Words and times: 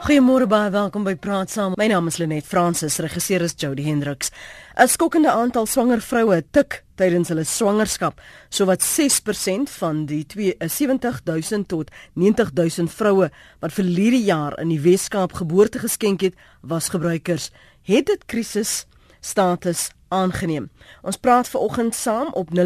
Goeiemôre 0.00 0.46
baie 0.48 0.70
welkom 0.72 1.02
by 1.04 1.12
Praat 1.12 1.50
Saam. 1.52 1.74
My 1.76 1.84
naam 1.90 2.06
is 2.08 2.16
Lenet 2.16 2.46
Fransis, 2.48 2.94
regisseur 3.04 3.42
is 3.44 3.52
Jody 3.52 3.84
Hendriks. 3.84 4.30
'n 4.72 4.88
Skokkende 4.88 5.28
aantal 5.28 5.66
swanger 5.66 6.00
vroue 6.00 6.40
tik 6.56 6.84
tydens 6.96 7.28
hulle 7.28 7.44
swangerskap. 7.44 8.16
Sowat 8.48 8.80
6% 8.80 9.68
van 9.68 10.06
die 10.06 10.24
72000 10.24 11.68
tot 11.68 11.90
90000 12.14 12.88
vroue 12.90 13.30
wat 13.60 13.72
verlede 13.72 14.24
jaar 14.24 14.58
in 14.58 14.72
die 14.72 14.80
Wes-Kaap 14.80 15.32
geboorte 15.32 15.78
geskenk 15.78 16.20
het, 16.20 16.34
was 16.62 16.88
gebruikers. 16.88 17.50
Het 17.82 18.06
dit 18.06 18.24
krisis 18.24 18.86
status 19.20 19.90
aangeneem. 20.10 20.70
Ons 21.02 21.16
praat 21.16 21.48
ver 21.48 21.60
oggend 21.60 21.94
saam 21.94 22.28
op 22.32 22.48
0891104553 22.58 22.62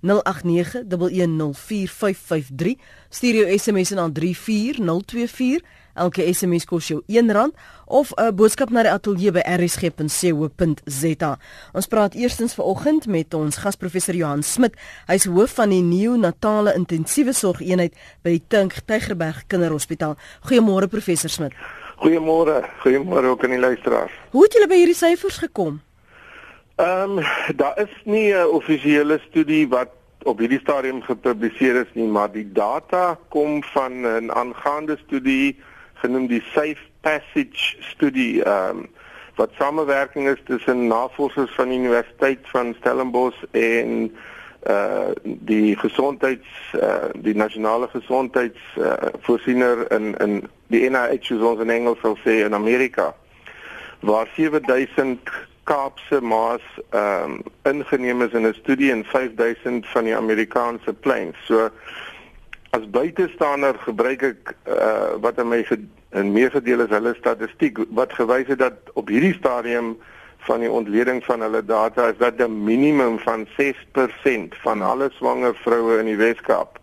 0891104553 0.00 0.06
stuur 3.08 3.34
jou 3.34 3.58
SMS 3.58 3.90
na 3.90 4.10
34024 4.12 5.60
elke 5.98 6.24
SMS 6.32 6.66
kos 6.68 6.88
jou 6.92 7.02
R1 7.06 7.52
of 7.86 8.12
'n 8.14 8.34
boodskap 8.34 8.70
na 8.70 8.82
die 8.82 8.92
ateljee 8.92 9.32
by 9.32 9.42
rsg.co.za. 9.44 11.38
Ons 11.72 11.86
praat 11.86 12.14
eerstens 12.14 12.54
ver 12.54 12.64
oggend 12.64 13.06
met 13.06 13.34
ons 13.34 13.56
gasprofessor 13.56 14.14
Johan 14.14 14.42
Smit. 14.42 14.74
Hy's 15.06 15.24
hoof 15.24 15.50
van 15.50 15.68
die 15.68 15.82
neonatale 15.82 16.74
intensiewe 16.74 17.32
sorgeenheid 17.32 17.94
by 18.22 18.30
die 18.30 18.42
Tink 18.48 18.72
Tygerberg 18.86 19.44
Kinderhospitaal. 19.46 20.16
Goeiemôre 20.40 20.88
professor 20.88 21.30
Smit. 21.30 21.52
Goeiemôre, 21.98 22.62
goeiemôre 22.82 23.26
ook 23.32 23.44
aan 23.44 23.50
die 23.56 23.58
luisteraars. 23.58 24.12
Hoe 24.30 24.42
het 24.44 24.52
julle 24.54 24.68
by 24.70 24.76
hierdie 24.78 24.98
syfers 24.98 25.38
gekom? 25.42 25.80
Ehm 26.78 27.18
um, 27.18 27.24
daar 27.56 27.78
is 27.82 27.94
nie 28.04 28.34
'n 28.34 28.50
offisiële 28.54 29.18
studie 29.28 29.68
wat 29.68 29.90
op 30.22 30.38
hierdie 30.38 30.60
stadium 30.60 31.02
gepubliseer 31.02 31.74
is 31.80 31.90
nie, 31.92 32.06
maar 32.06 32.30
die 32.32 32.52
data 32.52 33.18
kom 33.28 33.62
van 33.62 33.92
'n 34.06 34.30
aangaande 34.30 34.96
studie 35.06 35.58
genoem 35.94 36.26
die 36.26 36.42
Safe 36.54 36.84
Passage 37.00 37.76
studie 37.80 38.42
ehm 38.44 38.78
um, 38.78 38.88
wat 39.34 39.50
samewerking 39.58 40.28
is 40.28 40.40
tussen 40.44 40.86
navorsers 40.86 41.54
van 41.54 41.68
die 41.68 41.78
Universiteit 41.78 42.38
van 42.42 42.74
Stellenbosch 42.78 43.42
en 43.50 44.16
uh 44.68 45.10
die 45.24 45.76
gesondheids 45.76 46.48
uh 46.74 47.08
die 47.14 47.34
nasionale 47.34 47.88
gesondheids 47.88 48.60
uh, 48.76 48.92
voorsiener 49.20 49.86
in 49.92 50.14
in 50.24 50.42
die 50.68 50.90
NIH 50.90 51.24
soos 51.30 51.44
ons 51.52 51.60
in 51.64 51.70
Engels 51.70 52.00
sal 52.04 52.18
sê 52.24 52.44
in 52.44 52.54
Amerika 52.54 53.14
waar 54.00 54.28
7000 54.36 55.30
Kaapse 55.68 56.20
maas 56.20 56.64
ehm 56.90 57.32
um, 57.32 57.42
ingeneem 57.62 58.22
is 58.22 58.32
in 58.32 58.46
'n 58.46 58.54
studie 58.54 58.90
in 58.90 59.04
5000 59.04 59.86
van 59.86 60.04
die 60.04 60.16
Amerikaanse 60.16 60.92
plains. 60.92 61.36
So 61.44 61.70
as 62.70 62.90
buitestander 62.90 63.74
gebruik 63.84 64.22
ek 64.22 64.54
uh 64.64 65.20
wat 65.20 65.38
in 65.38 65.48
my 65.48 65.60
in 66.10 66.32
meegedeel 66.32 66.80
is 66.80 66.94
hulle 66.94 67.14
statistiek 67.18 67.78
wat 67.90 68.12
gewys 68.12 68.48
het 68.48 68.58
dat 68.58 68.78
op 68.94 69.08
hierdie 69.08 69.34
stadium 69.34 69.96
van 70.38 70.60
die 70.60 70.70
ontleding 70.70 71.24
van 71.24 71.40
hulle 71.40 71.64
data 71.64 72.08
is 72.08 72.18
dat 72.18 72.38
'n 72.38 72.64
minimum 72.64 73.18
van 73.18 73.46
6% 73.56 74.54
van 74.62 74.82
alle 74.82 75.10
swanger 75.12 75.54
vroue 75.54 75.98
in 75.98 76.04
die 76.04 76.16
Weskaap 76.16 76.78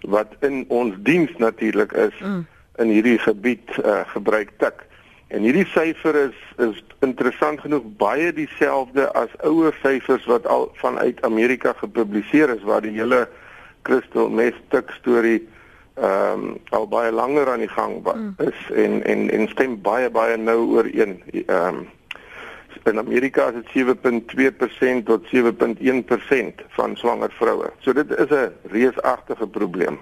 wat 0.00 0.34
in 0.40 0.64
ons 0.68 0.94
diens 0.98 1.30
natuurlik 1.36 1.92
is 1.92 2.18
mm. 2.20 2.46
in 2.76 2.88
hierdie 2.88 3.18
gebied 3.18 3.76
uh, 3.84 4.00
gebruik 4.06 4.50
tik. 4.56 4.84
En 5.28 5.42
hierdie 5.42 5.66
syfer 5.66 6.14
is 6.14 6.38
is 6.62 6.84
interessant 7.00 7.60
genoeg 7.60 7.82
baie 7.98 8.32
dieselfde 8.32 9.12
as 9.12 9.32
ouer 9.42 9.74
syfers 9.82 10.24
wat 10.30 10.46
al 10.46 10.70
vanuit 10.74 11.22
Amerika 11.22 11.72
gepubliseer 11.72 12.54
is 12.54 12.62
waar 12.62 12.80
die 12.80 12.94
hele 12.94 13.28
crystal 13.82 14.30
meth 14.30 14.60
tik 14.68 14.90
storie 15.00 15.48
ehm 15.96 16.32
um, 16.44 16.56
al 16.76 16.88
baie 16.88 17.10
langer 17.12 17.48
aan 17.48 17.62
die 17.64 17.72
gang 17.72 18.02
mm. 18.04 18.34
is 18.44 18.58
en 18.84 19.02
en 19.04 19.30
en 19.30 19.48
stem 19.48 19.80
baie 19.82 20.10
baie 20.10 20.36
nou 20.36 20.58
ooreen. 20.76 21.22
Ehm 21.32 21.74
um, 21.74 21.86
in 22.86 22.98
Amerika 22.98 23.48
is 23.50 23.62
dit 23.62 23.86
7.2% 23.86 25.04
tot 25.04 25.26
7.1% 25.32 26.66
van 26.78 26.96
swanger 26.96 27.32
vroue. 27.38 27.70
So 27.80 27.92
dit 27.92 28.10
is 28.10 28.30
'n 28.30 28.52
reusagtige 28.70 29.46
probleem. 29.46 29.98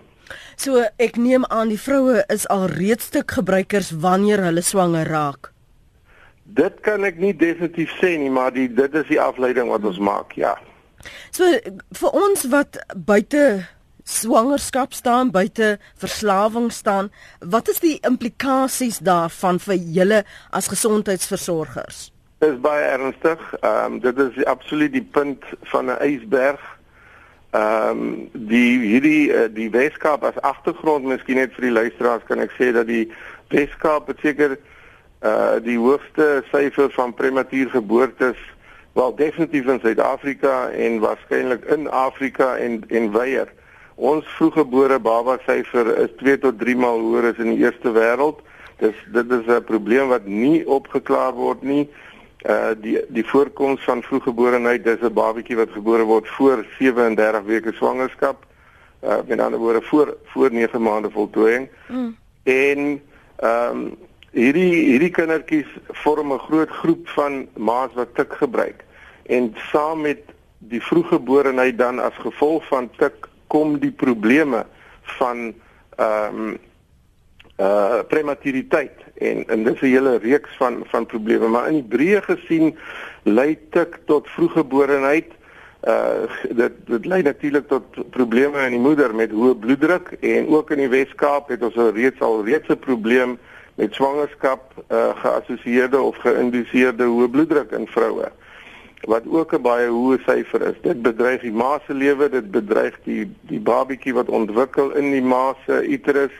So 0.56 0.84
ek 0.96 1.16
neem 1.16 1.44
aan 1.44 1.68
die 1.68 1.80
vroue 1.80 2.24
is 2.32 2.46
al 2.48 2.66
reeds 2.66 3.04
stuk 3.04 3.30
gebruikers 3.30 3.90
wanneer 3.90 4.42
hulle 4.44 4.62
swanger 4.62 5.08
raak. 5.08 5.52
Dit 6.44 6.80
kan 6.80 7.04
ek 7.04 7.18
nie 7.18 7.36
definitief 7.36 7.90
sê 8.00 8.18
nie, 8.18 8.30
maar 8.30 8.52
die 8.52 8.68
dit 8.68 8.94
is 8.94 9.06
die 9.08 9.20
afleiding 9.20 9.68
wat 9.68 9.84
ons 9.84 9.98
maak, 9.98 10.32
ja. 10.32 10.58
So 11.30 11.48
vir 11.98 12.10
ons 12.12 12.44
wat 12.52 12.78
buite 12.96 13.66
swangerskap 14.04 14.92
staan, 14.92 15.32
buite 15.32 15.78
verslawing 15.96 16.70
staan, 16.72 17.10
wat 17.40 17.68
is 17.72 17.80
die 17.80 17.98
implikasies 18.04 19.00
daarvan 19.04 19.58
vir 19.58 19.76
julle 19.96 20.24
as 20.52 20.68
gesondheidsversorgers? 20.68 22.13
Is 22.44 22.60
baie 22.60 22.84
ernstig. 22.84 23.40
Ehm 23.60 23.92
um, 23.92 24.00
dit 24.00 24.18
is 24.18 24.44
absoluut 24.44 24.92
die 24.92 25.08
punt 25.16 25.44
van 25.72 25.90
'n 25.90 26.00
ysberg. 26.00 26.62
Ehm 27.50 27.88
um, 27.88 28.30
die 28.32 28.78
hierdie 28.78 29.32
uh, 29.32 29.48
die 29.50 29.70
Weskaap 29.70 30.24
as 30.24 30.40
agtergrond, 30.40 31.04
miskien 31.04 31.36
net 31.36 31.52
vir 31.54 31.68
die 31.68 31.76
luisteraars 31.80 32.24
kan 32.28 32.40
ek 32.40 32.54
sê 32.58 32.72
dat 32.72 32.86
die 32.86 33.12
Weskaap 33.48 34.10
seker 34.22 34.56
uh 35.24 35.56
die 35.64 35.78
hoogste 35.78 36.44
syfer 36.52 36.90
van 36.92 37.14
prematuur 37.14 37.70
geboortes 37.70 38.40
wel 38.94 39.14
definitief 39.16 39.66
in 39.66 39.80
Suid-Afrika 39.80 40.68
en 40.68 40.98
waarskynlik 41.00 41.64
in 41.64 41.90
Afrika 41.90 42.56
en 42.56 42.82
en 42.88 43.12
weier. 43.12 43.48
Ons 43.94 44.26
vroeggebore 44.36 44.98
baba 44.98 45.38
syfer 45.46 45.86
is 45.98 46.10
2 46.18 46.38
tot 46.38 46.58
3 46.58 46.76
maal 46.76 47.00
hoër 47.00 47.30
as 47.30 47.40
in 47.42 47.54
die 47.54 47.64
eerste 47.64 47.94
wêreld. 47.94 48.42
Dis 48.82 48.98
dit 49.14 49.30
is 49.38 49.46
'n 49.46 49.64
probleem 49.64 50.08
wat 50.08 50.26
nie 50.26 50.66
opgeklaar 50.66 51.32
word 51.32 51.62
nie 51.62 51.88
uh 52.44 52.70
die 52.76 53.00
die 53.08 53.24
voorkoms 53.24 53.84
van 53.84 54.02
vroeggeborenheid 54.02 54.84
dis 54.84 55.00
'n 55.00 55.12
babatjie 55.12 55.56
wat 55.56 55.70
gebore 55.70 56.02
word 56.02 56.28
voor 56.28 56.66
37 56.78 57.42
weke 57.44 57.72
swangerskap. 57.72 58.44
Uh 59.02 59.16
met 59.26 59.40
ander 59.40 59.58
woorde 59.58 59.82
voor 59.82 60.16
voor 60.24 60.52
9 60.52 60.82
maande 60.82 61.10
voltooiing. 61.10 61.68
Mm. 61.88 62.16
en 62.42 63.02
ehm 63.36 63.70
um, 63.70 63.96
hierdie 64.30 64.74
hierdie 64.74 65.10
kindertjies 65.10 65.66
vorm 65.88 66.32
'n 66.32 66.38
groot 66.38 66.70
groep 66.70 67.08
van 67.08 67.48
ma's 67.56 67.92
wat 67.94 68.14
tik 68.14 68.32
gebruik. 68.32 68.84
En 69.26 69.54
saam 69.56 70.00
met 70.00 70.20
die 70.58 70.82
vroeggeborenheid 70.82 71.78
dan 71.78 71.98
as 71.98 72.16
gevolg 72.16 72.66
van 72.66 72.90
tik 72.96 73.28
kom 73.46 73.78
die 73.78 73.92
probleme 73.92 74.66
van 75.02 75.54
ehm 75.96 76.36
um, 76.36 76.58
uh 77.56 77.98
prematuriteit 78.08 79.03
en 79.14 79.44
en 79.48 79.64
dis 79.64 79.80
'n 79.80 79.86
hele 79.86 80.18
reeks 80.18 80.56
van 80.56 80.82
van 80.86 81.06
probleme 81.06 81.48
maar 81.48 81.68
in 81.68 81.82
die 81.82 81.96
breë 81.96 82.22
gesien 82.22 82.76
lei 83.22 83.58
tik 83.70 83.98
tot 84.04 84.28
vroeggeborenheid 84.28 85.30
uh 85.88 86.24
dit 86.50 86.72
dit 86.86 87.06
lei 87.06 87.22
natuurlik 87.22 87.68
tot 87.68 88.10
probleme 88.10 88.64
in 88.64 88.70
die 88.70 88.86
moeder 88.88 89.14
met 89.14 89.30
hoë 89.30 89.54
bloeddruk 89.54 90.16
en 90.20 90.48
ook 90.48 90.70
in 90.70 90.78
die 90.78 90.88
Wes-Kaap 90.88 91.48
het 91.48 91.62
ons 91.62 91.76
al 91.76 91.92
reeds 91.92 92.20
al 92.20 92.44
reeds 92.44 92.68
'n 92.68 92.78
probleem 92.78 93.38
met 93.74 93.94
swangerskap 93.94 94.62
uh 94.90 95.12
geassosieerde 95.16 96.00
of 96.00 96.16
geïnduseerde 96.16 97.04
hoë 97.04 97.28
bloeddruk 97.28 97.70
in 97.70 97.86
vroue 97.86 98.32
wat 99.06 99.22
ook 99.28 99.52
'n 99.52 99.62
baie 99.62 99.88
hoë 99.88 100.18
syfer 100.24 100.62
is. 100.62 100.80
Dit 100.80 101.02
bedreig 101.02 101.40
die 101.40 101.52
ma 101.52 101.80
se 101.86 101.94
lewe, 101.94 102.28
dit 102.28 102.50
bedreig 102.50 102.98
die 103.04 103.30
die 103.40 103.60
babatjie 103.60 104.14
wat 104.14 104.28
ontwikkel 104.28 104.94
in 104.94 105.10
die 105.10 105.22
ma 105.22 105.54
se 105.66 105.86
uterus 105.86 106.32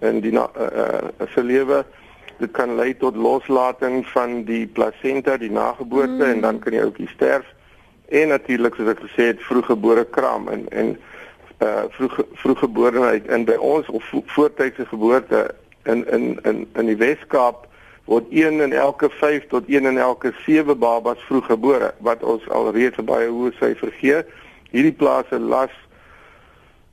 in 0.00 0.20
die 0.20 0.32
uh, 0.32 0.46
uh, 0.56 1.26
se 1.34 1.42
lewe 1.42 1.84
dit 2.42 2.52
kan 2.58 2.74
lei 2.76 2.90
tot 2.98 3.16
loslating 3.16 4.02
van 4.12 4.42
die 4.48 4.66
plasenta 4.66 5.38
die 5.38 5.50
nageboorte 5.50 6.20
mm. 6.24 6.30
en 6.34 6.44
dan 6.46 6.58
kan 6.62 6.74
die 6.74 6.82
ouetjie 6.82 7.08
sterf 7.14 7.46
en 8.12 8.28
natuurlik 8.34 8.76
soos 8.76 8.92
ek 8.92 9.02
gesê 9.06 9.32
het 9.32 9.42
vroeggebore 9.48 10.04
kraam 10.16 10.48
en 10.52 10.68
en 10.70 10.94
uh 11.62 11.84
vroeg 11.94 12.16
vroeggeborenheid 12.42 13.28
in 13.30 13.44
by 13.46 13.56
ons 13.62 13.86
of 13.94 14.08
voortydse 14.34 14.86
geboorte 14.90 15.44
in 15.84 16.02
in 16.10 16.24
in 16.42 16.66
in 16.80 16.90
die 16.90 16.98
Weskaap 16.98 17.68
word 18.10 18.26
1 18.30 18.60
in 18.60 18.72
elke 18.72 19.10
5 19.10 19.46
tot 19.52 19.70
1 19.70 19.86
in 19.86 19.98
elke 19.98 20.32
7 20.46 20.78
babas 20.78 21.22
vroeggebore 21.28 21.92
wat 21.98 22.22
ons 22.22 22.48
alreeds 22.48 22.98
baie 23.06 23.28
hoë 23.30 23.54
syfer 23.60 23.94
gee. 24.00 24.22
Hierdie 24.74 24.96
plaas 24.98 25.30
'n 25.30 25.48
las 25.54 25.74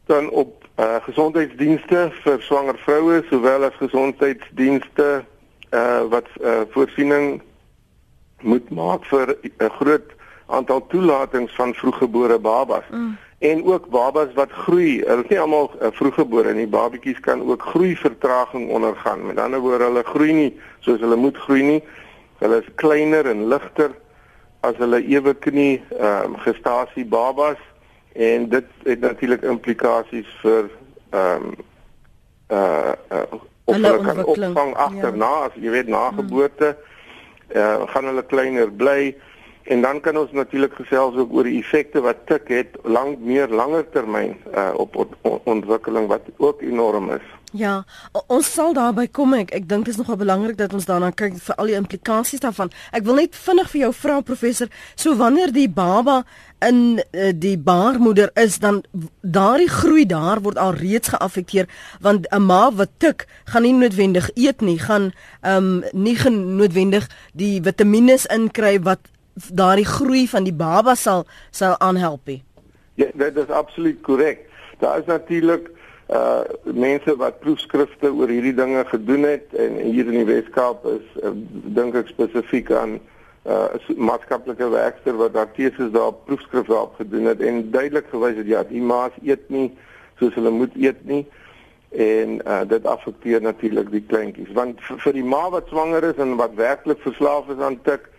dan 0.05 0.29
op 0.29 0.65
uh 0.79 1.01
gesondheidsdienste 1.09 2.11
vir 2.23 2.41
swanger 2.41 2.77
vroue 2.85 3.23
sowel 3.29 3.63
as 3.63 3.81
gesondheidsdienste 3.81 5.25
uh 5.71 6.01
wat 6.09 6.27
uh 6.41 6.61
voorsiening 6.69 7.41
moet 8.41 8.69
maak 8.69 9.05
vir 9.05 9.35
'n 9.41 9.69
groot 9.79 10.15
aantal 10.45 10.87
toelatings 10.87 11.55
van 11.55 11.73
vroeggebore 11.73 12.39
babas. 12.39 12.83
Mm. 12.91 13.17
En 13.37 13.65
ook 13.65 13.89
babas 13.89 14.33
wat 14.33 14.51
groei. 14.51 15.03
Hulle 15.05 15.23
is 15.23 15.29
nie 15.29 15.39
almal 15.39 15.71
uh, 15.81 15.87
vroeggebore 15.91 16.53
nie. 16.53 16.67
Babatjies 16.67 17.19
kan 17.19 17.41
ook 17.49 17.61
groeivertraging 17.61 18.69
ondergaan. 18.69 19.25
Met 19.25 19.39
ander 19.39 19.59
woorde, 19.59 19.83
hulle 19.83 20.03
groei 20.03 20.33
nie 20.33 20.59
soos 20.79 20.99
hulle 20.99 21.15
moet 21.15 21.37
groei 21.37 21.63
nie. 21.63 21.83
Hulle 22.39 22.59
is 22.59 22.73
kleiner 22.75 23.25
en 23.25 23.47
ligter 23.47 23.91
as 24.59 24.75
hulle 24.77 24.99
ewe 25.07 25.33
knie 25.33 25.81
ehm 25.99 26.35
uh, 26.35 26.41
gestasie 26.43 27.05
babas 27.05 27.59
en 28.13 28.49
dit 28.49 28.65
het 28.83 28.99
natuurlik 28.99 29.41
implikasies 29.41 30.27
vir 30.41 30.69
ehm 31.09 31.45
um, 31.45 31.53
uh, 32.51 32.93
uh 33.11 33.39
of 33.69 33.77
hulle, 33.77 33.93
hulle 33.95 34.05
kan 34.07 34.21
opvang 34.25 34.75
agterna 34.85 35.31
ja. 35.35 35.47
as 35.49 35.57
jy 35.61 35.73
weet 35.73 35.91
na 35.93 36.03
geboorte 36.17 36.73
mm. 36.73 37.57
uh, 37.57 37.87
gaan 37.93 38.09
hulle 38.11 38.25
kleiner 38.31 38.71
bly 38.81 39.13
en 39.69 39.81
dan 39.81 39.99
kan 40.01 40.17
ons 40.17 40.31
natuurlik 40.33 40.73
gesels 40.81 41.15
ook 41.15 41.33
oor 41.33 41.45
die 41.45 41.59
effekte 41.61 42.01
wat 42.01 42.25
tik 42.29 42.47
het 42.49 42.77
lank 42.83 43.19
meer 43.21 43.51
langer 43.53 43.85
termyn 43.93 44.33
uh, 44.49 44.71
op, 44.81 44.95
op 44.97 45.41
ontwikkeling 45.45 46.07
wat 46.09 46.25
ook 46.37 46.61
enorm 46.65 47.11
is. 47.13 47.27
Ja, 47.53 47.83
ons 48.29 48.45
sal 48.53 48.75
daarby 48.77 49.07
kom 49.13 49.33
ek 49.33 49.49
ek 49.57 49.65
dink 49.69 49.87
dit 49.87 49.93
is 49.95 49.97
nogal 49.97 50.19
belangrik 50.21 50.57
dat 50.57 50.73
ons 50.77 50.85
daarna 50.85 51.09
kyk 51.09 51.37
vir 51.41 51.55
al 51.57 51.69
die 51.71 51.77
implikasies 51.77 52.43
daarvan. 52.43 52.69
Ek 52.93 53.05
wil 53.07 53.17
net 53.21 53.37
vinnig 53.37 53.71
vir 53.71 53.81
jou 53.81 53.91
vra 53.97 54.19
professor, 54.25 54.69
so 54.93 55.17
wanneer 55.17 55.53
die 55.53 55.69
baba 55.69 56.23
in 56.65 56.99
uh, 56.99 57.29
die 57.33 57.57
baarmoeder 57.57 58.29
is 58.37 58.59
dan 58.61 58.83
daardie 59.21 59.69
groei 59.69 60.05
daar 60.09 60.43
word 60.45 60.61
al 60.61 60.77
reeds 60.77 61.13
geaffekteer 61.13 61.69
want 62.01 62.27
'n 62.29 62.45
ma 62.45 62.69
wat 62.71 62.93
tik 62.97 63.27
gaan 63.45 63.63
nie 63.65 63.73
noodwendig 63.73 64.29
eet 64.35 64.61
nie, 64.61 64.77
gaan 64.77 65.13
ehm 65.41 65.81
um, 65.81 65.83
nie 65.93 66.17
noodwendig 66.29 67.09
die 67.33 67.61
vitamiene 67.61 68.17
inkry 68.29 68.77
wat 68.81 68.99
daardie 69.47 69.85
groei 69.85 70.27
van 70.27 70.43
die 70.43 70.53
baba 70.53 70.95
sal 70.95 71.25
sal 71.51 71.77
aanhelp. 71.79 72.29
Ja, 72.95 73.07
dit 73.13 73.37
is 73.37 73.49
absoluut 73.49 74.01
korrek. 74.01 74.45
Daar 74.79 74.99
is 74.99 75.05
natuurlik 75.05 75.69
uh 76.09 76.41
mense 76.63 77.13
wat 77.21 77.39
proefskrifte 77.39 78.09
oor 78.09 78.31
hierdie 78.33 78.55
dinge 78.57 78.81
gedoen 78.89 79.27
het 79.29 79.53
en 79.53 79.75
hier 79.77 80.07
in 80.09 80.17
die 80.17 80.25
Weskaap 80.25 80.85
is 80.89 81.05
uh, 81.21 81.29
dink 81.77 81.93
ek 81.99 82.09
spesifiek 82.09 82.71
aan 82.73 82.95
uh 83.45 83.67
maatskaplike 83.93 84.71
werkster 84.73 85.19
wat 85.21 85.35
daar 85.37 85.51
teses 85.53 85.91
daar 85.93 86.15
proefskrifte 86.25 86.73
op 86.73 86.95
gedoen 86.97 87.29
het 87.29 87.43
en 87.45 87.61
duidelik 87.71 88.09
gewys 88.09 88.41
het 88.41 88.49
ja, 88.49 88.63
die 88.65 88.81
maas 88.81 89.13
eet 89.21 89.45
nie 89.53 89.67
soos 90.17 90.33
hulle 90.33 90.49
moet 90.49 90.73
eet 90.81 91.05
nie 91.05 91.21
en 91.93 92.41
uh 92.41 92.63
dit 92.73 92.89
affekteer 92.89 93.45
natuurlik 93.45 93.93
die 93.93 94.05
kleintjies 94.09 94.49
want 94.57 94.81
vir 95.05 95.13
die 95.13 95.25
ma 95.35 95.45
wat 95.53 95.69
swanger 95.69 96.09
is 96.09 96.17
en 96.17 96.39
wat 96.41 96.57
werklik 96.57 97.05
verslaaf 97.05 97.53
is 97.53 97.61
aan 97.61 97.77
tik 97.85 98.09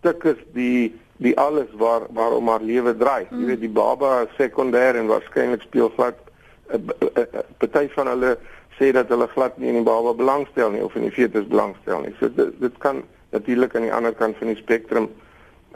tik 0.00 0.24
is 0.24 0.40
die 0.56 0.92
die 1.20 1.36
alles 1.38 1.68
waar 1.76 2.06
waarom 2.16 2.48
haar 2.48 2.62
lewe 2.64 2.96
draai. 2.96 3.26
Mm. 3.28 3.40
Jy 3.40 3.46
weet 3.46 3.60
die 3.60 3.74
baba 3.76 4.22
is 4.24 4.36
sekondêr 4.38 4.96
en 4.96 5.10
waarskynlik 5.10 5.62
speel 5.66 5.92
glad 5.96 6.16
'n 6.72 6.88
uh, 6.88 7.08
uh, 7.08 7.24
uh, 7.34 7.44
party 7.58 7.88
van 7.96 8.06
hulle 8.06 8.38
sê 8.78 8.92
dat 8.92 9.08
hulle 9.08 9.28
glad 9.34 9.58
nie 9.58 9.68
in 9.68 9.80
die 9.82 9.84
baba 9.84 10.14
belangstel 10.14 10.70
nie 10.70 10.84
of 10.84 10.94
in 10.96 11.02
die 11.08 11.12
fetus 11.12 11.46
belangstel 11.46 12.00
nie. 12.00 12.14
So 12.20 12.32
dit 12.32 12.60
dit 12.60 12.78
kan 12.78 13.02
natuurlik 13.30 13.74
aan 13.76 13.88
die 13.88 13.92
ander 13.92 14.14
kant 14.14 14.36
van 14.36 14.52
die 14.52 14.56
spektrum 14.56 15.10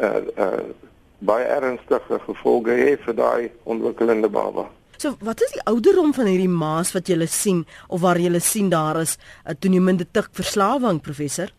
uh 0.00 0.24
uh 0.36 0.64
baie 1.24 1.44
ernstige 1.44 2.18
gevolge 2.26 2.72
hê 2.76 2.96
vir 3.04 3.14
daai 3.14 3.50
ontwikkelende 3.64 4.28
baba. 4.28 4.66
So 4.98 5.16
wat 5.20 5.42
is 5.42 5.52
die 5.52 5.64
ouderdom 5.68 6.14
van 6.14 6.26
hierdie 6.26 6.48
maas 6.50 6.92
wat 6.94 7.08
jy 7.08 7.26
sien 7.26 7.64
of 7.88 8.00
waar 8.00 8.18
jy 8.18 8.40
sien 8.40 8.70
daar 8.70 9.00
is 9.00 9.18
'n 9.44 9.56
toenemende 9.58 10.06
tik 10.10 10.28
verslawing 10.32 11.00
professor? 11.00 11.52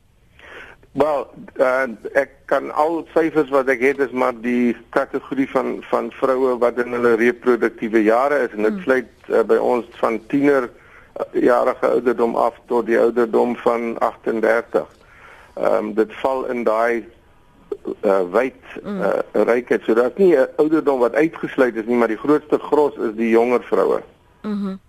Wel, 0.96 1.26
uh, 1.60 1.88
ek 2.16 2.30
kan 2.48 2.70
al 2.72 3.02
syfers 3.12 3.50
wat 3.52 3.68
ek 3.68 3.82
het 3.84 3.98
is 4.06 4.14
maar 4.16 4.36
die 4.40 4.78
kategorie 4.96 5.48
van 5.52 5.82
van 5.90 6.08
vroue 6.16 6.54
wat 6.62 6.78
in 6.80 6.96
hulle 6.96 7.18
reproduktiewe 7.20 8.00
jare 8.06 8.38
is 8.46 8.56
en 8.56 8.64
dit 8.64 8.78
hmm. 8.78 8.86
sluit 8.86 9.28
uh, 9.28 9.42
by 9.44 9.58
ons 9.60 9.90
van 10.00 10.22
tiener 10.32 10.70
uh, 10.70 11.26
jarige 11.44 11.90
ouderdom 11.98 12.38
af 12.40 12.62
tot 12.72 12.88
die 12.88 12.96
ouderdom 13.00 13.58
van 13.66 13.98
38. 14.00 14.88
Ehm 15.56 15.76
um, 15.82 15.92
dit 16.00 16.16
val 16.22 16.48
in 16.56 16.64
daai 16.64 17.04
uh, 17.04 18.24
wyd 18.32 18.80
uh, 18.86 19.20
rykheid. 19.52 19.84
So 19.84 20.00
daar's 20.00 20.16
nie 20.16 20.32
'n 20.32 20.48
ouderdom 20.64 21.04
wat 21.04 21.20
uitgesluit 21.20 21.76
is 21.76 21.92
nie, 21.92 22.00
maar 22.00 22.14
die 22.16 22.24
grootste 22.24 22.60
gros 22.72 22.96
is 22.96 23.16
die 23.20 23.36
jonger 23.36 23.64
vroue. 23.68 24.00
Mhm. 24.48 24.56
Mm 24.56 24.80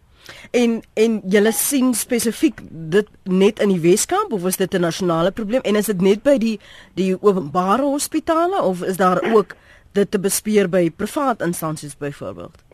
En 0.51 0.83
en 0.95 1.21
julle 1.25 1.53
sien 1.53 1.95
spesifiek 1.95 2.61
dit 2.71 3.09
net 3.23 3.61
in 3.61 3.69
die 3.69 3.81
Weskaap 3.81 4.33
of 4.33 4.47
is 4.47 4.57
dit 4.57 4.75
'n 4.75 4.81
nasionale 4.81 5.31
probleem 5.31 5.63
en 5.63 5.77
is 5.77 5.87
dit 5.87 6.01
net 6.01 6.23
by 6.23 6.39
die 6.39 6.61
die 6.95 7.17
openbare 7.21 7.83
hospitale 7.83 8.63
of 8.63 8.83
is 8.83 8.97
daar 8.97 9.23
ook 9.33 9.55
dit 9.93 10.11
te 10.11 10.19
bespeer 10.19 10.69
by 10.69 10.91
privaat 10.91 11.41
instansies 11.41 11.97
byvoorbeeld? 11.97 12.65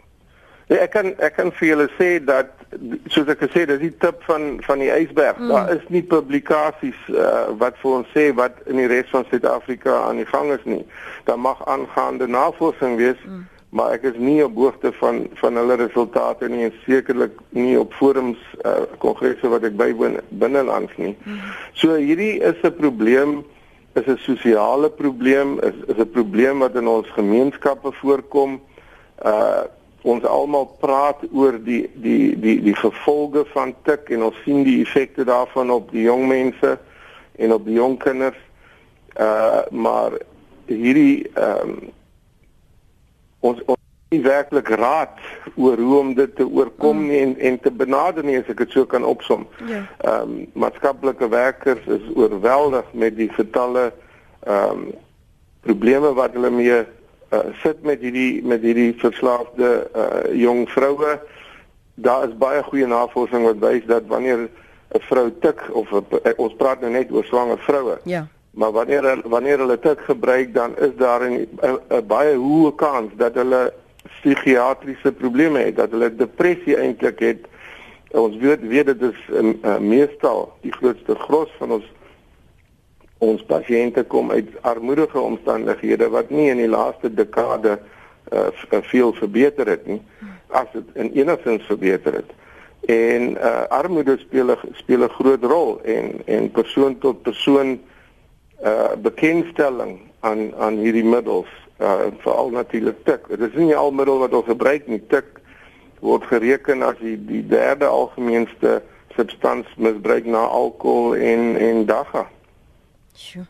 Ja, 0.67 0.77
ek 0.77 0.91
kan 0.91 1.15
ek 1.19 1.35
kan 1.35 1.53
vir 1.53 1.69
julle 1.69 1.89
sê 1.99 2.25
dat 2.25 2.47
soos 3.07 3.29
ek 3.29 3.43
gesê 3.45 3.65
het, 3.65 3.69
dis 3.69 3.79
die 3.79 3.97
tip 3.99 4.23
van 4.23 4.63
van 4.63 4.79
die 4.79 4.91
ysberg. 4.91 5.39
Mm. 5.39 5.49
Daar 5.49 5.75
is 5.75 5.89
nie 5.89 6.03
publikasies 6.03 7.01
uh, 7.09 7.51
wat 7.59 7.77
vir 7.83 7.91
ons 7.91 8.09
sê 8.17 8.35
wat 8.35 8.53
in 8.67 8.77
die 8.77 8.87
res 8.87 9.11
van 9.11 9.27
Suid-Afrika 9.31 10.03
aan 10.09 10.17
die 10.17 10.27
gang 10.27 10.53
is 10.53 10.65
nie. 10.65 10.85
Daar 11.25 11.39
mag 11.39 11.67
aangaande 11.67 12.27
navorsing 12.27 12.97
wees. 12.97 13.21
Mm 13.27 13.49
maar 13.73 13.95
ek 13.97 14.03
is 14.11 14.19
nie 14.21 14.43
op 14.45 14.57
hoogte 14.61 14.91
van 15.01 15.23
van 15.41 15.57
hulle 15.57 15.79
resultate 15.81 16.49
nie 16.53 16.67
en 16.67 16.75
sekerlik 16.85 17.39
nie 17.57 17.79
op 17.81 17.95
forums 17.97 18.41
uh, 18.69 18.83
kongresse 19.01 19.49
wat 19.49 19.65
ek 19.65 19.79
bywoon 19.81 20.19
binnelands 20.43 20.93
nie. 21.01 21.15
So 21.73 21.97
hierdie 21.97 22.37
is 22.45 22.61
'n 22.61 22.77
probleem 22.77 23.41
is 23.97 24.07
'n 24.07 24.19
sosiale 24.29 24.91
probleem 24.91 25.57
is 25.61 25.79
is 25.89 25.97
'n 25.97 26.11
probleem 26.11 26.59
wat 26.59 26.77
in 26.77 26.89
ons 26.89 27.09
gemeenskappe 27.17 27.93
voorkom. 27.93 28.61
Uh 29.25 29.65
ons 30.03 30.25
almal 30.25 30.67
praat 30.81 31.21
oor 31.33 31.57
die 31.65 31.89
die 31.95 32.37
die 32.41 32.61
die 32.63 32.77
gevolge 32.77 33.45
van 33.55 33.75
tik 33.83 34.11
en 34.11 34.23
ons 34.23 34.37
sien 34.45 34.65
die 34.65 34.83
effekte 34.83 35.25
daarvan 35.25 35.71
op 35.71 35.91
die 35.91 36.03
jong 36.03 36.27
mense 36.27 36.79
en 37.39 37.53
op 37.53 37.65
die 37.65 37.75
jong 37.75 37.99
kinders. 37.99 38.41
Uh 39.17 39.65
maar 39.71 40.13
hierdie 40.67 41.31
ehm 41.35 41.69
um, 41.69 41.93
ons 43.43 43.61
ons 43.67 43.81
nie 44.13 44.21
werklik 44.25 44.69
raad 44.77 45.21
oor 45.57 45.81
hoe 45.81 45.99
om 45.99 46.15
dit 46.15 46.35
te 46.37 46.45
oorkom 46.45 46.99
mm. 47.01 47.07
nie 47.09 47.21
en 47.25 47.37
en 47.51 47.59
te 47.65 47.73
benader 47.83 48.25
nie 48.25 48.39
as 48.41 48.51
ek 48.53 48.65
dit 48.65 48.75
so 48.77 48.89
kan 48.89 49.07
opsom. 49.09 49.47
Ja. 49.69 49.85
Ehm 50.05 50.35
um, 50.35 50.35
maatskaplike 50.65 51.29
werkers 51.33 51.87
is 51.99 52.05
oorweldig 52.15 52.89
met 53.05 53.17
die 53.21 53.31
getalle 53.39 53.91
ehm 53.93 54.83
um, 54.83 54.91
probleme 55.63 56.11
wat 56.19 56.35
hulle 56.35 56.51
mee 56.51 56.81
uh, 56.83 57.45
sit 57.63 57.85
met 57.87 58.03
hierdie 58.03 58.43
met 58.43 58.65
hierdie 58.67 58.93
verslaafde 58.99 59.71
uh, 59.95 60.25
jong 60.35 60.67
vroue. 60.75 61.19
Daar 61.95 62.27
is 62.29 62.37
baie 62.39 62.63
goeie 62.67 62.89
navorsing 62.91 63.47
wat 63.47 63.63
wys 63.63 63.87
dat 63.87 64.09
wanneer 64.11 64.49
'n 64.93 65.05
vrou 65.09 65.31
tik 65.41 65.63
of 65.73 65.93
a, 65.93 66.03
ons 66.37 66.55
praat 66.59 66.81
nou 66.81 66.91
net 66.93 67.13
oor 67.13 67.25
swanger 67.25 67.59
vroue. 67.59 67.99
Ja. 68.05 68.27
Maar 68.53 68.73
wanneer 68.73 69.21
wanneer 69.25 69.59
hulle 69.59 69.79
dit 69.81 69.99
gebruik 70.01 70.55
dan 70.55 70.79
is 70.79 70.97
daar 70.97 71.31
'n 71.31 72.07
baie 72.07 72.37
hoë 72.37 72.75
kans 72.75 73.11
dat 73.17 73.35
hulle 73.35 73.73
psigiatriese 74.21 75.13
probleme 75.13 75.59
het, 75.59 75.77
dat 75.77 75.91
hulle 75.91 76.17
depressie 76.17 76.77
eintlik 76.77 77.19
het. 77.19 77.47
Ons 78.11 78.37
weet 78.37 78.61
weet 78.61 78.87
dit 78.87 79.03
is 79.03 79.21
in 79.33 79.61
uh, 79.65 79.79
meestal 79.79 80.53
die 80.61 80.73
grootste 80.73 81.15
gros 81.15 81.51
van 81.59 81.71
ons 81.71 81.93
ons 83.19 83.43
pasiënte 83.43 84.03
kom 84.05 84.31
uit 84.31 84.49
armoedige 84.61 85.21
omstandighede 85.21 86.09
wat 86.09 86.31
nie 86.31 86.51
in 86.51 86.57
die 86.57 86.69
laaste 86.69 87.15
dekade 87.15 87.79
uh, 88.33 88.49
veel 88.69 89.13
verbeter 89.13 89.67
het 89.67 89.87
nie 89.87 90.03
as 90.49 90.67
dit 90.73 90.85
in 90.93 91.13
enigins 91.13 91.63
verbeter 91.65 92.13
het. 92.13 92.31
En 92.91 93.31
uh, 93.31 93.63
armoede 93.69 94.19
speel 94.19 94.51
'n 94.51 94.59
speel 94.73 95.05
'n 95.05 95.09
groot 95.09 95.45
rol 95.45 95.81
en 95.83 96.21
en 96.25 96.51
persoon 96.51 96.99
tot 96.99 97.23
persoon 97.23 97.69
uh 97.73 97.92
bekendstelling 99.03 100.01
aan 100.21 100.55
aan 100.55 100.77
hierdie 100.79 101.05
middels 101.05 101.51
uh 101.83 102.11
veral 102.23 102.51
natuurlik 102.55 103.05
tik. 103.05 103.27
Dit 103.29 103.41
is 103.41 103.55
nie 103.59 103.77
al 103.77 103.91
middel 103.91 104.19
wat 104.23 104.35
ons 104.39 104.47
gebruik 104.47 104.87
nie. 104.87 105.01
Tik 105.11 105.41
word 106.03 106.27
gereken 106.31 106.83
as 106.87 106.99
die 107.03 107.17
die 107.27 107.43
derde 107.47 107.87
algemeenste 107.87 108.83
substans 109.17 109.67
misbruik 109.77 110.27
na 110.27 110.47
alkohol 110.47 111.17
en 111.17 111.57
en 111.59 111.87
dagga. 111.87 112.27
Sjoe. 113.15 113.47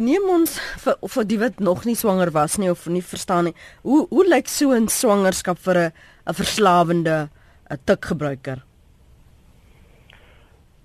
Neem 0.00 0.28
ons 0.30 0.56
vir 0.84 0.96
vir 1.14 1.28
die 1.28 1.38
wat 1.40 1.60
nog 1.60 1.84
nie 1.84 1.96
swanger 1.98 2.30
was 2.32 2.56
nie 2.62 2.70
of 2.70 2.86
nie 2.88 3.04
verstaan 3.04 3.50
nie. 3.50 3.54
Hoe 3.82 4.06
hoe 4.08 4.24
lyk 4.24 4.48
so 4.48 4.72
'n 4.72 4.88
swangerskap 4.88 5.58
vir 5.58 5.76
'n 5.76 5.92
'n 6.28 6.34
verslawende 6.34 7.28
'n 7.70 7.78
tikgebruiker? 7.84 8.64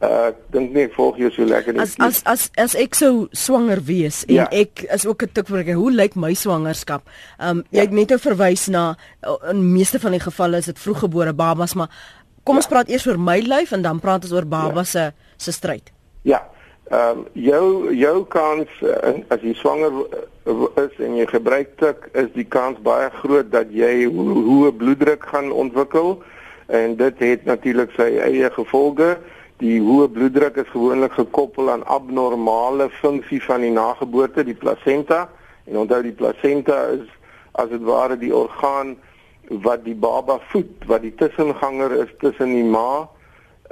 Uh, 0.06 0.28
ek 0.30 0.40
dink 0.54 0.74
nie 0.76 0.84
ek 0.86 0.94
volg 0.98 1.18
jou 1.22 1.30
so 1.34 1.46
lekker 1.48 1.74
nie. 1.74 1.82
As 1.82 1.96
as 2.04 2.22
as 2.30 2.44
as 2.62 2.76
ek 2.78 2.98
sou 2.98 3.26
swanger 3.34 3.80
wees 3.88 4.24
en 4.28 4.36
ja. 4.36 4.48
ek 4.54 4.84
is 4.94 5.06
ook 5.08 5.24
'n 5.24 5.34
tikwerker, 5.34 5.80
hoe 5.80 5.92
lyk 5.92 6.16
my 6.16 6.34
swangerskap? 6.34 7.08
Um 7.40 7.64
jy 7.72 7.80
ja. 7.80 7.86
het 7.88 7.96
net 7.96 8.10
nou 8.14 8.20
verwys 8.20 8.68
na 8.68 8.96
uh, 9.26 9.38
in 9.50 9.74
meeste 9.74 10.00
van 10.00 10.12
die 10.12 10.22
gevalle 10.22 10.58
is 10.62 10.70
dit 10.70 10.80
vroeggebore 10.80 11.34
babas, 11.34 11.74
maar 11.74 11.90
kom 12.44 12.60
ons 12.62 12.68
ja. 12.70 12.74
praat 12.76 12.90
eers 12.90 13.08
oor 13.08 13.18
my 13.18 13.40
lyf 13.40 13.72
en 13.72 13.82
dan 13.82 14.00
praat 14.00 14.28
ons 14.28 14.36
oor 14.36 14.46
babas 14.46 14.92
se 14.92 15.00
ja. 15.00 15.12
se 15.38 15.52
stryd. 15.52 15.92
Ja. 16.22 16.44
Ehm 16.92 17.20
um, 17.20 17.26
jou 17.34 17.94
jou 17.96 18.26
kans 18.30 18.70
uh, 18.82 19.14
as 19.34 19.42
jy 19.42 19.54
swanger 19.58 19.92
uh, 20.46 20.68
is 20.86 21.00
en 21.02 21.16
jy 21.18 21.26
gebruik 21.26 21.78
tik, 21.82 22.10
is 22.14 22.30
die 22.36 22.46
kans 22.46 22.78
baie 22.86 23.10
groot 23.24 23.50
dat 23.50 23.72
jy 23.74 24.06
hoë 24.06 24.76
bloeddruk 24.78 25.26
gaan 25.32 25.52
ontwikkel 25.52 26.22
en 26.68 26.96
dit 26.96 27.16
het 27.20 27.46
natuurlik 27.46 27.90
sy 27.98 28.12
eie 28.22 28.50
gevolge. 28.54 29.16
Die 29.64 29.78
hoë 29.80 30.10
bloeddruk 30.12 30.58
is 30.60 30.72
gewoonlik 30.74 31.14
gekoppel 31.16 31.70
aan 31.72 31.86
abnormale 31.88 32.90
funksie 33.00 33.40
van 33.44 33.64
die 33.64 33.72
nageboorte, 33.72 34.44
die 34.44 34.58
placenta. 34.60 35.30
En 35.64 35.78
onthou 35.86 36.02
die 36.04 36.16
placenta 36.16 36.82
is 36.98 37.06
as 37.56 37.70
dit 37.72 37.84
ware 37.88 38.18
die 38.20 38.34
orgaan 38.36 38.98
wat 39.64 39.86
die 39.86 39.96
baba 39.96 40.42
voed, 40.52 40.84
wat 40.90 41.06
die 41.06 41.14
tussenganger 41.16 41.94
is 42.02 42.12
tussen 42.20 42.52
die 42.52 42.66
ma 42.68 43.08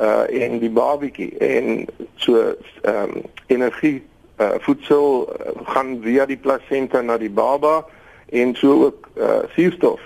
uh 0.02 0.24
en 0.26 0.58
die 0.58 0.72
babatjie 0.74 1.30
en 1.38 1.84
so 2.16 2.40
ehm 2.82 3.12
um, 3.12 3.28
energie 3.54 4.00
uh 4.42 4.56
voedsel 4.66 5.28
uh, 5.30 5.52
gaan 5.76 6.00
via 6.02 6.26
die 6.26 6.38
plasenta 6.38 7.02
na 7.02 7.18
die 7.18 7.30
baba 7.30 7.84
en 8.32 8.56
so 8.56 8.86
ook 8.88 9.10
uh 9.18 9.44
suurstof. 9.54 10.02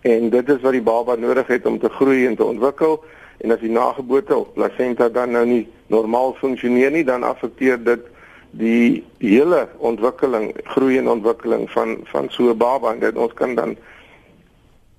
En 0.00 0.30
dit 0.30 0.48
is 0.48 0.60
wat 0.62 0.72
die 0.72 0.82
baba 0.82 1.16
nodig 1.16 1.46
het 1.46 1.66
om 1.66 1.78
te 1.78 1.90
groei 1.98 2.26
en 2.26 2.36
te 2.36 2.44
ontwikkel 2.44 3.02
en 3.38 3.54
as 3.54 3.60
die 3.60 3.70
nageboorte 3.70 4.36
of 4.36 4.52
plasenta 4.52 5.08
dan 5.08 5.30
nou 5.30 5.44
nie 5.46 5.64
normaal 5.86 6.34
funksioneer 6.40 6.90
nie, 6.90 7.04
dan 7.04 7.22
affekteer 7.22 7.78
dit 7.84 8.06
die 8.50 9.04
hele 9.18 9.68
ontwikkeling, 9.84 10.52
groei 10.72 10.98
en 10.98 11.08
ontwikkeling 11.08 11.68
van 11.70 11.98
van 12.12 12.30
so 12.30 12.50
'n 12.50 12.56
baba 12.56 12.92
en 12.92 13.00
dit 13.00 13.16
ons 13.16 13.34
kan 13.34 13.54
dan 13.54 13.76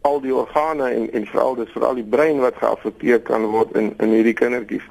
al 0.02 0.22
die 0.22 0.36
organe 0.36 0.90
en 0.90 1.12
en 1.12 1.26
veral 1.26 1.56
dis 1.56 1.72
veral 1.72 1.96
die 1.96 2.10
brein 2.16 2.40
wat 2.40 2.56
geaffekteer 2.56 3.20
kan 3.20 3.46
word 3.46 3.76
in 3.76 3.94
in 3.98 4.10
hierdie 4.10 4.34
kindertjies. 4.34 4.86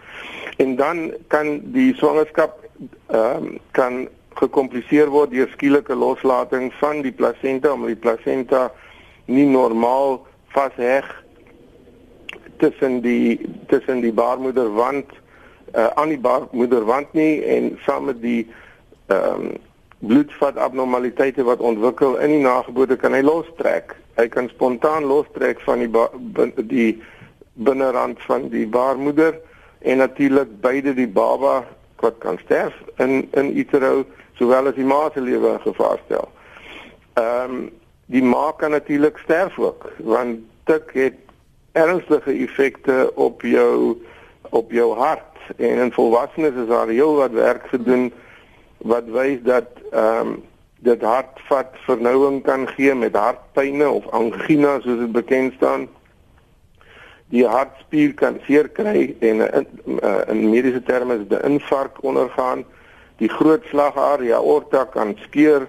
En 0.56 0.76
dan 0.76 1.12
kan 1.26 1.60
die 1.72 1.94
swangerskap 1.94 2.64
ehm 3.06 3.36
um, 3.36 3.58
kan 3.70 4.08
gekompliseer 4.38 5.08
word 5.10 5.30
deur 5.30 5.48
skielike 5.48 5.94
loslating 5.94 6.72
van 6.78 7.02
die 7.02 7.12
plasenta 7.12 7.72
omdat 7.72 7.88
die 7.88 8.02
plasenta 8.04 8.72
nie 9.24 9.46
normaal 9.46 10.26
vasheg 10.54 11.08
tussen 12.58 13.00
die 13.00 13.40
tussen 13.66 14.00
die 14.00 14.12
baarmoederwand 14.12 15.06
uh, 15.74 15.86
aan 15.94 16.08
die 16.08 16.20
baarmoederwand 16.20 17.12
nie 17.12 17.42
en 17.42 17.78
saam 17.86 18.10
met 18.10 18.22
die 18.22 18.42
ehm 19.06 19.48
um, 19.48 19.56
bloedvat 19.98 20.56
abnormaliteite 20.56 21.42
wat 21.42 21.58
ontwikkel 21.58 22.16
in 22.22 22.30
die 22.30 22.42
nageboorte 22.42 22.96
kan 22.96 23.16
hy 23.16 23.22
lostrek. 23.26 23.96
Hy 24.14 24.28
kan 24.30 24.46
spontaan 24.52 25.08
lostrek 25.10 25.58
van 25.66 25.82
die 25.82 26.66
die 26.70 27.02
binnerand 27.66 28.22
van 28.22 28.46
die 28.52 28.66
baarmoeder 28.66 29.34
en 29.82 29.98
natuurlik 29.98 30.60
beide 30.62 30.94
die 30.94 31.08
baba 31.08 31.64
wat 31.98 32.18
kan 32.22 32.38
sterf 32.44 32.74
in 33.02 33.26
in 33.34 33.50
utero 33.58 34.04
sowel 34.38 34.70
as 34.70 34.78
die 34.78 34.86
ma 34.86 35.08
se 35.14 35.20
lewe 35.20 35.56
in 35.56 35.66
gevaar 35.66 35.98
stel. 36.06 36.30
Ehm 37.18 37.58
um, 37.58 37.70
die 38.06 38.22
ma 38.22 38.52
kan 38.56 38.70
natuurlik 38.70 39.18
sterf 39.18 39.58
ook 39.58 39.90
want 39.98 40.38
dit 40.64 40.92
het 40.92 41.18
ernstige 41.78 42.34
effekte 42.44 43.10
op 43.14 43.42
jou 43.42 43.96
op 44.50 44.70
jou 44.72 44.92
hart 44.98 45.38
en 45.56 45.82
in 45.84 45.92
volwassenes 45.92 46.56
is 46.62 46.68
daar 46.68 46.88
heel 46.88 47.14
wat 47.14 47.34
werk 47.36 47.66
gedoen 47.72 48.12
wat 48.78 49.10
wys 49.16 49.42
dat 49.42 49.68
ehm 49.90 50.32
um, 50.32 50.38
dit 50.78 51.02
hartvat 51.02 51.74
vernouing 51.86 52.42
kan 52.46 52.68
gee 52.68 52.94
met 52.94 53.16
hartpynne 53.16 53.88
of 53.90 54.06
angina 54.14 54.78
soos 54.80 54.98
dit 54.98 55.12
bekend 55.12 55.56
staan. 55.58 55.88
Die 57.34 57.44
hartspier 57.46 58.14
kan 58.14 58.38
seer 58.46 58.68
kry 58.68 59.16
en 59.18 59.42
in, 59.42 59.66
in 60.28 60.44
mediese 60.50 60.82
terme 60.82 61.18
is 61.18 61.26
dit 61.26 61.42
'n 61.42 61.50
infark 61.50 61.98
ondergaan. 62.02 62.64
Die 63.18 63.28
groot 63.28 63.64
slagarea 63.64 64.36
aorta 64.36 64.84
kan 64.84 65.16
skeur 65.26 65.66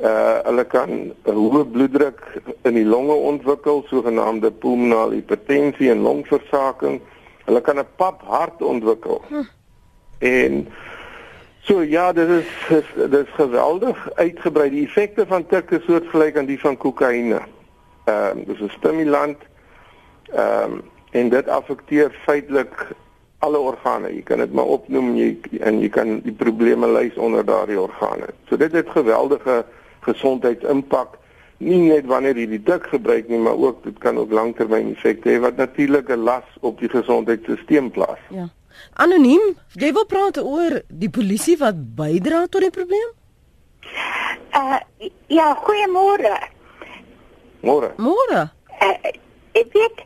uh 0.00 0.38
hulle 0.44 0.64
kan 0.64 0.90
'n 1.24 1.34
hoë 1.34 1.64
bloeddruk 1.72 2.20
in 2.62 2.74
die 2.74 2.84
longe 2.84 3.12
ontwikkel, 3.12 3.84
sogenaamde 3.88 4.50
pulmonale 4.50 5.14
hipertensie 5.14 5.90
en 5.90 6.04
longversaking. 6.04 7.00
Hulle 7.44 7.60
kan 7.60 7.78
'n 7.78 7.86
pap 7.96 8.22
hart 8.22 8.62
ontwikkel. 8.62 9.22
Hm. 9.28 9.42
En 10.18 10.68
so 11.60 11.82
ja, 11.82 12.12
dit 12.12 12.28
is 12.28 12.48
dit 12.94 13.12
is 13.12 13.32
geweldig 13.34 14.10
uitgebrei. 14.14 14.70
Die 14.70 14.86
effekte 14.86 15.26
van 15.26 15.46
tik 15.46 15.70
is 15.70 15.84
soortgelyk 15.84 16.36
aan 16.36 16.46
die 16.46 16.60
van 16.60 16.76
kokaine. 16.76 17.40
Ehm 18.04 18.38
uh, 18.38 18.46
dis 18.46 18.60
'n 18.60 18.68
stimulant. 18.68 19.38
Ehm 20.32 20.72
um, 20.72 20.82
en 21.10 21.28
dit 21.28 21.48
affekteer 21.48 22.10
feitelik 22.24 22.86
alle 23.38 23.58
organe. 23.58 24.14
Jy 24.14 24.22
kan 24.22 24.38
dit 24.38 24.52
maar 24.52 24.64
opnoem 24.64 25.14
jy 25.16 25.28
en 25.60 25.80
jy 25.80 25.88
kan 25.92 26.20
die 26.24 26.34
probleme 26.34 26.88
lys 26.92 27.16
onder 27.16 27.44
daardie 27.44 27.80
organe. 27.80 28.28
So 28.48 28.56
dit 28.56 28.72
het 28.72 28.90
geweldige 28.90 29.64
gesondheidsimpak 30.06 31.18
nie 31.58 31.78
net 31.88 32.06
wanneer 32.10 32.36
jy 32.36 32.46
die 32.50 32.62
dik 32.62 32.88
gebruik 32.92 33.28
nie, 33.32 33.40
maar 33.40 33.56
ook 33.56 33.84
dit 33.84 33.98
kan 34.02 34.18
ook 34.20 34.32
langtermyn 34.32 34.92
effekte 34.92 35.30
hê 35.32 35.40
wat 35.40 35.56
natuurlik 35.56 36.10
'n 36.10 36.24
las 36.24 36.48
op 36.60 36.80
die 36.80 36.88
gesondheidstelsel 36.88 37.90
plaas. 37.90 38.20
Ja. 38.30 38.48
Anoniem, 38.94 39.56
jy 39.72 39.92
wil 39.92 40.06
praat 40.06 40.38
oor 40.38 40.82
die 40.88 41.10
polisie 41.10 41.56
wat 41.56 41.78
bydra 41.96 42.46
tot 42.46 42.60
die 42.60 42.70
probleem? 42.70 43.10
Uh 44.52 44.80
ja, 45.26 45.54
goeiemôre. 45.64 46.36
Môre. 47.60 47.92
Môre. 47.96 48.50
Uh, 48.80 49.10
ek 49.52 49.72
weet 49.72 50.04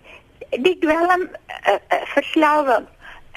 die 0.64 0.78
dwelm 0.78 1.28
uh, 1.28 1.74
uh, 1.74 2.02
verslawing 2.14 2.86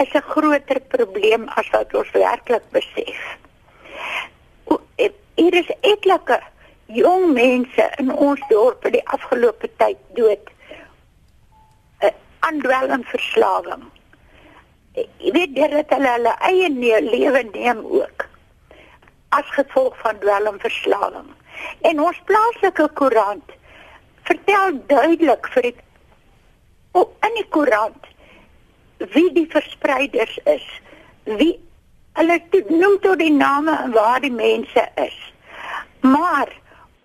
is 0.02 0.14
'n 0.14 0.22
groter 0.22 0.80
probleem 0.80 1.48
as 1.56 1.70
wat 1.70 1.94
ons 1.94 2.12
werklik 2.12 2.64
besef. 2.72 3.22
O, 4.66 4.80
hier 5.36 5.54
is 5.54 5.70
etlike 5.82 6.42
jong 6.94 7.34
mense 7.34 7.86
in 8.02 8.12
ons 8.14 8.42
dorp 8.50 8.86
die 8.94 9.04
afgelope 9.16 9.70
tyd 9.82 10.00
dood 10.18 10.52
uh, 12.04 12.12
aan 12.46 12.62
dwelmverslawing. 12.64 13.88
Jy 14.94 15.32
weet 15.34 15.56
dit 15.58 15.96
hulle 15.96 16.12
hulle 16.18 16.36
eie 16.50 16.70
ne 16.70 17.02
lewe 17.08 17.44
neem 17.50 17.82
ook 18.02 18.28
as 19.34 19.50
gevolg 19.58 19.98
van 20.04 20.20
dwelmverslawing. 20.22 21.30
En 21.90 22.02
ons 22.02 22.22
plaaslike 22.30 22.88
koerant 23.00 23.58
vertel 24.30 24.78
duidelik 24.88 25.50
vir 25.56 25.70
die 25.70 25.76
oh, 26.94 27.10
in 27.26 27.38
die 27.40 27.48
koerant 27.56 28.10
wie 29.16 29.30
die 29.36 29.48
verspreiders 29.52 30.38
is. 30.46 30.66
Wie 31.26 31.56
hulle 32.20 32.38
noem 32.70 33.00
tot 33.02 33.20
die 33.20 33.34
name 33.34 33.76
en 33.86 33.96
waar 33.96 34.22
die 34.22 34.34
mense 34.34 34.86
is. 35.02 35.18
Maar 36.06 36.52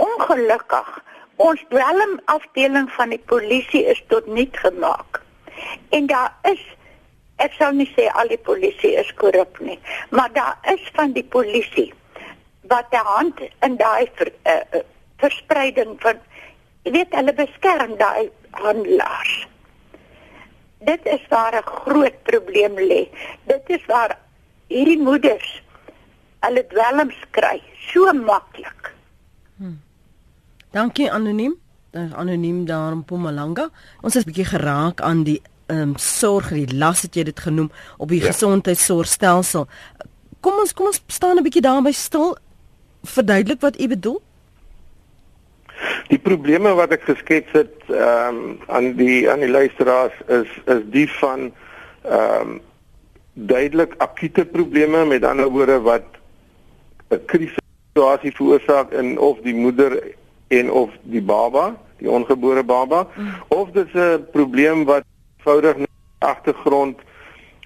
ongelukkig 0.02 0.90
ons 1.36 1.62
dwelm 1.70 2.18
afdeling 2.24 2.90
van 2.96 3.14
die 3.14 3.22
polisie 3.30 3.84
is 3.86 4.00
tot 4.10 4.26
niet 4.26 4.56
gemaak. 4.58 5.20
En 5.94 6.06
daar 6.10 6.34
is 6.50 6.62
ek 7.38 7.54
sal 7.54 7.76
nie 7.78 7.86
sê 7.94 8.08
al 8.18 8.30
die 8.30 8.40
polisie 8.42 8.96
is 8.98 9.10
korrup 9.18 9.60
nie, 9.62 9.78
maar 10.10 10.32
daar 10.34 10.58
is 10.74 10.82
van 10.96 11.14
die 11.14 11.24
polisie 11.24 11.92
wat 12.70 12.90
die 12.90 13.04
hand 13.04 13.40
in 13.64 13.76
daai 13.78 14.10
ver, 14.18 14.32
uh, 14.50 14.82
verspreiding 15.22 15.94
van 16.02 16.18
jy 16.86 16.94
weet 16.96 17.14
hulle 17.14 17.34
beskerm 17.38 17.94
daai 18.00 18.30
handelaars. 18.58 19.46
Dit 20.86 21.06
is 21.06 21.22
waar 21.30 21.54
'n 21.54 21.70
groot 21.82 22.22
probleem 22.22 22.74
lê. 22.74 23.08
Dit 23.46 23.64
is 23.66 23.84
waar 23.86 24.18
hierdie 24.68 24.98
moeders 24.98 25.62
hulle 26.40 26.66
dwelms 26.66 27.18
kry 27.30 27.62
so 27.90 28.12
maklik. 28.12 28.92
Hmm. 29.58 29.78
Dankie 30.78 31.10
anoniem. 31.12 31.56
Dan 31.90 32.14
anoniem 32.14 32.64
daar 32.64 32.92
in 32.92 32.98
Mpumalanga. 32.98 33.70
Ons 34.00 34.14
'n 34.14 34.22
bietjie 34.24 34.44
geraak 34.44 35.00
aan 35.00 35.22
die 35.22 35.40
ehm 35.66 35.80
um, 35.80 35.92
sorg, 35.96 36.48
die 36.48 36.76
las 36.82 37.02
het 37.02 37.14
jy 37.14 37.22
dit 37.22 37.40
genoem 37.40 37.70
op 37.96 38.08
die 38.08 38.20
ja. 38.20 38.26
gesondheidsorgstelsel. 38.26 39.66
Kom 40.40 40.52
ons 40.62 40.72
kom 40.74 40.86
ons 40.86 41.02
staan 41.06 41.36
'n 41.36 41.42
bietjie 41.42 41.62
daarby 41.62 41.92
stil. 41.92 42.36
Verduidelik 43.02 43.60
wat 43.60 43.80
u 43.80 43.88
bedoel. 43.88 44.20
Die 46.08 46.18
probleme 46.18 46.74
wat 46.74 46.92
ek 46.92 47.02
geskets 47.02 47.50
het 47.52 47.74
ehm 47.88 48.36
um, 48.36 48.60
aan 48.66 48.92
die 48.92 49.30
aan 49.30 49.40
die 49.40 49.50
luisteraars 49.50 50.14
is 50.26 50.50
is 50.64 50.82
die 50.90 51.08
van 51.18 51.52
ehm 52.02 52.40
um, 52.40 52.60
duidelik 53.32 53.94
akute 53.98 54.44
probleme 54.44 55.04
met 55.04 55.24
ander 55.24 55.50
woorde 55.50 55.80
wat 55.80 56.06
'n 57.10 57.24
krisissituasie 57.26 58.32
veroorsaak 58.32 58.92
in 58.92 59.18
of 59.18 59.38
die 59.42 59.54
moeder 59.54 60.16
en 60.48 60.70
of 60.70 60.90
die 61.02 61.22
baba, 61.22 61.76
die 61.98 62.10
ongebore 62.10 62.64
baba, 62.64 63.06
mm. 63.14 63.34
of 63.48 63.70
dit 63.70 63.92
'n 63.92 64.26
probleem 64.32 64.84
wat 64.84 65.04
eenvoudig 65.36 65.86
agtergrond 66.18 66.98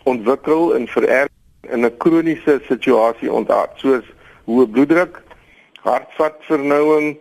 ontwikkel 0.03 0.75
en 0.75 0.89
vererg 0.89 1.29
in 1.61 1.85
'n 1.85 1.97
kroniese 1.97 2.61
situasie 2.65 3.33
ontaard, 3.33 3.71
soos 3.75 4.05
hoë 4.45 4.67
bloeddruk, 4.71 5.23
hartvatvernouing, 5.83 7.19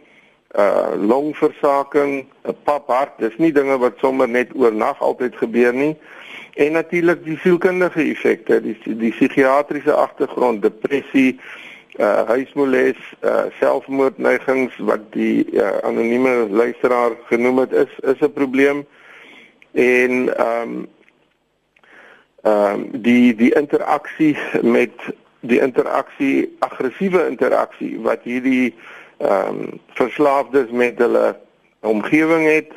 uh 0.58 0.94
longversaking, 0.98 2.26
'n 2.44 2.56
paphart, 2.64 3.12
dis 3.18 3.38
nie 3.38 3.52
dinge 3.52 3.78
wat 3.78 3.94
sommer 3.98 4.30
net 4.30 4.50
oornag 4.56 5.02
altyd 5.02 5.36
gebeur 5.36 5.74
nie. 5.74 5.98
En 6.54 6.72
natuurlik 6.72 7.24
die 7.24 7.38
sielkundige 7.38 8.02
effekte, 8.02 8.62
die 8.62 8.78
die 8.84 9.12
psigiatriese 9.12 9.94
agtergrond, 9.94 10.62
depressie, 10.62 11.40
uh 11.40 11.71
huismoles, 12.00 12.98
uh 13.24 13.44
selfmoordneigings 13.60 14.78
wat 14.78 15.12
die 15.12 15.46
uh, 15.52 15.78
anonieme 15.84 16.48
luisteraar 16.50 17.12
genoem 17.26 17.58
het 17.58 17.72
is 17.72 18.00
is 18.00 18.20
'n 18.20 18.34
probleem. 18.34 18.86
En 19.72 20.38
ehm 20.38 20.62
um, 20.62 20.88
ehm 22.44 22.74
um, 22.74 23.02
die 23.02 23.36
die 23.36 23.54
interaksie 23.54 24.38
met 24.62 24.92
die 25.40 25.60
interaksie 25.60 26.56
aggressiewe 26.60 27.28
interaksie 27.28 28.00
wat 28.00 28.20
hierdie 28.24 28.76
ehm 29.18 29.48
um, 29.48 29.80
verslaafdes 29.88 30.70
met 30.70 30.98
hulle 30.98 31.40
omgewing 31.80 32.46
het 32.46 32.72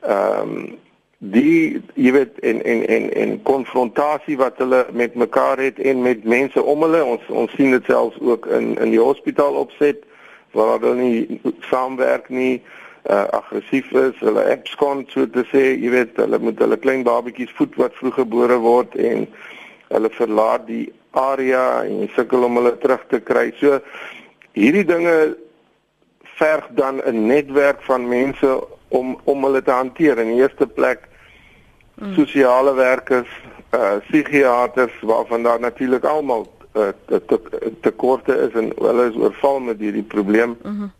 ehm 0.00 0.40
um, 0.40 0.80
die 1.22 1.78
jy 1.94 2.12
weet 2.16 2.38
en 2.42 2.62
en 2.66 2.80
en 2.90 3.04
en 3.14 3.34
konfrontasie 3.46 4.36
wat 4.40 4.58
hulle 4.58 4.86
met 4.90 5.14
mekaar 5.14 5.60
het 5.62 5.78
en 5.78 6.02
met 6.02 6.24
mense 6.24 6.62
om 6.62 6.82
hulle 6.82 7.04
ons 7.04 7.28
ons 7.28 7.52
sien 7.54 7.70
dit 7.70 7.90
selfs 7.90 8.18
ook 8.20 8.46
in 8.46 8.72
in 8.78 8.90
die 8.90 9.02
hospitaal 9.02 9.54
opset 9.54 10.02
waar 10.52 10.80
hulle 10.80 10.94
nie 10.98 11.40
saamwerk 11.70 12.26
nie 12.28 12.62
uh, 13.10 13.28
aggressief 13.38 13.92
is 13.92 14.18
hulle 14.18 14.42
apps 14.50 14.74
kon 14.80 15.06
so 15.14 15.28
te 15.30 15.46
sê 15.52 15.62
jy 15.76 15.94
weet 15.94 16.18
hulle 16.24 16.42
moet 16.42 16.58
hulle 16.58 16.80
klein 16.82 17.06
babetjies 17.06 17.54
voed 17.60 17.78
wat 17.78 17.94
vroeg 18.00 18.18
gebore 18.24 18.58
word 18.66 18.98
en 18.98 19.28
hulle 19.92 20.10
verlaat 20.18 20.66
die 20.66 20.88
area 21.12 21.84
en 21.84 22.10
sukkel 22.16 22.44
om 22.48 22.56
hulle 22.58 22.74
terug 22.80 23.04
te 23.12 23.20
kry. 23.20 23.50
So 23.60 23.78
hierdie 24.56 24.84
dinge 24.88 25.36
verg 26.38 26.68
dan 26.74 27.00
'n 27.04 27.26
netwerk 27.26 27.82
van 27.82 28.08
mense 28.08 28.60
om 28.88 29.18
om 29.24 29.44
hulle 29.44 29.62
te 29.62 29.70
hanteer. 29.70 30.18
In 30.18 30.34
die 30.34 30.42
eerste 30.42 30.66
plek 30.66 31.08
mm. 32.02 32.14
sosiale 32.14 32.74
werkers, 32.74 33.28
uh 33.74 33.96
psigiaters 34.08 34.92
waarvan 35.00 35.42
daar 35.42 35.60
natuurlik 35.60 36.04
almal 36.04 36.46
uh, 36.74 36.88
tekorte 37.80 38.32
te 38.32 38.48
is 38.48 38.58
en 38.60 38.72
hulle 38.76 39.08
is 39.08 39.16
oorval 39.16 39.60
met 39.60 39.78
hierdie 39.78 40.02
probleem. 40.02 40.56
Mm 40.62 40.76
-hmm. 40.76 40.92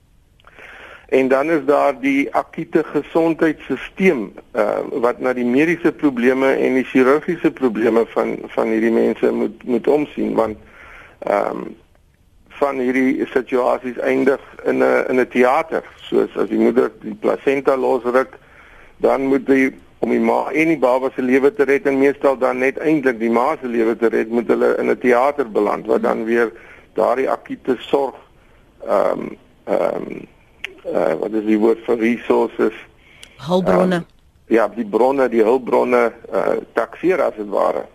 En 1.08 1.28
dan 1.28 1.50
is 1.50 1.64
daar 1.64 2.00
die 2.00 2.34
akute 2.34 2.84
gesondheidstelsel 2.84 4.32
uh 4.56 4.78
wat 4.90 5.18
na 5.18 5.32
die 5.32 5.44
mediese 5.44 5.92
probleme 5.92 6.52
en 6.52 6.74
die 6.74 6.84
chirurgiese 6.84 7.50
probleme 7.50 8.06
van 8.06 8.38
van 8.46 8.66
hierdie 8.66 8.92
mense 8.92 9.32
moet 9.32 9.64
moet 9.64 9.86
omsien 9.86 10.34
want 10.34 10.56
ehm 11.18 11.56
um, 11.56 11.76
van 12.48 12.78
hierdie 12.78 13.26
situasies 13.26 13.98
eindig 13.98 14.40
in 14.64 14.78
'n 14.78 15.04
in 15.08 15.20
'n 15.20 15.28
teater 15.28 15.84
soos 15.96 16.36
as 16.36 16.48
die 16.48 16.58
moeder 16.58 16.90
die 17.00 17.14
plasenta 17.14 17.76
losruk 17.76 18.38
dan 18.96 19.26
moet 19.26 19.46
die 19.46 19.74
om 20.02 20.10
die 20.10 20.20
ma 20.20 20.50
en 20.50 20.72
die 20.72 20.78
baba 20.78 21.10
se 21.14 21.22
lewe 21.22 21.52
te 21.54 21.64
red 21.64 21.86
en 21.86 21.98
meestal 21.98 22.38
dan 22.38 22.58
net 22.58 22.78
eintlik 22.82 23.20
die 23.20 23.30
ma 23.30 23.52
se 23.60 23.68
lewe 23.70 23.94
te 23.96 24.10
red 24.10 24.30
moet 24.34 24.48
hulle 24.50 24.74
in 24.82 24.90
'n 24.90 24.98
teater 24.98 25.46
beland 25.46 25.86
wat 25.86 26.02
dan 26.02 26.24
weer 26.24 26.50
daardie 26.94 27.30
akute 27.30 27.76
sorg 27.78 28.16
ehm 28.86 29.20
um, 29.20 29.36
ehm 29.64 30.06
um, 30.06 30.26
uh, 30.94 31.14
wat 31.20 31.32
is 31.32 31.44
die 31.46 31.58
woord 31.58 31.84
vir 31.86 31.98
resources? 31.98 32.74
Hulpbronne. 33.46 34.02
Um, 34.02 34.06
ja 34.46 34.66
die 34.68 34.84
bronne 34.84 35.28
die 35.28 35.42
hulpbronne 35.42 36.12
uh, 36.32 36.56
takseer 36.74 37.22
as 37.22 37.38
dit 37.38 37.48
ware. 37.48 37.86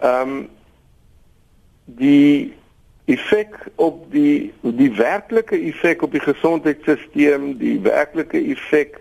Ehm 0.00 0.32
um, 0.38 0.48
die 1.84 2.54
effek 3.10 3.56
op 3.76 4.04
die 4.12 4.52
die 4.62 4.92
werklike 4.94 5.58
effek 5.58 6.02
op 6.02 6.12
die 6.12 6.22
gesondheidstelsel 6.22 7.56
die 7.58 7.78
werklike 7.82 8.38
effek 8.38 8.99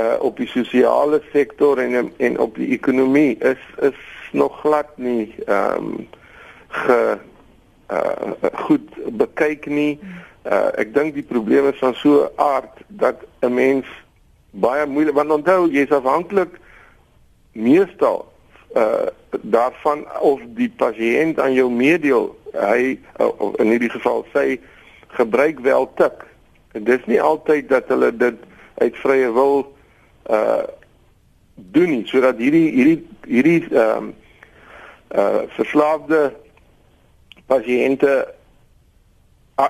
uh, 0.00 0.16
op 0.18 0.36
die 0.36 0.48
sosiale 0.48 1.20
sektor 1.32 1.78
en 1.78 2.12
en 2.16 2.38
op 2.38 2.54
die 2.54 2.70
ekonomie 2.76 3.36
is 3.38 3.62
is 3.80 3.98
nog 4.32 4.60
glad 4.60 4.96
nie 4.96 5.34
ehm 5.46 5.76
um, 5.76 6.08
ge 6.68 7.18
uh, 7.90 8.50
goed 8.52 8.88
bekyk 9.18 9.66
nie. 9.66 9.98
Uh, 10.46 10.70
ek 10.78 10.94
dink 10.94 11.14
die 11.14 11.26
probleem 11.26 11.66
is 11.68 11.78
van 11.78 11.94
so 11.94 12.22
'n 12.24 12.30
aard 12.36 12.84
dat 12.86 13.16
'n 13.40 13.54
mens 13.54 13.86
baie 14.50 14.86
moeilik 14.86 15.14
want 15.14 15.30
onthou 15.30 15.68
jy's 15.70 15.90
afhanklik 15.90 16.58
meestal 17.52 18.32
uh 18.76 19.10
daarvan 19.42 20.06
of 20.20 20.40
die 20.54 20.70
pasiënt 20.76 21.38
aan 21.40 21.52
jou 21.52 21.70
meedeel 21.70 22.36
hy 22.52 22.98
uh, 23.20 23.28
in 23.58 23.66
hierdie 23.66 23.90
geval 23.90 24.26
sy 24.32 24.60
gebruik 25.08 25.58
wel 25.60 25.90
tik. 25.94 26.26
En 26.72 26.84
dis 26.84 27.04
nie 27.06 27.22
altyd 27.22 27.68
dat 27.68 27.88
hulle 27.88 28.16
dit 28.16 28.34
uit 28.78 28.96
vrye 28.96 29.32
wil 29.32 29.74
uh 30.30 30.66
doen 31.72 31.90
nie 31.90 32.06
sodat 32.08 32.38
hierdie 32.40 32.70
hierdie 32.72 33.00
hierdie 33.26 33.62
ehm 33.70 33.96
um, 33.96 34.12
uh 35.14 35.42
verslaafde 35.56 36.20
pasiënte 37.50 38.12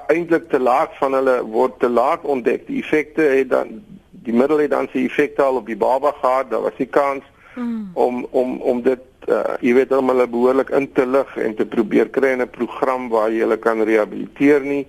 eintlik 0.06 0.48
te 0.50 0.60
laat 0.60 0.94
van 0.98 1.16
hulle 1.18 1.40
word 1.42 1.78
te 1.80 1.88
laat 1.88 2.22
ontdek. 2.22 2.66
Die 2.66 2.78
effekte 2.82 3.22
het 3.22 3.50
dan 3.50 3.80
die 4.10 4.34
middel 4.36 4.60
het 4.62 4.70
dan 4.70 4.88
sy 4.92 5.04
effekte 5.08 5.42
al 5.42 5.60
op 5.62 5.66
die 5.66 5.78
baba 5.78 6.12
gehad. 6.20 6.50
Daar 6.50 6.66
was 6.68 6.76
die 6.78 6.86
kans 6.86 7.24
mm. 7.54 7.90
om 7.94 8.26
om 8.30 8.60
om 8.60 8.82
dit 8.82 9.06
uh 9.28 9.56
jy 9.60 9.74
weet 9.74 9.92
om 9.96 10.12
hulle 10.12 10.28
behoorlik 10.28 10.70
in 10.76 10.92
te 10.92 11.06
lig 11.06 11.36
en 11.36 11.54
te 11.56 11.66
probeer 11.66 12.08
kry 12.08 12.34
in 12.36 12.42
'n 12.42 12.50
program 12.50 13.08
waar 13.08 13.30
jy 13.30 13.42
hulle 13.44 13.58
kan 13.58 13.82
rehabiliteer 13.82 14.60
nie. 14.60 14.86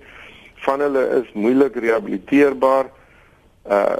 Van 0.64 0.80
hulle 0.80 1.02
is 1.22 1.32
moeilik 1.34 1.76
rehabiliteerbaar. 1.76 2.86
Uh 3.66 3.96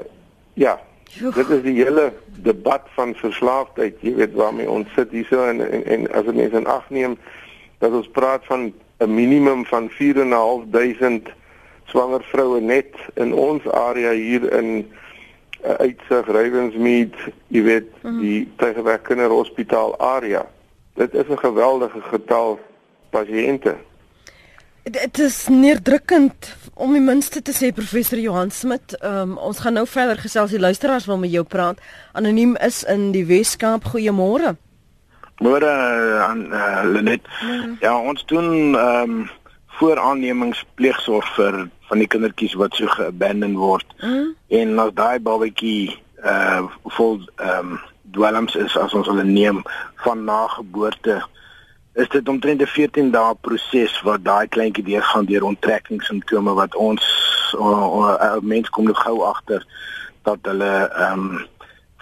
ja, 0.53 0.79
Joeg. 1.13 1.35
Dit 1.35 1.49
is 1.49 1.61
die 1.61 1.83
hele 1.83 2.13
debat 2.41 2.81
van 2.95 3.15
verslaafdheid, 3.15 4.01
jy 4.01 4.15
weet 4.15 4.33
waarmee 4.33 4.69
ons 4.69 4.89
sit 4.95 5.11
hierso 5.11 5.45
en, 5.45 5.61
en 5.61 5.85
en 5.85 6.07
as 6.11 6.25
mense 6.25 6.57
in 6.57 6.67
ag 6.67 6.89
neem 6.89 7.17
dat 7.83 7.93
ons 7.93 8.09
praat 8.15 8.45
van 8.49 8.73
'n 8.97 9.13
minimum 9.13 9.65
van 9.65 9.89
4.500 9.89 11.29
swanger 11.85 12.23
vroue 12.23 12.61
net 12.61 12.95
in 13.13 13.33
ons 13.33 13.67
area 13.67 14.11
hier 14.11 14.51
in 14.53 14.91
uh, 15.65 15.73
uitsig 15.85 16.27
Ravensmead, 16.27 17.15
jy 17.47 17.63
weet, 17.63 17.89
mm 18.01 18.09
-hmm. 18.09 18.19
die 18.19 18.51
Tygerberg 18.55 19.01
Kinderhospitaal 19.01 19.99
area. 19.99 20.45
Dit 20.93 21.13
is 21.13 21.27
'n 21.27 21.37
geweldige 21.37 22.01
getal 22.01 22.59
pasiënte. 23.09 23.75
Dit 24.83 25.19
is 25.19 25.47
neerdrukkend 25.47 26.55
om 26.73 26.91
die 26.91 27.01
minste 27.01 27.39
te 27.41 27.53
sê 27.55 27.69
professor 27.71 28.19
Johan 28.19 28.49
Smit. 28.51 28.97
Um, 28.99 29.37
ons 29.39 29.61
gaan 29.63 29.77
nou 29.79 29.85
verder 29.87 30.19
gesels. 30.19 30.51
Die 30.51 30.59
luisteraars 30.59 31.05
wil 31.07 31.21
met 31.21 31.31
jou 31.31 31.45
praat. 31.47 31.79
Anoniem 32.11 32.57
is 32.59 32.81
in 32.83 33.13
die 33.15 33.23
Weskaap. 33.25 33.87
Goeiemôre. 33.93 34.57
Môre 35.39 35.71
aan 36.25 36.43
uh, 36.51 36.81
Lenet. 36.83 37.23
Ja, 37.79 37.95
ons 37.95 38.25
doen 38.27 38.75
ehm 38.75 39.15
um, 39.15 39.23
vooraannemingspleegsorg 39.73 41.31
vir 41.35 41.55
van 41.89 42.03
die 42.03 42.07
kindertjies 42.07 42.53
wat 42.59 42.75
so 42.77 42.91
geabandon 42.91 43.55
word. 43.57 43.87
Mm. 44.03 44.35
En 44.59 44.79
as 44.83 44.91
daai 44.99 45.19
babatjie 45.23 45.95
uh 46.27 46.67
vol 46.99 47.21
ehm 47.39 47.71
um, 47.71 47.79
dwelms 48.13 48.59
is 48.59 48.75
as 48.77 48.93
ons 48.93 49.07
hulle 49.07 49.23
neem 49.23 49.63
van 50.03 50.27
nageboorte 50.27 51.23
is 51.93 52.09
dit 52.09 52.29
omtrent 52.29 52.61
'n 52.61 52.65
14 52.65 53.11
dae 53.11 53.35
proses 53.41 54.01
wat 54.01 54.23
daai 54.25 54.47
kleintjie 54.47 54.83
deurgaan 54.83 55.25
deur 55.25 55.43
onttrekkingssimptome 55.43 56.53
wat 56.53 56.75
ons 56.75 57.03
uh, 57.55 57.61
uh, 57.61 58.15
uh, 58.21 58.39
mens 58.41 58.69
kom 58.69 58.83
nou 58.83 58.95
gou 58.95 59.21
agter 59.23 59.65
dat 60.23 60.39
hulle 60.41 60.73
ehm 60.89 61.19
um, 61.19 61.51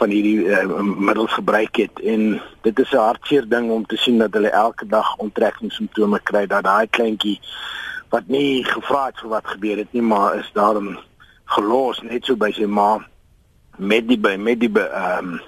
van 0.01 0.09
hierdie 0.09 0.45
uh, 0.49 0.81
middels 0.81 1.33
gebruik 1.33 1.75
het. 1.75 1.99
En 1.99 2.41
dit 2.61 2.79
is 2.79 2.91
'n 2.91 2.97
hartseer 2.97 3.49
ding 3.49 3.71
om 3.71 3.85
te 3.85 3.97
sien 3.97 4.17
dat 4.17 4.33
hulle 4.33 4.49
elke 4.49 4.87
dag 4.87 5.15
onttrekkingssimptome 5.15 6.19
kry 6.23 6.47
dat 6.47 6.63
daai 6.63 6.87
kleintjie 6.89 7.39
wat 8.09 8.27
nie 8.27 8.63
gevra 8.63 9.05
het 9.05 9.19
vir 9.19 9.29
wat 9.29 9.47
gebeur 9.47 9.77
het 9.77 9.93
nie 9.93 10.01
maar 10.01 10.35
is 10.35 10.49
daarom 10.53 10.99
gelos 11.45 12.01
net 12.01 12.25
so 12.25 12.35
by 12.35 12.51
sy 12.51 12.65
ma 12.65 12.99
met 13.77 14.07
die 14.07 14.19
met 14.37 14.59
die 14.59 14.71
ehm 14.71 15.17
um, 15.17 15.41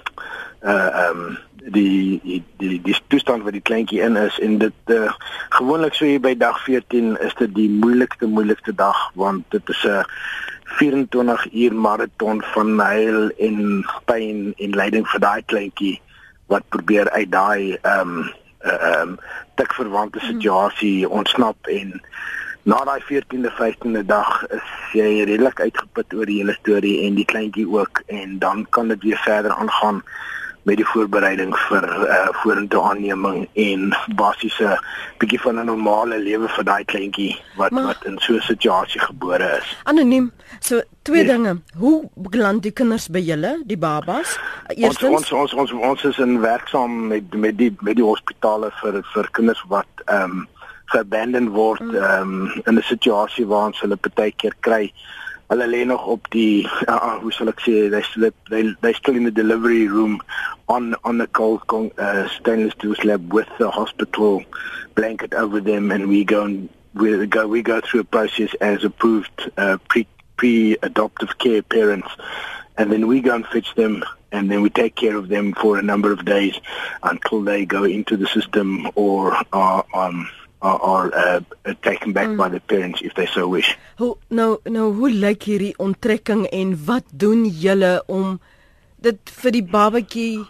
uh 0.62 0.88
ehm 1.02 1.18
um, 1.18 1.38
die 1.72 2.20
die 2.22 2.42
die, 2.56 2.80
die 2.82 2.96
toestand 3.08 3.44
wat 3.44 3.52
die 3.56 3.64
kleintjie 3.64 4.00
in 4.04 4.16
is 4.16 4.36
en 4.38 4.58
dit 4.58 4.92
uh, 4.92 5.12
gewoonlik 5.56 5.94
so 5.94 6.04
hier 6.04 6.20
by 6.20 6.34
dag 6.36 6.58
14 6.64 7.16
is 7.24 7.34
dit 7.40 7.54
die 7.56 7.70
moeilikste 7.70 8.28
moeilikste 8.28 8.74
dag 8.76 8.98
want 9.14 9.44
dit 9.54 9.68
is 9.68 9.84
'n 9.84 10.04
24 10.76 11.52
uur 11.52 11.74
maraton 11.74 12.42
van 12.52 12.78
huil 12.78 13.30
en 13.38 13.84
pyn 14.04 14.52
en 14.56 14.76
lyding 14.76 15.08
vir 15.08 15.20
daai 15.20 15.42
kleintjie 15.42 16.00
wat 16.46 16.68
probeer 16.68 17.10
uit 17.10 17.30
daai 17.30 17.78
ehm 17.80 18.00
um, 18.00 18.32
ehm 18.60 19.08
um, 19.08 19.18
dik 19.54 19.72
verwante 19.72 20.18
mhm. 20.18 20.26
situasie 20.26 21.08
ontsnap 21.08 21.56
en 21.66 22.00
na 22.62 22.84
daai 22.84 23.00
14de 23.00 23.52
15de 23.60 24.04
dag 24.06 24.46
is 24.46 24.68
jy 24.92 25.24
redelik 25.24 25.60
uitgeput 25.60 26.14
oor 26.14 26.26
die 26.26 26.38
hele 26.40 26.56
storie 26.60 27.06
en 27.06 27.14
die 27.14 27.28
kleintjie 27.32 27.68
ook 27.68 28.02
en 28.06 28.38
dan 28.38 28.66
kan 28.70 28.88
dit 28.88 29.02
weer 29.02 29.20
verder 29.24 29.52
aangaan 29.52 30.02
met 30.64 30.76
die 30.80 30.86
voorbereiding 30.88 31.52
vir 31.68 31.84
uh 31.84 32.28
vorentoe 32.42 32.82
aanneming 32.90 33.48
en 33.52 33.90
basiese 34.16 34.78
bietjie 35.20 35.40
van 35.40 35.60
'n 35.60 35.66
normale 35.68 36.18
lewe 36.18 36.48
vir 36.48 36.64
daai 36.64 36.84
kleintjie 36.84 37.36
wat 37.56 37.70
maar, 37.70 37.84
wat 37.92 38.04
in 38.04 38.18
so 38.18 38.34
'n 38.34 38.40
situasie 38.40 39.00
gebore 39.00 39.58
is. 39.60 39.76
Anoniem. 39.84 40.32
So 40.60 40.82
twee 41.02 41.24
yes. 41.24 41.30
dinge. 41.32 41.60
Hoe 41.76 42.08
beland 42.14 42.62
die 42.62 42.72
kinders 42.72 43.08
by 43.08 43.20
julle, 43.20 43.62
die 43.64 43.78
babas? 43.78 44.38
Eerstens 44.68 45.10
ons 45.10 45.32
ons 45.32 45.52
ons 45.52 45.72
ons, 45.72 45.72
ons 45.72 46.04
is 46.04 46.18
in 46.18 46.40
werksaam 46.40 47.06
met 47.06 47.34
met 47.34 47.58
die 47.58 47.76
met 47.80 47.96
die 47.96 48.04
hospitale 48.04 48.72
vir 48.80 49.02
vir 49.14 49.28
kinders 49.30 49.64
wat 49.68 49.88
ehm 50.04 50.30
um, 50.30 50.48
geabandon 50.84 51.48
word 51.48 51.80
mm. 51.80 51.94
ehm 51.94 52.32
um, 52.44 52.62
in 52.64 52.78
'n 52.78 52.82
situasie 52.82 53.46
waar 53.46 53.66
ons 53.66 53.80
hulle 53.80 53.98
baie 54.14 54.32
keer 54.36 54.54
kry 54.60 54.92
hulle 55.48 55.66
lê 55.66 55.84
nog 55.84 56.06
op 56.06 56.30
die 56.30 56.68
uh, 56.92 57.16
hoe 57.22 57.32
sal 57.32 57.52
ek 57.52 57.60
sê 57.64 57.74
they 57.90 58.04
slip 58.12 58.34
they 58.52 58.62
they 58.80 58.92
still 58.92 59.16
in 59.16 59.24
the 59.28 59.34
delivery 59.34 59.88
room 59.88 60.20
on 60.68 60.94
on 61.04 61.18
the 61.18 61.26
cold 61.26 61.62
uh, 61.98 62.28
stainless 62.28 62.72
steel 62.78 62.94
slab 62.94 63.32
with 63.32 63.48
the 63.58 63.70
hospital 63.70 64.42
blanket 64.94 65.34
over 65.34 65.60
them 65.60 65.90
and 65.90 66.08
we 66.08 66.24
go 66.24 66.44
and 66.44 66.68
we 66.94 67.26
go 67.26 67.46
we 67.46 67.62
go 67.62 67.80
through 67.80 68.00
a 68.00 68.10
process 68.16 68.50
as 68.60 68.84
approved 68.84 69.50
uh, 69.56 69.76
pre 69.88 70.06
pre 70.36 70.76
adoptive 70.82 71.36
care 71.38 71.62
parents 71.62 72.08
and 72.76 72.90
then 72.90 73.06
we 73.06 73.20
go 73.20 73.34
and 73.34 73.46
fetch 73.46 73.74
them 73.74 74.04
and 74.32 74.50
then 74.50 74.62
we 74.62 74.70
take 74.70 74.96
care 74.96 75.16
of 75.16 75.28
them 75.28 75.52
for 75.54 75.78
a 75.78 75.82
number 75.82 76.12
of 76.12 76.24
days 76.24 76.58
until 77.02 77.42
they 77.42 77.64
go 77.64 77.84
into 77.84 78.16
the 78.16 78.26
system 78.26 78.88
or 78.94 79.36
are 79.52 79.84
um 79.94 80.28
are, 80.64 80.80
are 81.14 81.44
uh, 81.64 81.74
taken 81.82 82.12
back 82.12 82.28
mm. 82.28 82.36
by 82.36 82.48
the 82.48 82.60
parents 82.60 83.02
if 83.02 83.14
they 83.14 83.26
so 83.26 83.48
wish. 83.48 83.76
Hoe 83.96 84.16
nou 84.28 84.58
nou 84.64 84.88
hoe 84.96 85.10
lyk 85.12 85.44
hierdie 85.50 85.74
onttrekking 85.78 86.46
en 86.46 86.74
wat 86.88 87.04
doen 87.12 87.44
julle 87.46 87.98
om 88.06 88.40
dit 89.04 89.32
vir 89.42 89.56
die 89.58 89.64
babatjie 89.76 90.44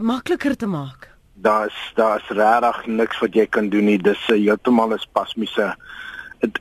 makliker 0.00 0.56
te 0.56 0.66
maak? 0.66 1.10
Daar's 1.44 1.76
daar's 1.96 2.26
regtig 2.32 2.86
niks 2.86 3.20
wat 3.20 3.36
jy 3.36 3.46
kan 3.46 3.68
doen 3.72 3.88
nie. 3.92 3.98
Dis 4.00 4.22
uh, 4.28 4.36
heeltemal 4.36 4.96
'n 4.96 5.04
spasmiese 5.04 5.74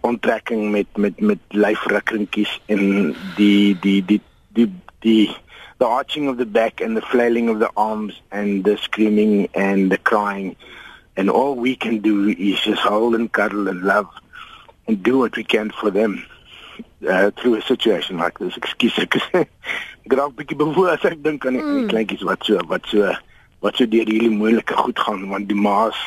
onttrekking 0.03 0.71
met 0.71 0.97
met 0.97 1.19
met 1.19 1.39
lyfrukkingkies 1.55 2.59
en 2.67 3.15
die 3.37 3.77
die 3.79 4.01
die 4.05 4.21
die 4.53 4.71
die 4.99 5.29
the 5.79 5.87
arching 5.87 6.27
of 6.27 6.35
the 6.35 6.45
back 6.45 6.81
and 6.81 6.97
the 6.97 7.05
flailing 7.07 7.49
of 7.49 7.59
the 7.59 7.71
arms 7.75 8.21
and 8.31 8.65
the 8.65 8.75
screaming 8.75 9.47
and 9.55 9.91
the 9.91 9.97
crying 10.03 10.55
and 11.19 11.29
all 11.29 11.53
we 11.53 11.75
can 11.75 11.99
do 11.99 12.29
is 12.29 12.62
just 12.62 12.82
hold 12.82 13.13
and 13.13 13.32
cuddle 13.32 13.67
and 13.67 13.84
love 13.84 14.08
and 14.88 15.03
do 15.03 15.19
what 15.19 15.36
we 15.36 15.43
can 15.43 15.69
for 15.69 15.91
them 15.91 16.25
uh, 17.08 17.29
through 17.32 17.55
a 17.55 17.62
situation 17.62 18.17
like 18.17 18.39
this. 18.39 18.55
Excuse 18.55 18.97
ek 19.03 19.17
graag 20.10 20.32
bietjie 20.38 20.58
bewoe 20.62 20.88
as 20.93 21.03
ek 21.05 21.19
dink 21.25 21.43
aan 21.45 21.60
die 21.60 21.65
mm. 21.65 21.89
kleintjies 21.91 22.23
wat 22.29 22.47
so 22.47 22.63
wat 22.71 22.88
so 22.89 23.12
wat 23.65 23.75
so 23.77 23.86
deur 23.91 24.08
hierdie 24.08 24.32
moeilike 24.32 24.77
goed 24.79 25.01
gaan 25.05 25.27
want 25.34 25.49
die 25.51 25.60
maas 25.67 25.99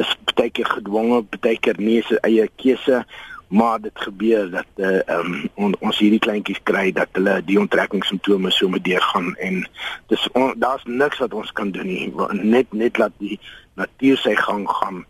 is 0.00 0.14
baie 0.36 0.52
keer 0.54 0.70
gedwonge 0.76 1.18
baie 1.34 1.58
keer 1.66 1.80
nie 1.82 1.98
sy 2.06 2.20
eie 2.28 2.46
keuse 2.62 3.02
maar 3.52 3.80
dit 3.80 3.98
gebeur 4.00 4.50
dat 4.50 4.66
uh, 4.76 5.00
um, 5.12 5.48
on, 5.54 5.74
ons 5.84 5.98
hierdie 6.00 6.20
kleintjies 6.24 6.60
kry 6.64 6.86
dat 6.96 7.08
hulle 7.12 7.34
die 7.44 7.58
onttrekkingssimptome 7.60 8.50
so 8.50 8.68
met 8.72 8.84
deurgaan 8.84 9.34
en 9.44 9.58
dis 10.08 10.22
daar's 10.56 10.86
niks 10.88 11.20
wat 11.20 11.34
ons 11.36 11.52
kan 11.52 11.70
doen 11.70 11.86
nie. 11.86 12.06
Net 12.40 12.72
net 12.72 12.96
laat 12.96 13.12
die 13.20 13.36
natuur 13.76 14.16
sy 14.22 14.32
gang 14.40 14.64
gaan 14.70 15.02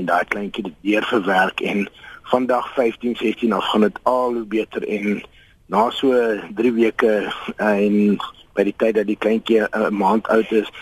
en 0.00 0.08
daai 0.08 0.24
kleintjie 0.32 0.64
dit 0.70 0.78
deur 0.86 1.04
verwerk 1.12 1.60
en 1.60 1.84
vandag 2.32 2.72
15 2.78 3.16
16 3.20 3.52
af 3.52 3.68
gaan 3.68 3.84
dit 3.84 4.00
al 4.08 4.32
hoe 4.38 4.46
beter 4.48 4.88
en 4.88 5.20
na 5.68 5.90
so 5.90 6.16
3 6.56 6.72
weke 6.80 7.12
uh, 7.56 7.76
en 7.84 8.16
by 8.56 8.64
die 8.70 8.76
tyd 8.80 8.96
dat 8.96 9.12
die 9.12 9.20
kleintjie 9.20 9.60
'n 9.60 9.68
uh, 9.76 9.92
maand 9.92 10.28
oud 10.28 10.52
is 10.52 10.72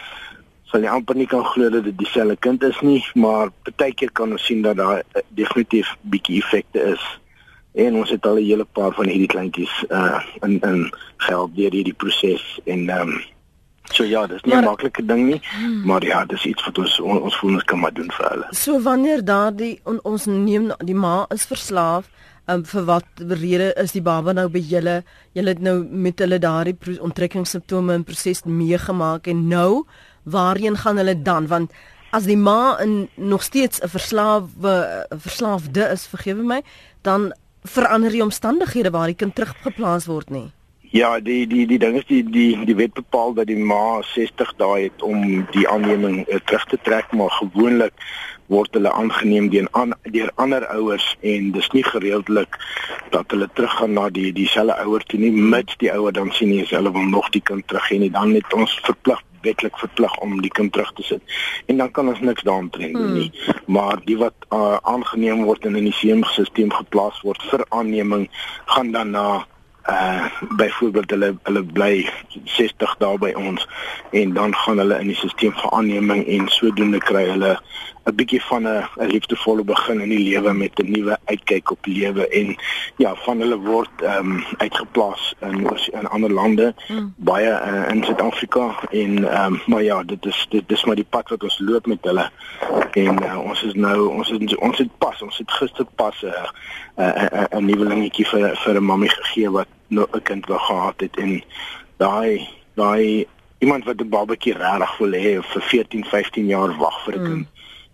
sal 0.71 0.85
jy 0.85 0.91
amper 0.93 1.17
nie 1.17 1.29
kan 1.29 1.45
glo 1.45 1.71
dat 1.73 1.87
dit 1.89 1.97
dieselfde 1.99 2.37
kind 2.45 2.63
is 2.63 2.81
nie, 2.85 3.01
maar 3.15 3.53
baie 3.77 3.95
keer 3.95 4.13
kan 4.13 4.33
ons 4.37 4.45
sien 4.45 4.63
dat 4.63 4.77
daar 4.77 5.01
uh, 5.01 5.25
definitief 5.39 5.95
bietjie 6.13 6.43
effekte 6.43 6.85
is. 6.95 7.07
En 7.79 7.97
ons 8.01 8.11
het 8.11 8.27
al 8.27 8.39
'n 8.41 8.45
hele 8.45 8.65
paar 8.65 8.93
van 8.93 9.09
hierdie 9.09 9.33
kleintjies 9.35 9.75
uh 9.91 10.21
in 10.43 10.61
in 10.61 10.93
gehelp 11.17 11.57
deur 11.57 11.73
hierdie 11.73 11.97
proses 11.97 12.61
en 12.65 12.89
ehm 12.89 13.09
um, 13.09 13.21
so 13.93 14.05
ja, 14.05 14.27
dis 14.27 14.43
nie 14.43 14.55
'n 14.55 14.65
maklike 14.65 15.05
ding 15.07 15.27
nie, 15.27 15.41
hmm. 15.41 15.85
maar 15.85 16.05
ja, 16.05 16.25
dis 16.25 16.45
iets 16.45 16.65
wat 16.65 16.79
ons 16.79 17.01
on, 17.01 17.23
ons 17.23 17.37
voel 17.37 17.53
ons 17.53 17.65
kan 17.65 17.79
maar 17.79 17.93
doen 17.93 18.11
vir 18.13 18.29
hulle. 18.29 18.47
So 18.51 18.81
wanneer 18.83 19.25
daardie 19.25 19.81
on, 19.85 20.01
ons 20.03 20.27
neem 20.27 20.73
die 20.85 20.95
ma 20.95 21.27
is 21.29 21.47
verslaaf 21.47 22.09
Um, 22.49 22.63
vir 22.65 22.85
wat 22.89 23.21
rede 23.21 23.75
is 23.77 23.93
die 23.93 24.01
baba 24.01 24.33
nou 24.33 24.47
by 24.49 24.61
julle? 24.65 25.03
Julle 25.37 25.53
het 25.53 25.59
nou 25.61 25.83
met 25.85 26.17
hulle 26.25 26.39
daardie 26.41 26.97
onttrekkingssimptome 27.05 27.99
in 27.99 28.07
proses 28.09 28.41
meegemaak 28.49 29.29
en 29.29 29.43
nou 29.51 29.85
waarheen 30.31 30.77
gaan 30.77 30.97
hulle 30.97 31.23
dan? 31.23 31.47
Want 31.47 31.73
as 32.11 32.25
die 32.25 32.37
ma 32.37 32.79
in 32.81 33.09
nog 33.15 33.43
steeds 33.43 33.81
'n 33.81 33.89
verslawe 33.89 35.07
verslaafde 35.09 35.83
is 35.93 36.07
vergewe 36.07 36.43
my 36.43 36.63
dan 37.03 37.35
verander 37.63 38.11
die 38.11 38.23
omstandighede 38.23 38.91
waar 38.91 39.07
die 39.07 39.15
kind 39.15 39.35
teruggeplaas 39.35 40.07
word 40.07 40.31
nie 40.31 40.51
Ja, 40.91 41.21
die 41.21 41.47
die 41.47 41.67
die 41.67 41.79
ding 41.79 41.97
is 41.99 42.07
die 42.09 42.23
die 42.25 42.65
die 42.65 42.75
wet 42.77 42.95
bepaal 42.97 43.35
dat 43.37 43.47
die 43.51 43.59
ma 43.61 44.01
60 44.01 44.55
dae 44.57 44.87
het 44.87 45.03
om 45.05 45.45
die 45.53 45.69
aanneming 45.69 46.23
uh, 46.29 46.39
terug 46.49 46.65
te 46.65 46.79
trek, 46.83 47.13
maar 47.13 47.29
gewoonlik 47.31 47.93
word 48.49 48.73
hulle 48.73 48.93
aangeneem 48.93 49.51
deur 49.53 49.69
aan 49.77 49.93
deur 50.03 50.33
ander 50.41 50.65
ouers 50.73 51.11
en 51.21 51.51
dis 51.53 51.69
nie 51.77 51.85
gereeldelik 51.85 52.57
dat 53.13 53.29
hulle 53.37 53.51
teruggaan 53.53 53.93
na 53.93 54.09
die 54.09 54.33
dieselfde 54.33 54.79
ouer 54.87 55.05
toe 55.13 55.21
nie, 55.21 55.33
mits 55.33 55.77
die 55.77 55.93
ouer 55.93 56.17
dan 56.17 56.33
sien 56.33 56.55
nie 56.55 56.65
hulle 56.71 56.93
wil 56.97 57.05
nog 57.13 57.29
die 57.37 57.45
kind 57.45 57.69
terug 57.69 57.93
hê 57.93 58.01
nie, 58.01 58.13
dan 58.15 58.33
het 58.39 58.57
ons 58.57 58.81
verplig 58.89 59.21
wetlik 59.43 59.79
verplig 59.79 60.17
om 60.25 60.41
die 60.41 60.51
kind 60.51 60.73
terug 60.73 60.93
te 60.93 61.03
sit. 61.03 61.37
En 61.67 61.77
dan 61.77 61.91
kan 61.91 62.09
ons 62.09 62.21
niks 62.21 62.43
daaraan 62.43 62.69
doen 62.71 62.97
hmm. 62.97 63.13
nie. 63.13 63.33
Maar 63.67 64.01
die 64.05 64.19
wat 64.19 64.35
uh, 64.49 64.77
aangeneem 64.83 65.45
word 65.45 65.65
en 65.65 65.77
in 65.77 65.91
die 65.91 65.99
seemstelsel 66.01 66.73
geplaas 66.81 67.21
word 67.27 67.43
vir 67.51 67.65
aanneming 67.69 68.29
gaan 68.67 68.93
dan 68.93 69.11
na 69.11 69.29
uh 69.89 70.25
byvoorbeeld 70.57 71.11
hulle 71.11 71.29
hulle 71.43 71.63
bly 71.65 72.11
60 72.45 72.97
dae 73.01 73.19
by 73.19 73.31
ons 73.41 73.65
en 74.21 74.35
dan 74.37 74.55
gaan 74.55 74.83
hulle 74.83 74.99
in 75.01 75.09
die 75.09 75.17
stelsel 75.17 75.55
vir 75.61 75.71
aanneming 75.79 76.27
en 76.35 76.51
sodoende 76.53 77.01
kry 77.01 77.25
hulle 77.31 77.55
'n 78.09 78.15
bietjie 78.15 78.43
van 78.43 78.63
'n 78.63 78.85
'n 78.97 79.07
liefdevolle 79.07 79.65
begin 79.65 80.01
in 80.01 80.09
die 80.09 80.25
lewe 80.29 80.53
met 80.53 80.79
'n 80.79 80.91
nuwe 80.91 81.19
uitkyk 81.25 81.71
op 81.71 81.87
lewe 81.87 82.29
en 82.29 82.57
ja, 82.97 83.15
van 83.15 83.41
hulle 83.41 83.57
word 83.57 84.03
ehm 84.03 84.31
um, 84.31 84.45
uitgeplaas 84.57 85.35
in 85.41 85.69
in 85.93 86.07
ander 86.07 86.33
lande, 86.33 86.75
mm. 86.89 87.13
baie 87.17 87.51
uh, 87.51 87.89
in 87.93 88.05
Suid-Afrika 88.05 88.75
en 88.91 89.31
ehm 89.31 89.53
um, 89.53 89.61
maar 89.67 89.83
ja, 89.83 90.03
dit 90.03 90.27
is 90.27 90.47
dit 90.49 90.69
dis 90.69 90.85
maar 90.85 90.95
die 90.95 91.07
pad 91.09 91.29
wat 91.29 91.43
ons 91.43 91.59
loop 91.59 91.87
met 91.87 91.99
hulle. 92.03 92.31
En 92.93 93.23
uh, 93.25 93.39
ons 93.39 93.63
is 93.63 93.75
nou 93.75 94.09
ons 94.09 94.29
het 94.29 94.57
ons 94.57 94.79
het 94.79 94.99
pas, 94.99 95.23
ons 95.23 95.39
het 95.39 95.51
gister 95.51 95.87
pas 95.95 96.23
'n 96.23 96.27
'n 96.27 97.03
uh, 97.03 97.25
'n 97.51 97.57
uh, 97.57 97.61
nuwe 97.61 97.85
lingetjie 97.85 98.27
vir 98.27 98.57
vir 98.57 98.75
'n 98.75 98.85
mammie 98.85 99.11
gegee 99.11 99.51
wat 99.51 99.69
nou 99.89 100.07
'n 100.13 100.23
kind 100.23 100.47
wou 100.47 100.59
gehad 100.59 101.01
het 101.01 101.17
en 101.17 101.43
daai 101.97 102.49
daai 102.75 103.27
iemand 103.59 103.85
wat 103.85 104.01
'n 104.01 104.09
babatjie 104.09 104.53
regtig 104.53 104.99
wil 104.99 105.13
hê 105.13 105.43
vir 105.43 105.63
14, 105.63 106.05
15 106.05 106.47
jaar 106.47 106.77
wag 106.77 107.05
vir 107.05 107.15
'n 107.15 107.21
mm. 107.21 107.27
kind 107.27 107.47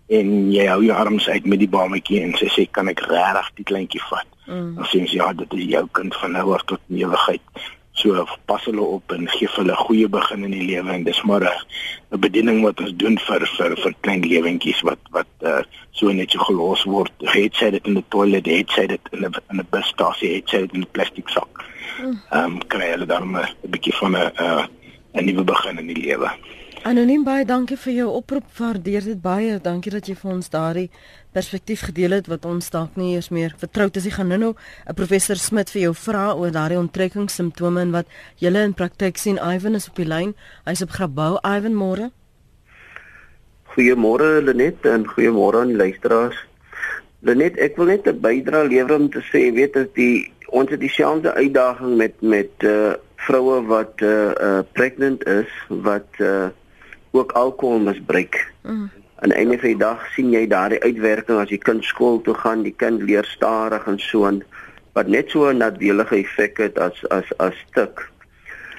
en 0.07 0.51
jy 0.53 0.65
hou 0.69 0.81
jou 0.85 0.95
arms 0.95 1.29
uit 1.29 1.45
met 1.45 1.59
die 1.59 1.71
babatjie 1.71 2.21
en 2.21 2.35
sy 2.37 2.49
sê 2.53 2.65
kan 2.71 2.89
ek 2.91 3.01
regtig 3.09 3.51
die 3.59 3.69
kleintjie 3.71 4.03
vat. 4.09 4.27
Mm. 4.45 4.75
Dan 4.77 4.89
sê 4.91 5.01
sy 5.05 5.17
ja, 5.17 5.31
dit 5.33 5.53
is 5.57 5.71
jou 5.71 5.87
kind 5.97 6.15
van 6.21 6.37
nou 6.37 6.51
af 6.53 6.65
tot 6.69 6.81
ewigheid. 6.93 7.41
So 7.95 8.25
pas 8.45 8.63
hulle 8.67 8.83
op 8.83 9.13
en 9.15 9.29
gee 9.31 9.47
hulle 9.55 9.71
'n 9.71 9.85
goeie 9.87 10.07
begin 10.07 10.43
in 10.43 10.51
die 10.51 10.67
lewe 10.67 10.91
en 10.91 11.03
dis 11.03 11.21
maar 11.23 11.43
'n 11.47 12.19
bediening 12.19 12.61
wat 12.61 12.81
ons 12.81 12.93
doen 12.95 13.17
vir 13.17 13.47
vir 13.57 13.75
vir 13.83 13.93
klein 14.01 14.21
lewentjies 14.21 14.81
wat 14.81 14.99
wat 15.11 15.31
uh, 15.41 15.63
so 15.91 16.11
net 16.11 16.31
so 16.31 16.39
gelos 16.39 16.83
word. 16.83 17.13
Het 17.19 17.55
sy 17.55 17.69
dit 17.69 17.87
in 17.87 17.93
die 17.93 18.05
toilet, 18.09 18.45
het 18.45 18.69
sy 18.69 18.85
dit 18.87 19.01
in 19.11 19.25
'n 19.25 19.33
in 19.49 19.59
'n 19.59 19.67
busstasie, 19.71 20.35
het 20.35 20.49
sy 20.49 20.57
dit 20.57 20.73
in 20.73 20.81
'n 20.81 20.91
plastiek 20.91 21.29
sak. 21.29 21.63
Mm. 21.99 22.21
Ehm 22.31 22.43
um, 22.43 22.67
kry 22.67 22.91
hulle 22.91 23.05
dan 23.05 23.37
'n 23.37 23.47
bietjie 23.69 23.95
van 23.95 24.17
'n 24.17 24.31
'n 25.13 25.25
nuwe 25.25 25.43
begin 25.43 25.79
in 25.79 25.87
die 25.87 26.01
lewe. 26.07 26.29
Anoniem 26.85 27.23
baie 27.25 27.47
dankie 27.49 27.79
vir 27.81 27.93
jou 27.95 28.09
oproep. 28.13 28.45
Waardeer 28.59 29.01
dit 29.09 29.17
baie. 29.17 29.55
Dankie 29.57 29.89
dat 29.89 30.05
jy 30.05 30.13
vir 30.19 30.31
ons 30.35 30.51
daardie 30.53 30.91
perspektief 31.33 31.81
gedeel 31.87 32.13
het 32.13 32.27
wat 32.29 32.43
ons 32.45 32.67
dalk 32.69 32.99
nie 33.01 33.15
eers 33.15 33.31
meer 33.33 33.55
vertroud 33.57 33.95
is. 33.97 34.05
Ek 34.05 34.19
gaan 34.19 34.27
nou-nou 34.29 34.53
'n 34.53 34.93
professor 34.93 35.35
Smit 35.35 35.71
vir 35.73 35.81
jou 35.81 35.93
vra 35.95 36.35
oor 36.37 36.51
daardie 36.51 36.77
onttrekkingssimptome 36.77 37.81
en 37.81 37.91
wat 37.91 38.05
julle 38.37 38.61
in 38.61 38.73
praktyk 38.73 39.17
sien. 39.17 39.39
Ivan 39.41 39.73
is 39.75 39.89
op 39.89 39.95
die 39.95 40.05
lyn. 40.05 40.35
Hy's 40.65 40.83
op 40.83 40.91
Grabouw. 40.91 41.39
Ivan, 41.41 41.73
môre. 41.73 42.11
Goeiemôre 43.73 44.43
Lenet 44.43 44.85
en 44.85 45.07
goeiemôre 45.07 45.61
aan 45.61 45.73
die 45.73 45.77
luisteraars. 45.77 46.37
Lenet, 47.21 47.57
ek 47.57 47.77
wil 47.77 47.85
net 47.85 48.05
'n 48.05 48.21
bydrae 48.21 48.67
lewer 48.67 48.95
om 48.95 49.09
te 49.09 49.21
sê, 49.33 49.51
weet 49.51 49.75
as 49.75 49.87
die 49.95 50.31
ons 50.49 50.69
het 50.69 50.79
dieselfde 50.79 51.33
uitdaging 51.33 51.97
met 51.97 52.13
met 52.21 52.51
uh 52.59 52.93
vroue 53.15 53.65
wat 53.65 54.01
uh, 54.01 54.31
uh 54.37 54.61
pregnant 54.73 55.25
is 55.25 55.49
wat 55.67 56.05
uh 56.19 56.49
ook 57.15 57.31
alkohol 57.31 57.79
misbruik. 57.79 58.53
Mm. 58.61 58.89
Aan 59.15 59.29
die 59.29 59.37
einde 59.37 59.59
van 59.59 59.69
die 59.69 59.79
dag 59.79 60.07
sien 60.13 60.31
jy 60.31 60.47
daardie 60.47 60.81
uitwerking 60.83 61.39
as 61.39 61.49
die 61.49 61.61
kind 61.61 61.83
skool 61.87 62.19
toe 62.21 62.35
gaan, 62.35 62.65
die 62.65 62.75
kind 62.75 63.01
leer 63.01 63.25
stadig 63.25 63.85
en 63.87 63.99
so 63.99 64.27
en 64.27 64.41
wat 64.95 65.07
net 65.07 65.31
so 65.31 65.47
'n 65.49 65.57
nadelige 65.57 66.15
effek 66.15 66.57
het 66.57 66.79
as 66.79 66.99
as 67.09 67.31
as 67.37 67.55
stuk. 67.67 68.09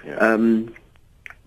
Ja. 0.05 0.17
Ehm 0.19 0.33
um, 0.33 0.75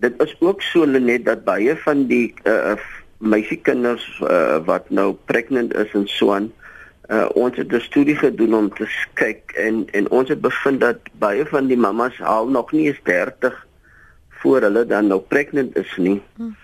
dit 0.00 0.22
is 0.22 0.36
ook 0.40 0.62
so 0.62 0.84
net 0.84 1.24
dat 1.24 1.44
baie 1.44 1.76
van 1.76 2.06
die 2.06 2.34
uh, 2.44 2.74
meisiekinders 3.18 4.20
uh, 4.24 4.56
wat 4.64 4.90
nou 4.90 5.16
pregnant 5.24 5.74
is 5.74 5.92
en 5.92 6.08
so 6.08 6.32
aan 6.32 6.52
uh, 7.10 7.28
ons 7.34 7.56
het 7.56 7.72
'n 7.72 7.80
studie 7.80 8.16
gedoen 8.16 8.54
om 8.54 8.74
te 8.74 8.88
kyk 9.14 9.52
en 9.52 9.86
en 9.92 10.10
ons 10.10 10.28
het 10.28 10.40
bevind 10.40 10.80
dat 10.80 10.98
baie 11.12 11.46
van 11.46 11.66
die 11.66 11.76
mammas 11.76 12.22
al 12.22 12.48
nog 12.48 12.72
nie 12.72 12.86
eens 12.86 13.00
30 13.02 13.66
voor 14.28 14.60
hulle 14.60 14.86
dan 14.86 15.06
nou 15.06 15.20
pregnant 15.20 15.76
is 15.76 15.96
nie. 15.96 16.22
Hmm 16.36 16.56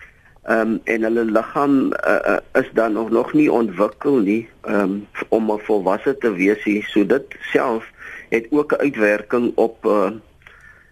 ehm 0.46 0.60
um, 0.60 0.80
en 0.84 1.02
hulle 1.02 1.24
liggaam 1.24 1.74
uh, 1.92 2.18
uh, 2.32 2.62
is 2.62 2.68
dan 2.72 2.92
nog 2.92 3.10
nog 3.10 3.32
nie 3.32 3.52
ontwikkel 3.52 4.18
nie 4.22 4.48
um, 4.68 5.06
om 5.28 5.50
'n 5.52 5.58
volwasse 5.58 6.18
te 6.18 6.32
wees 6.32 6.64
nie. 6.64 6.82
So 6.86 7.06
dit 7.06 7.36
self 7.52 7.90
het 8.28 8.46
ook 8.50 8.72
'n 8.72 8.80
uitwerking 8.80 9.52
op 9.54 9.84
uh, 9.84 10.10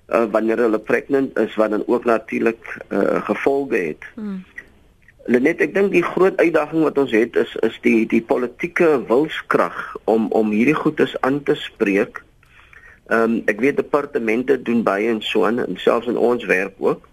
uh, 0.09 0.25
wanneer 0.31 0.59
hulle 0.59 0.79
pregnant 0.79 1.39
is 1.39 1.55
wat 1.55 1.71
dan 1.71 1.85
ook 1.87 2.05
natuurlik 2.05 2.77
uh, 2.89 3.25
gevolge 3.25 3.77
het. 3.77 4.03
Hmm. 4.15 4.45
Net 5.27 5.61
ek 5.61 5.75
dink 5.75 5.93
die 5.93 6.03
groot 6.03 6.37
uitdaging 6.37 6.83
wat 6.83 6.99
ons 6.99 7.11
het 7.11 7.37
is 7.37 7.57
is 7.61 7.79
die 7.81 8.07
die 8.07 8.23
politieke 8.23 9.05
wilskrag 9.07 9.97
om 10.05 10.27
om 10.31 10.51
hierdie 10.51 10.81
goedes 10.83 11.21
aan 11.21 11.43
te 11.43 11.55
spreek 11.55 12.25
Ehm 13.05 13.23
um, 13.23 13.43
ek 13.45 13.61
weet 13.61 13.77
departemente 13.77 14.63
doen 14.63 14.81
baie 14.83 15.11
en 15.13 15.21
so 15.21 15.45
en 15.45 15.77
selfs 15.77 16.09
in 16.09 16.17
ons 16.17 16.45
werk 16.49 16.73
ook. 16.79 17.09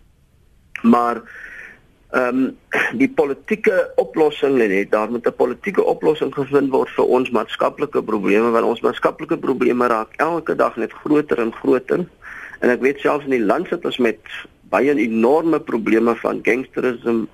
Maar 0.82 1.20
ehm 2.12 2.38
um, 2.38 2.58
die 3.00 3.08
politieke 3.08 3.76
oplossing 3.96 4.58
lê 4.60 4.68
net 4.68 4.92
daar 4.92 5.12
moet 5.12 5.28
'n 5.28 5.36
politieke 5.36 5.84
oplossing 5.84 6.34
gevind 6.36 6.72
word 6.72 6.90
vir 6.90 7.06
ons 7.06 7.30
maatskaplike 7.30 8.02
probleme 8.04 8.52
want 8.52 8.66
ons 8.66 8.82
maatskaplike 8.82 9.38
probleme 9.38 9.88
raak 9.88 10.12
elke 10.18 10.56
dag 10.56 10.76
net 10.76 10.92
groter 10.92 11.40
en 11.40 11.54
groter. 11.54 12.06
En 12.60 12.70
ek 12.70 12.82
weet 12.82 13.00
selfs 13.00 13.24
in 13.24 13.38
die 13.38 13.46
land 13.46 13.68
sit 13.68 13.86
ons 13.86 13.98
met 13.98 14.20
baie 14.70 14.94
enorme 14.96 15.60
probleme 15.60 16.16
van 16.16 16.40
gangsterisme. 16.44 17.28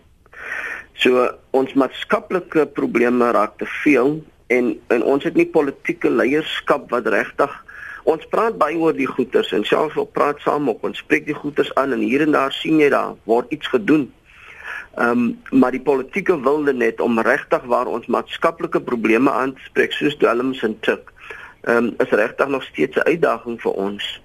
So 0.94 1.30
ons 1.52 1.74
maatskaplike 1.74 2.66
probleme 2.66 3.32
raak 3.32 3.58
te 3.58 3.66
veel 3.84 4.24
en 4.48 4.80
en 4.88 5.04
ons 5.04 5.24
het 5.24 5.36
nie 5.36 5.50
politieke 5.50 6.10
leierskap 6.10 6.90
wat 6.90 7.08
regtig 7.08 7.64
ons 8.04 8.28
praat 8.32 8.56
baie 8.58 8.78
oor 8.78 8.94
die 8.96 9.10
goeters 9.10 9.52
en 9.52 9.66
selfs 9.68 9.98
op 9.98 10.14
praat 10.14 10.40
saam 10.40 10.70
op 10.70 10.84
ons 10.88 10.98
spreek 10.98 11.26
die 11.26 11.36
goeters 11.36 11.74
aan 11.76 11.92
en 11.92 12.00
hier 12.00 12.22
en 12.22 12.32
daar 12.32 12.54
sien 12.56 12.80
jy 12.80 12.90
daar 12.90 13.16
word 13.26 13.52
iets 13.52 13.68
gedoen. 13.68 14.08
Ehm 14.96 15.10
um, 15.10 15.60
maar 15.60 15.72
die 15.72 15.82
politieke 15.82 16.42
wilde 16.42 16.74
net 16.74 17.02
om 17.02 17.20
regtig 17.20 17.64
waar 17.64 17.88
ons 17.88 18.06
maatskaplike 18.06 18.82
probleme 18.82 19.32
aan 19.32 19.54
te 19.54 19.62
spreek 19.70 19.92
soos 19.92 20.18
dwelms 20.18 20.64
en 20.64 20.80
tik. 20.80 21.12
Ehm 21.62 21.78
um, 21.78 21.94
is 21.98 22.10
regtig 22.10 22.48
nog 22.48 22.64
steeds 22.64 22.96
'n 22.98 23.08
uitdaging 23.08 23.62
vir 23.62 23.72
ons. 23.72 24.22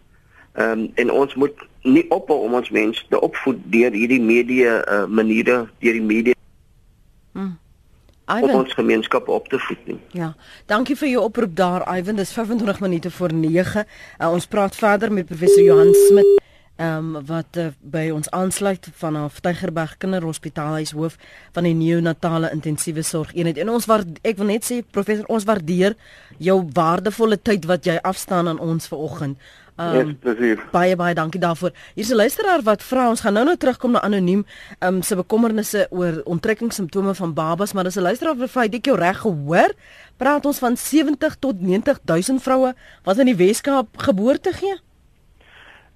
Ehm 0.53 0.79
um, 0.79 0.91
en 0.95 1.11
ons 1.11 1.35
moet 1.35 1.67
nie 1.83 2.11
ophou 2.11 2.39
om 2.45 2.55
ons 2.55 2.71
mense 2.71 3.05
te 3.09 3.21
opvoed 3.21 3.59
deur 3.65 3.93
hierdie 3.93 4.21
media 4.21 4.83
uh, 4.89 5.07
maniere 5.07 5.69
deur 5.79 5.93
die 5.93 6.03
media. 6.03 6.35
Hmm. 7.33 7.59
Ivan. 8.27 8.51
om 8.51 8.57
ons 8.57 8.73
gemeenskap 8.73 9.29
op 9.29 9.49
te 9.49 9.59
voed 9.59 9.87
nie. 9.87 9.99
Ja. 10.11 10.35
Dankie 10.67 10.97
vir 10.97 11.09
jou 11.09 11.25
oproep 11.25 11.57
daar 11.57 11.99
Ivan. 11.99 12.17
Dis 12.17 12.33
25 12.33 12.81
minute 12.81 13.11
voor 13.11 13.33
9. 13.33 13.87
Uh, 14.19 14.31
ons 14.33 14.47
praat 14.47 14.77
verder 14.77 15.13
met 15.13 15.27
professor 15.27 15.63
Johan 15.63 15.95
Smit 15.95 16.41
ehm 16.77 17.17
um, 17.17 17.25
wat 17.27 17.57
uh, 17.61 17.67
by 17.81 18.11
ons 18.11 18.31
aansluit 18.31 18.89
vanaf 18.97 19.41
Tygerberg 19.41 19.99
Kinderhospitaal 20.01 20.75
hy 20.75 20.85
is 20.87 20.95
hoof 20.97 21.19
van 21.53 21.67
die 21.69 21.75
neonatale 21.77 22.49
intensiewe 22.51 23.03
sorg 23.05 23.35
eenheid 23.37 23.59
en 23.61 23.69
ons 23.69 23.87
waar 23.87 24.07
ek 24.25 24.39
wil 24.41 24.49
net 24.49 24.65
sê 24.65 24.81
professor 24.91 25.29
ons 25.29 25.45
waardeer 25.45 25.97
jou 26.39 26.57
waardevolle 26.73 27.37
tyd 27.37 27.69
wat 27.69 27.85
jy 27.85 27.99
afstaan 28.03 28.49
aan 28.49 28.59
ons 28.59 28.89
vanoggend. 28.89 29.37
Um, 29.81 30.19
baie 30.73 30.97
baie 30.97 31.15
dankie 31.15 31.41
daarvoor. 31.41 31.73
Hier's 31.95 32.11
'n 32.11 32.17
luisteraar 32.17 32.63
wat 32.63 32.83
vra 32.83 33.09
ons 33.09 33.21
gaan 33.21 33.33
nou 33.33 33.45
nou 33.45 33.57
terugkom 33.57 33.91
na 33.93 34.01
anoniem 34.01 34.45
um, 34.81 35.03
se 35.03 35.17
bekommernisse 35.17 35.87
oor 35.91 36.21
onttrekkingssimptome 36.25 37.15
van 37.15 37.35
babas, 37.35 37.73
maar 37.73 37.85
dis 37.85 37.97
'n 37.97 38.03
luisteraar 38.03 38.37
wat 38.37 38.51
vra 38.51 38.63
ek 38.63 38.85
jou 38.85 38.97
reg 38.97 39.19
gehoor? 39.19 39.73
Praat 40.17 40.47
ons 40.47 40.59
van 40.59 40.77
70 40.77 41.37
tot 41.39 41.61
90 41.61 41.99
000 42.05 42.39
vroue 42.39 42.75
wat 43.05 43.19
in 43.19 43.27
die 43.27 43.37
Weskaap 43.37 43.89
geboorte 43.97 44.53
gee? 44.53 44.77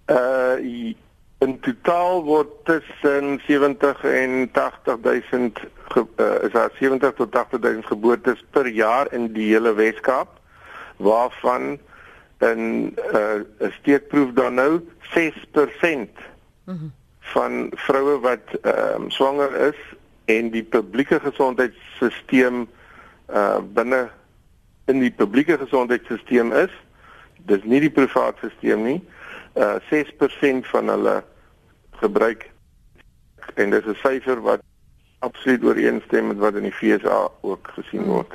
Uh 0.07 0.95
in 1.38 1.59
totaal 1.61 2.23
word 2.25 2.49
tussen 2.64 3.40
70 3.47 4.05
en 4.05 4.49
80000 4.53 5.59
uh, 5.97 6.42
is 6.42 6.53
daar 6.53 6.71
70 6.79 7.12
tot 7.14 7.35
80000 7.37 7.87
geboortes 7.87 8.45
per 8.51 8.66
jaar 8.66 9.12
in 9.12 9.33
die 9.33 9.51
hele 9.53 9.75
Weskaap 9.75 10.40
waarvan 10.97 11.79
in 12.38 12.62
'n 12.85 12.97
uh, 13.14 13.69
steekproef 13.81 14.33
dan 14.33 14.55
nou 14.55 14.81
6% 15.01 16.09
mhm. 16.64 16.88
van 17.21 17.71
vroue 17.75 18.21
wat 18.21 18.47
ehm 18.62 19.03
um, 19.03 19.11
swanger 19.11 19.55
is 19.57 19.81
en 20.25 20.51
die 20.51 20.64
publieke 20.64 21.21
gesondheidstelsel 21.21 22.66
uh 23.31 23.59
binne 23.73 24.09
in 24.87 24.99
die 25.01 25.11
publieke 25.11 25.59
gesondheidstelsel 25.59 26.53
is 26.53 26.73
dis 27.37 27.62
nie 27.62 27.81
die 27.81 27.90
privaat 27.90 28.37
stelsel 28.37 28.79
nie 28.79 29.01
uh 29.05 29.25
6% 29.57 30.66
van 30.73 30.88
hulle 30.88 31.25
gebruik. 32.01 32.51
En 33.55 33.71
dis 33.71 33.85
'n 33.85 33.95
syfer 33.95 34.40
wat 34.40 34.61
absoluut 35.19 35.64
ooreenstem 35.64 36.27
met 36.27 36.37
wat 36.37 36.55
in 36.55 36.62
die 36.62 36.73
FSA 36.73 37.29
ook 37.40 37.71
gesien 37.75 38.03
hmm. 38.03 38.11
word. 38.11 38.33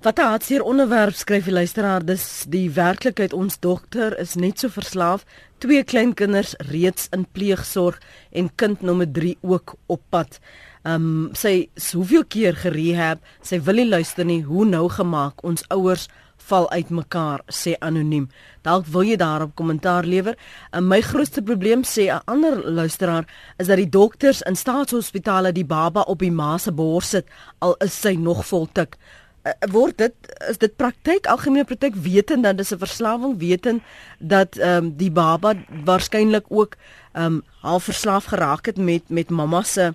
Wat 0.00 0.18
'n 0.18 0.30
hartseer 0.32 0.62
onderwerp 0.62 1.14
skryf 1.14 1.44
die 1.44 1.52
luisteraar, 1.52 2.04
dis 2.04 2.44
die 2.48 2.70
werklikheid. 2.70 3.32
Ons 3.32 3.58
dogter 3.58 4.18
is 4.18 4.34
net 4.34 4.58
so 4.58 4.68
verslaaf, 4.68 5.24
twee 5.58 5.84
kleinkinders 5.84 6.54
reeds 6.70 7.08
in 7.10 7.26
pleegsorg 7.32 7.98
en 8.32 8.54
kind 8.54 8.80
nommer 8.80 9.12
3 9.12 9.36
ook 9.40 9.74
op 9.86 10.00
pad. 10.08 10.40
Ehm 10.82 10.94
um, 10.94 11.28
sy 11.32 11.68
soveel 11.74 12.24
keer 12.24 12.56
gerehab, 12.56 13.18
sy 13.42 13.60
wil 13.60 13.74
nie 13.74 13.88
luister 13.88 14.24
nie, 14.24 14.42
hoe 14.42 14.64
nou 14.64 14.88
gemaak? 14.88 15.44
Ons 15.44 15.64
ouers 15.68 16.08
val 16.48 16.70
uitmekaar 16.70 17.40
sê 17.46 17.74
anoniem. 17.78 18.28
Dalk 18.62 18.86
wil 18.86 19.02
jy 19.02 19.16
daarop 19.16 19.54
kommentaar 19.54 20.04
lewer. 20.04 20.36
En 20.70 20.86
my 20.88 21.00
grootste 21.00 21.42
probleem 21.42 21.82
sê 21.84 22.10
'n 22.10 22.22
ander 22.24 22.70
luisteraar 22.70 23.24
is 23.58 23.66
dat 23.66 23.76
die 23.76 23.88
dokters 23.88 24.42
in 24.42 24.56
staatshospitale 24.56 25.52
die 25.52 25.64
baba 25.64 26.00
op 26.00 26.18
die 26.18 26.32
ma 26.32 26.58
se 26.58 26.72
bors 26.72 27.08
sit 27.08 27.26
al 27.58 27.74
is 27.78 28.00
sy 28.00 28.14
nog 28.14 28.46
vol 28.46 28.68
tik. 28.72 28.96
Uh, 29.40 29.52
word 29.72 29.96
dit 29.98 30.14
is 30.50 30.58
dit 30.58 30.76
praktyk 30.76 31.26
algemene 31.26 31.64
praktyk 31.64 31.94
wetend 31.94 32.44
dat 32.44 32.56
dis 32.56 32.72
'n 32.72 32.78
verslawing 32.78 33.38
wetend 33.38 33.82
dat 34.18 34.56
ehm 34.56 34.84
um, 34.84 34.96
die 34.96 35.10
baba 35.10 35.54
waarskynlik 35.84 36.44
ook 36.48 36.76
ehm 37.12 37.24
um, 37.24 37.42
half 37.60 37.84
verslaaf 37.84 38.24
geraak 38.24 38.66
het 38.66 38.76
met 38.76 39.08
met 39.08 39.30
mamma 39.30 39.62
se 39.62 39.94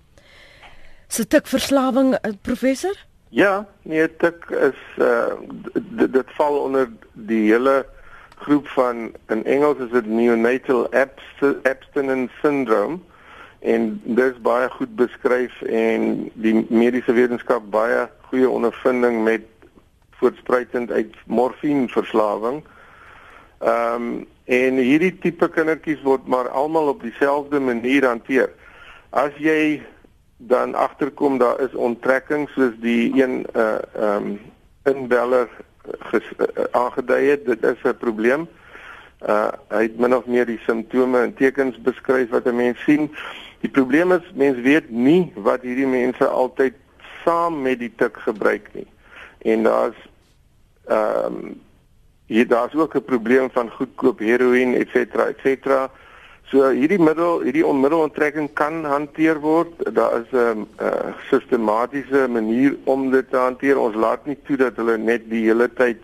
se 1.08 1.28
tik 1.28 1.48
verslawing 1.48 2.14
uh, 2.14 2.32
professor? 2.42 2.96
Ja, 3.30 3.68
nee, 3.82 4.08
dit 4.18 4.36
is 4.50 4.82
uh 4.98 5.34
dit, 5.74 6.14
dit 6.14 6.32
val 6.38 6.60
onder 6.60 6.90
die 7.14 7.52
hele 7.52 7.86
groep 8.38 8.68
van 8.68 9.12
in 9.28 9.46
Engels 9.46 9.78
is 9.78 9.92
dit 9.92 10.06
neonatal 10.06 10.90
abstinence 11.64 12.34
syndrome 12.42 13.00
en 13.60 14.02
dit 14.04 14.34
is 14.34 14.42
baie 14.42 14.70
goed 14.70 14.96
beskryf 14.96 15.62
en 15.62 16.30
die 16.34 16.66
mediese 16.70 17.14
wetenskap 17.14 17.66
baie 17.74 18.06
goeie 18.30 18.50
ondervinding 18.50 19.24
met 19.24 19.48
voortspruitend 20.20 20.92
uit 20.92 21.16
morfineverslawing. 21.26 22.64
Ehm 23.60 23.94
um, 23.96 24.26
en 24.46 24.76
hierdie 24.78 25.16
tipe 25.18 25.48
kindertjies 25.50 26.04
word 26.06 26.28
maar 26.30 26.50
almal 26.54 26.92
op 26.92 27.02
dieselfde 27.02 27.60
manier 27.60 28.06
hanteer. 28.06 28.52
As 29.10 29.34
jy 29.42 29.82
dan 30.38 30.76
agterkom 30.76 31.38
daar 31.38 31.60
is 31.60 31.74
onttrekking 31.74 32.50
soos 32.50 32.74
die 32.80 33.24
een 33.24 33.46
uh 33.56 33.78
ehm 33.94 34.26
um, 34.26 34.40
inbeller 34.84 35.50
uh, 36.14 36.20
aangedui 36.72 37.30
het 37.30 37.46
dit 37.46 37.64
is 37.64 37.82
'n 37.84 37.98
probleem. 37.98 38.48
Uh 39.28 39.48
hy 39.70 39.82
het 39.82 39.98
min 39.98 40.16
of 40.16 40.26
meer 40.26 40.46
die 40.46 40.60
simptome 40.66 41.20
en 41.20 41.34
tekens 41.34 41.82
beskryf 41.82 42.30
wat 42.30 42.46
'n 42.46 42.56
mens 42.56 42.84
sien. 42.84 43.16
Die 43.60 43.70
probleem 43.70 44.12
is 44.12 44.32
mense 44.34 44.62
weet 44.62 44.90
nie 44.90 45.32
wat 45.36 45.62
hierdie 45.62 45.88
mense 45.88 46.28
altyd 46.28 46.74
saam 47.24 47.62
met 47.62 47.80
die 47.80 47.94
tik 47.96 48.18
gebruik 48.18 48.70
nie. 48.74 48.88
En 49.42 49.64
daar's 49.64 49.98
ehm 50.86 51.26
um, 51.26 51.62
hier 52.26 52.48
daar's 52.48 52.76
ook 52.76 52.96
'n 52.96 53.04
probleem 53.06 53.50
van 53.52 53.70
goedkoop 53.70 54.20
heroïne 54.20 54.78
et 54.78 54.90
cetera 54.90 55.26
et 55.26 55.40
cetera. 55.44 55.92
So 56.52 56.68
hierdie 56.70 57.02
middel, 57.02 57.40
hierdie 57.42 57.66
onmiddelontrekking 57.66 58.52
kan 58.54 58.84
hanteer 58.86 59.40
word. 59.42 59.72
Daar 59.96 60.22
is 60.22 60.32
'n 60.32 60.68
uh, 60.80 61.14
sistematiese 61.30 62.28
manier 62.30 62.78
om 62.84 63.12
dit 63.12 63.30
te 63.30 63.38
hanteer. 63.38 63.80
Ons 63.80 63.96
laat 63.96 64.26
nie 64.26 64.38
toe 64.46 64.58
dat 64.58 64.76
hulle 64.76 64.98
net 64.98 65.30
die 65.30 65.46
hele 65.46 65.74
tyd 65.74 65.98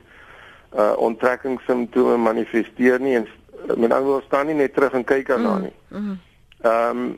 uh 0.74 0.94
onttrekkingssimptome 0.98 2.18
manifesteer 2.18 3.00
nie 3.00 3.16
en 3.16 3.28
met 3.68 3.92
ander 3.92 4.04
woorde 4.04 4.26
staan 4.26 4.46
nie 4.46 4.56
net 4.56 4.74
terug 4.74 4.94
en 4.94 5.04
kyk 5.04 5.28
daarna 5.28 5.56
mm, 5.56 5.62
nie. 5.62 5.74
Mm. 5.88 6.20
Ehm 6.62 6.98
um, 6.98 7.18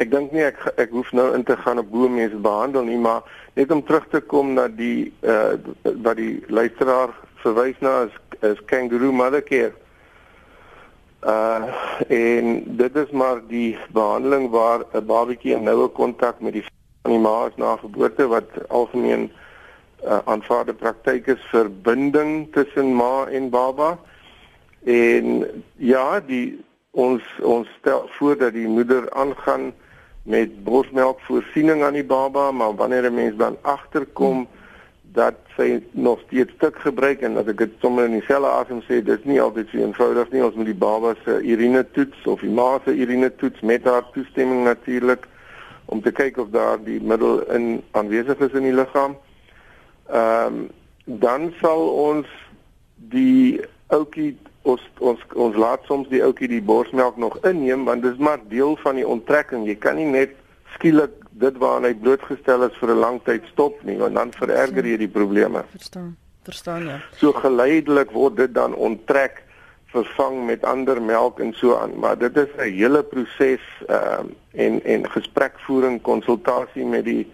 ek 0.00 0.10
dink 0.10 0.32
nie 0.32 0.42
ek 0.42 0.58
ek 0.76 0.90
hoef 0.90 1.12
nou 1.12 1.34
in 1.34 1.44
te 1.44 1.56
gaan 1.56 1.78
op 1.78 1.90
hoe 1.90 2.08
mense 2.08 2.36
behandel 2.36 2.82
nie, 2.82 2.98
maar 2.98 3.22
net 3.54 3.70
om 3.70 3.84
terug 3.84 4.08
te 4.08 4.20
kom 4.20 4.54
na 4.54 4.68
die 4.68 5.12
uh 5.20 5.54
wat 5.82 6.16
die 6.16 6.42
luisteraar 6.48 7.12
verwys 7.44 7.78
na 7.80 8.02
is, 8.08 8.16
is 8.40 8.64
kangaroo 8.66 9.12
mother 9.12 9.42
care. 9.42 9.70
Uh 9.76 9.91
en 11.22 12.62
dit 12.66 12.96
is 12.96 13.10
maar 13.10 13.40
die 13.48 13.78
behandeling 13.92 14.50
waar 14.50 14.80
'n 14.92 15.06
babatjie 15.06 15.56
'n 15.56 15.62
noue 15.62 15.88
kontak 15.88 16.40
met 16.40 16.52
die 16.52 16.64
van 17.02 17.10
die 17.10 17.20
ma 17.20 17.46
is 17.46 17.56
na 17.56 17.76
geboorte 17.76 18.26
wat 18.26 18.50
algemeen 18.68 19.30
uh, 20.04 20.18
aanvaarde 20.24 20.74
praktyk 20.74 21.26
is 21.26 21.42
vir 21.50 21.70
binding 21.70 22.52
tussen 22.52 22.94
ma 22.94 23.26
en 23.26 23.50
baba. 23.50 23.98
En 24.84 25.46
ja, 25.76 26.20
die 26.20 26.64
ons 26.90 27.22
ons 27.42 27.68
stel 27.78 28.08
voor 28.08 28.36
dat 28.36 28.52
die 28.52 28.68
moeder 28.68 29.10
aangaan 29.10 29.72
met 30.22 30.64
borsmelkvoorsiening 30.64 31.82
aan 31.82 31.92
die 31.92 32.04
baba, 32.04 32.50
maar 32.50 32.74
wanneer 32.74 33.10
'n 33.10 33.14
mens 33.14 33.36
dan 33.36 33.56
agterkom 33.62 34.36
hmm 34.36 34.61
dat 35.12 35.34
sy 35.56 35.82
nog 35.90 36.20
steeds 36.26 36.52
stuk 36.56 36.78
gebruik 36.80 37.20
en 37.20 37.36
as 37.36 37.48
ek 37.52 37.58
dit 37.64 37.72
sommer 37.84 38.08
in 38.08 38.16
dieselfde 38.16 38.48
asem 38.48 38.80
sê, 38.86 39.00
dit 39.04 39.18
is 39.18 39.26
nie 39.28 39.40
altyd 39.42 39.68
so 39.70 39.80
eenvoudig 39.82 40.30
nie. 40.32 40.44
Ons 40.44 40.56
moet 40.56 40.70
die 40.70 40.78
baba 40.84 41.12
se 41.24 41.38
urine 41.44 41.82
toets 41.96 42.26
of 42.30 42.40
die 42.40 42.52
ma 42.52 42.78
se 42.84 42.94
urine 42.96 43.28
toets 43.40 43.60
met 43.60 43.84
haar 43.88 44.06
toestemming 44.14 44.64
natuurlik 44.64 45.28
om 45.92 46.00
te 46.02 46.12
kyk 46.12 46.38
of 46.40 46.52
daar 46.54 46.80
die 46.84 47.00
middel 47.00 47.42
in 47.52 47.82
aanwesig 47.98 48.40
is 48.46 48.56
in 48.56 48.70
die 48.70 48.76
liggaam. 48.76 49.18
Ehm 50.08 50.62
um, 50.62 50.70
dan 51.04 51.48
sal 51.58 51.80
ons 51.88 52.28
die 53.10 53.60
ouetjie 53.90 54.36
ons 54.62 54.82
ons 55.02 55.22
ons 55.34 55.56
laat 55.58 55.82
soms 55.90 56.06
die 56.12 56.22
ouetjie 56.22 56.48
die 56.52 56.62
borsmelk 56.62 57.16
nog 57.18 57.34
inneem 57.48 57.84
want 57.88 58.06
dis 58.06 58.20
maar 58.22 58.38
deel 58.48 58.76
van 58.84 59.00
die 59.00 59.06
onttrekking. 59.06 59.66
Jy 59.66 59.76
kan 59.82 59.98
nie 59.98 60.06
net 60.06 60.36
skielik 60.76 61.21
dit 61.32 61.56
waaraan 61.58 61.84
hy 61.84 61.94
blootgestel 61.94 62.64
is 62.68 62.76
vir 62.80 62.90
'n 62.90 62.98
lang 62.98 63.20
tyd 63.24 63.44
stop 63.52 63.82
nie 63.82 63.96
want 63.98 64.14
dan 64.14 64.32
vererger 64.32 64.84
jy 64.86 64.96
die 64.96 65.08
probleme. 65.08 65.64
Verstaan. 65.70 66.16
Verstaan 66.42 66.86
ja. 66.86 67.00
So 67.16 67.32
geleidelik 67.32 68.10
word 68.10 68.36
dit 68.36 68.54
dan 68.54 68.74
onttrek 68.74 69.42
vervang 69.92 70.46
met 70.46 70.64
ander 70.64 71.02
melk 71.02 71.40
en 71.40 71.52
so 71.52 71.76
aan, 71.76 71.98
maar 71.98 72.18
dit 72.18 72.36
is 72.36 72.50
'n 72.56 72.72
hele 72.80 73.02
proses 73.02 73.64
ehm 73.86 74.26
uh, 74.26 74.64
en 74.64 74.84
en 74.84 75.10
gesprekvoering, 75.10 76.02
konsultasie 76.02 76.84
met 76.84 77.04
die 77.04 77.26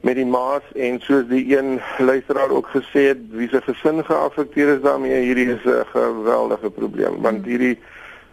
met 0.00 0.14
die 0.14 0.26
maas 0.26 0.62
en 0.74 1.00
soos 1.00 1.26
die 1.28 1.56
een 1.58 1.80
luisteraar 1.98 2.50
ook 2.50 2.66
gesê 2.66 3.02
het, 3.12 3.18
wie 3.30 3.48
se 3.48 3.60
gesin 3.60 4.04
geaffekteer 4.04 4.68
is 4.76 4.80
daarmee, 4.80 5.20
hierdie 5.20 5.50
is 5.54 5.64
'n 5.64 5.84
geweldige 5.92 6.70
probleem 6.70 7.20
want 7.22 7.36
hmm. 7.36 7.48
hierdie 7.50 7.78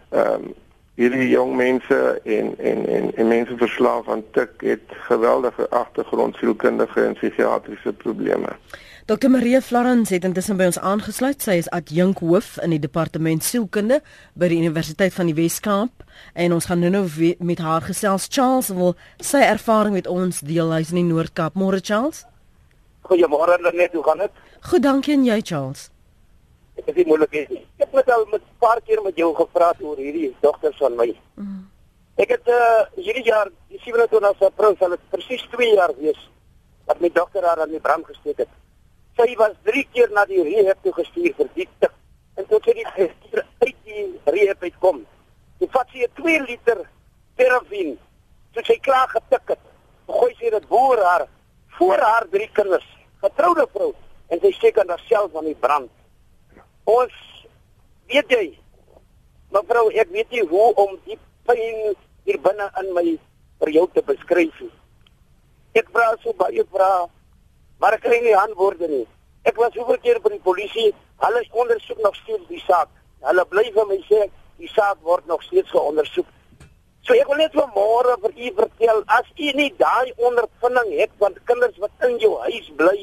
ehm 0.09 0.33
um, 0.33 0.53
hierdie 0.97 1.29
jong 1.29 1.55
mense 1.55 1.97
en 2.25 2.53
en 2.57 2.85
en 2.89 3.09
en 3.15 3.27
mense 3.27 3.55
verslaaf 3.57 4.09
aan 4.09 4.23
tik 4.33 4.61
het 4.65 4.93
geweldige 5.09 5.69
agtergrond 5.69 6.35
sielkundige 6.35 7.03
en 7.03 7.13
psigiatriese 7.13 7.93
probleme. 7.93 8.55
Dr 9.07 9.29
Marie 9.29 9.61
Florence 9.61 10.13
het 10.13 10.25
intussen 10.27 10.57
by 10.59 10.65
ons 10.67 10.79
aangesluit. 10.79 11.39
Sy 11.39 11.53
is 11.61 11.69
adjunk 11.71 12.19
hoof 12.19 12.57
in 12.59 12.73
die 12.75 12.81
departement 12.83 13.45
sielkunde 13.45 14.01
by 14.35 14.49
die 14.51 14.57
Universiteit 14.59 15.13
van 15.15 15.29
die 15.29 15.35
Wes-Kaap 15.37 16.03
en 16.33 16.55
ons 16.57 16.67
gaan 16.67 16.83
nou-nou 16.83 17.05
met 17.39 17.61
haar 17.63 17.85
gesels. 17.87 18.27
Charles 18.27 18.73
wil 18.75 18.97
sy 19.23 19.45
ervaring 19.47 19.95
met 19.95 20.09
ons 20.11 20.41
deel. 20.43 20.73
Hy's 20.75 20.91
in 20.91 20.99
die 21.05 21.07
Noord-Kaap. 21.13 21.55
Môre 21.55 21.79
Charles. 21.79 22.25
Goeiemôre 23.07 23.61
Lenet, 23.63 23.95
hoe 23.95 24.03
gaan 24.03 24.25
dit? 24.25 24.43
Goed, 24.67 24.83
dankie 24.83 25.15
en 25.15 25.23
jy 25.23 25.39
Charles? 25.39 25.87
Ek 26.77 26.91
is 26.91 26.99
nie 26.99 27.07
moeilik 27.09 27.33
nie. 27.49 27.63
Ek 27.81 27.93
het 27.95 28.09
al 28.13 28.25
met 28.31 28.41
'n 28.41 28.59
paar 28.59 28.81
keer 28.81 29.01
met 29.01 29.15
jou 29.15 29.33
gepraat 29.35 29.81
oor 29.81 29.97
hierdie 29.97 30.35
dogters 30.41 30.77
van 30.77 30.95
my. 30.95 31.09
Mm. 31.35 31.69
Ek 32.17 32.29
het 32.29 32.47
uh 32.47 32.85
hierdie 32.95 33.25
jaar, 33.25 33.49
die 33.69 33.79
27 33.83 34.41
April, 34.41 34.75
sal 34.79 34.89
dit 34.89 35.09
presies 35.09 35.47
2 35.51 35.73
jaar 35.75 35.93
wees 35.97 36.29
dat 36.85 36.99
my 36.99 37.09
dogter 37.09 37.43
haar 37.43 37.61
aan 37.61 37.71
die 37.71 37.79
brand 37.79 38.05
gesteek 38.05 38.37
het. 38.37 38.49
Sy 39.17 39.35
was 39.35 39.53
3 39.63 39.87
keer 39.93 40.09
na 40.11 40.25
die 40.25 40.43
rehab 40.43 40.77
toe 40.83 40.93
gestuur 40.93 41.33
vir 41.37 41.49
diepte. 41.53 41.89
En 42.35 42.45
toe 42.47 42.59
sy 42.63 42.73
die 42.73 42.85
gestuur 42.85 43.45
uit 43.59 43.75
die 43.83 44.19
rehab 44.25 44.61
uitkom, 44.61 45.05
toe 45.59 45.69
vat 45.71 45.87
sy 45.89 46.03
'n 46.03 46.13
2 46.21 46.41
liter 46.41 46.89
terafin. 47.35 47.97
Toe 48.53 48.63
sy 48.63 48.79
klaar 48.79 49.07
getik 49.09 49.47
het, 49.47 49.63
gooi 50.07 50.33
sy 50.35 50.49
dit 50.49 50.65
voor 50.69 51.01
haar 51.03 51.27
voor 51.77 51.97
haar 51.97 52.25
drie 52.29 52.49
kinders, 52.53 52.87
getroude 53.21 53.67
vrou, 53.73 53.91
en 54.27 54.41
sy 54.41 54.51
steek 54.55 54.79
aan 54.81 54.89
haarself 54.89 55.31
van 55.31 55.45
die 55.45 55.57
brand. 55.61 55.91
Ons 56.87 57.15
weet 58.07 58.29
jy 58.31 58.45
mevrou 59.51 59.89
ek 59.91 60.11
weet 60.15 60.29
nie 60.31 60.43
hoe 60.47 60.67
om 60.79 60.93
die 61.07 61.17
pyn 61.47 61.95
hier 62.27 62.39
binne 62.43 62.67
in 62.81 62.93
my 62.95 63.05
vir 63.59 63.71
jou 63.75 63.83
te 63.91 64.03
beskryf 64.07 64.61
nie. 64.63 64.71
Ek 65.75 65.91
vra 65.91 66.13
so 66.23 66.31
baie 66.39 66.63
vra 66.71 66.91
maar 67.81 67.97
ek 67.97 68.05
kry 68.05 68.21
nie 68.23 68.35
antwoorde 68.39 68.87
nie. 68.87 69.03
Ek 69.47 69.59
was 69.59 69.75
oor 69.79 69.99
keer 70.03 70.21
by 70.23 70.31
die 70.33 70.43
polisie, 70.45 70.93
hulle 71.23 71.41
ondersoek 71.61 71.99
nog 72.03 72.15
steeds 72.21 72.47
die 72.49 72.63
saak. 72.63 72.89
Hulle 73.27 73.45
bly 73.51 73.65
vir 73.75 73.89
my 73.89 73.99
sê 74.07 74.23
die 74.57 74.71
saak 74.71 75.03
word 75.05 75.27
nog 75.27 75.43
steeds 75.45 75.71
geondersoek. 75.75 76.27
So 77.03 77.15
ek 77.15 77.27
wil 77.31 77.39
net 77.39 77.55
vanmôre 77.55 78.15
vir 78.23 78.33
u 78.47 78.53
vertel 78.61 79.03
as 79.17 79.27
u 79.35 79.51
nie 79.59 79.69
daai 79.79 80.15
ondervinding 80.29 80.95
het 81.01 81.11
van 81.19 81.35
kinders 81.51 81.77
wat 81.83 82.07
in 82.07 82.17
jou 82.23 82.33
huis 82.47 82.71
bly, 82.79 82.97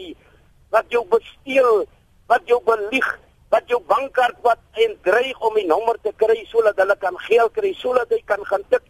wat 0.73 0.89
jou 0.93 1.05
besteel, 1.13 1.85
wat 2.33 2.45
jou 2.49 2.61
belieg, 2.65 3.09
wat 3.55 3.71
jou 3.71 3.81
bankkaart 3.87 4.39
wat 4.43 4.83
en 4.85 4.97
dreig 5.07 5.41
om 5.49 5.55
die 5.55 5.67
nommer 5.71 5.99
te 6.03 6.13
kry 6.23 6.41
sodat 6.51 6.81
hulle 6.83 6.97
kan 7.05 7.19
geld 7.29 7.53
kry 7.59 7.73
sodat 7.79 8.11
hy 8.11 8.21
kan 8.31 8.43
gaan 8.51 8.65
tik 8.73 8.83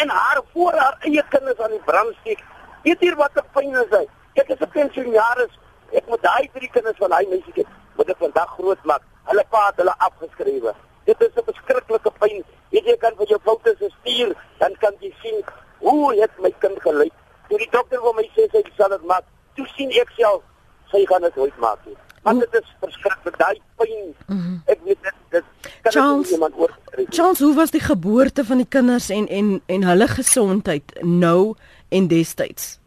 en 0.00 0.12
haar 0.18 0.40
voor 0.52 0.76
haar 0.82 0.98
eie 1.08 1.24
kinders 1.32 1.60
aan 1.60 1.74
die 1.74 1.84
brand 1.88 2.14
steek. 2.20 2.40
Weet 2.84 3.00
hier 3.00 3.16
wat 3.16 3.36
'n 3.36 3.48
pyn 3.54 3.74
is 3.82 3.90
hy. 3.90 4.06
Ek 4.40 4.48
is 4.48 4.60
'n 4.60 4.70
pensionaris. 4.76 5.58
Ek 5.92 6.06
moet 6.06 6.22
daai 6.22 6.50
drie 6.54 6.70
kinders 6.70 6.98
van 6.98 7.12
hy 7.12 7.26
meisie 7.28 7.66
moet 7.96 8.08
ek 8.08 8.18
vandag 8.18 8.50
groot 8.56 8.84
maak. 8.84 9.02
Hulle 9.30 9.44
pa 9.50 9.66
het 9.66 9.76
hulle 9.76 9.94
afgeskrywe. 10.06 10.74
Dit 11.04 11.20
is 11.20 11.34
'n 11.36 11.44
beskrikkelike 11.46 12.10
pyn. 12.18 12.44
Weet 12.70 12.86
jy 12.86 12.96
kan 12.96 13.16
vir 13.16 13.26
jou 13.26 13.40
foto's 13.44 13.94
stuur, 14.00 14.34
dan 14.58 14.72
kan 14.78 14.94
jy 15.00 15.14
sien 15.22 15.44
hoe 15.78 16.14
het 16.20 16.38
my 16.38 16.52
kind 16.58 16.80
gelyk. 16.80 17.12
Toe 17.48 17.58
die 17.58 17.70
dokter 17.70 18.00
vir 18.00 18.14
my 18.14 18.30
sê 18.36 18.48
sy 18.50 18.62
sal 18.76 18.88
dit 18.88 19.04
maak, 19.04 19.24
toe 19.54 19.66
sien 19.76 19.90
ek 19.90 20.10
self 20.16 20.42
sy 20.90 21.04
gaan 21.06 21.22
dit 21.22 21.36
ooit 21.36 21.56
maak. 21.56 21.78
Nie. 21.86 21.96
Want 22.24 22.40
dit 22.40 22.54
is 22.62 22.68
verskriklik 22.80 23.36
daai 23.38 23.60
pyn. 23.76 24.14
Mm 24.26 24.40
-hmm. 24.40 24.62
Ek 24.64 24.78
weet 24.84 25.02
dit 25.02 25.14
dit 25.30 25.44
kan 25.82 25.92
Charles, 25.92 26.30
iemand 26.30 26.54
oor. 26.56 26.78
Charles, 27.08 27.38
hoe 27.38 27.54
was 27.54 27.70
die 27.70 27.80
geboorte 27.80 28.44
van 28.44 28.56
die 28.56 28.68
kinders 28.68 29.08
en 29.08 29.28
en 29.28 29.62
en 29.66 29.84
hulle 29.84 30.08
gesondheid 30.08 31.00
nou 31.02 31.54
en 31.88 32.08
destyds? 32.08 32.78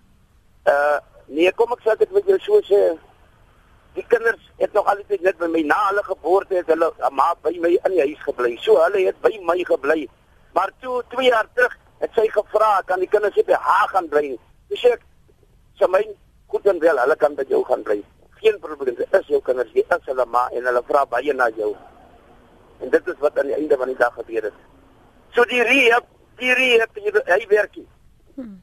Uh 0.63 0.97
nee, 1.25 1.51
kom 1.51 1.71
ek 1.71 1.83
sê 1.85 1.97
dit 1.97 2.11
met 2.11 2.25
jou 2.25 2.39
so 2.39 2.61
sê. 2.61 2.81
Die 3.93 4.05
kinders 4.07 4.51
het 4.57 4.73
nog 4.73 4.85
altyd 4.85 5.21
net 5.21 5.37
by 5.37 5.45
my 5.45 5.61
na 5.61 5.79
hulle 5.89 6.03
geboorte 6.03 6.55
het 6.55 6.67
hulle 6.73 6.91
ma 7.11 7.33
by 7.41 7.57
my 7.61 7.77
in 7.83 7.91
die 7.91 8.01
huis 8.01 8.23
gebly. 8.25 8.57
So 8.61 8.81
hulle 8.81 9.05
het 9.05 9.21
by 9.21 9.37
my 9.45 9.63
gebly. 9.63 10.09
Maar 10.53 10.71
toe 10.81 11.03
2 11.09 11.29
jaar 11.29 11.47
terug 11.53 11.77
het 11.99 12.09
sy 12.13 12.27
gevra 12.33 12.81
kan 12.85 12.99
die 12.99 13.09
kinders 13.09 13.45
by 13.45 13.53
haar 13.53 13.89
gaan 13.93 14.09
bly. 14.09 14.37
Dis 14.69 14.85
ek 14.85 15.05
sê 15.79 15.87
my 15.87 16.07
goed 16.47 16.65
en 16.65 16.79
wel, 16.79 16.97
hulle 16.97 17.15
kan 17.15 17.35
by 17.35 17.43
jou 17.49 17.63
gaan 17.63 17.83
bly 17.83 18.01
geen 18.41 18.59
probleem. 18.59 18.95
Dit 18.95 19.13
is 19.19 19.27
jou 19.27 19.41
kinders, 19.41 19.71
jy 19.73 19.83
is 19.95 20.09
hulle 20.09 20.25
ma 20.25 20.47
en 20.53 20.69
hulle 20.69 20.83
vra 20.87 21.05
baie 21.05 21.33
na 21.33 21.49
jou. 21.55 21.75
En 22.81 22.89
dit 22.93 23.07
is 23.07 23.19
wat 23.19 23.39
aan 23.39 23.51
die 23.51 23.57
einde 23.57 23.77
van 23.77 23.91
die 23.91 23.97
dag 23.97 24.13
gebeur 24.13 24.49
het. 24.49 24.57
So 25.35 25.45
die 25.49 25.63
rehab, 25.63 26.05
die 26.41 26.53
rehab, 26.53 26.97
hy 27.25 27.39
werk 27.49 27.75
nie. 27.75 27.87
Hmm. 28.35 28.57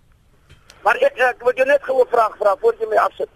Maar 0.84 1.00
ek 1.08 1.18
ek 1.30 1.42
wil 1.46 1.56
jou 1.56 1.66
net 1.66 1.82
gou 1.82 2.00
'n 2.02 2.12
vraag 2.12 2.36
vra 2.36 2.56
voor 2.60 2.74
jy 2.78 2.86
my 2.88 2.96
afsit. 2.96 3.30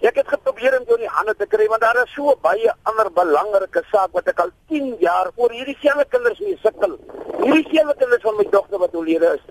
Ek 0.00 0.16
het 0.16 0.28
geprobeer 0.28 0.78
om 0.78 0.84
jou 0.86 0.96
in 0.96 1.06
die 1.06 1.16
hande 1.16 1.34
te 1.36 1.46
kry 1.46 1.66
want 1.68 1.80
daar 1.80 2.02
is 2.02 2.14
so 2.14 2.36
baie 2.42 2.72
ander 2.82 3.10
belangrike 3.10 3.82
saak 3.92 4.12
wat 4.12 4.28
ek 4.28 4.40
al 4.40 4.50
10 4.68 4.96
jaar 4.98 5.30
oor 5.36 5.50
hierdie 5.50 5.76
selfe 5.80 6.04
kinders 6.08 6.40
mee 6.40 6.58
sukkel. 6.62 6.98
Hierdie 7.44 7.68
selfe 7.76 7.94
kinders 7.98 8.22
van 8.22 8.36
my 8.36 8.46
dogter 8.50 8.78
wat 8.78 8.94
oorlede 8.94 9.34
is. 9.36 9.44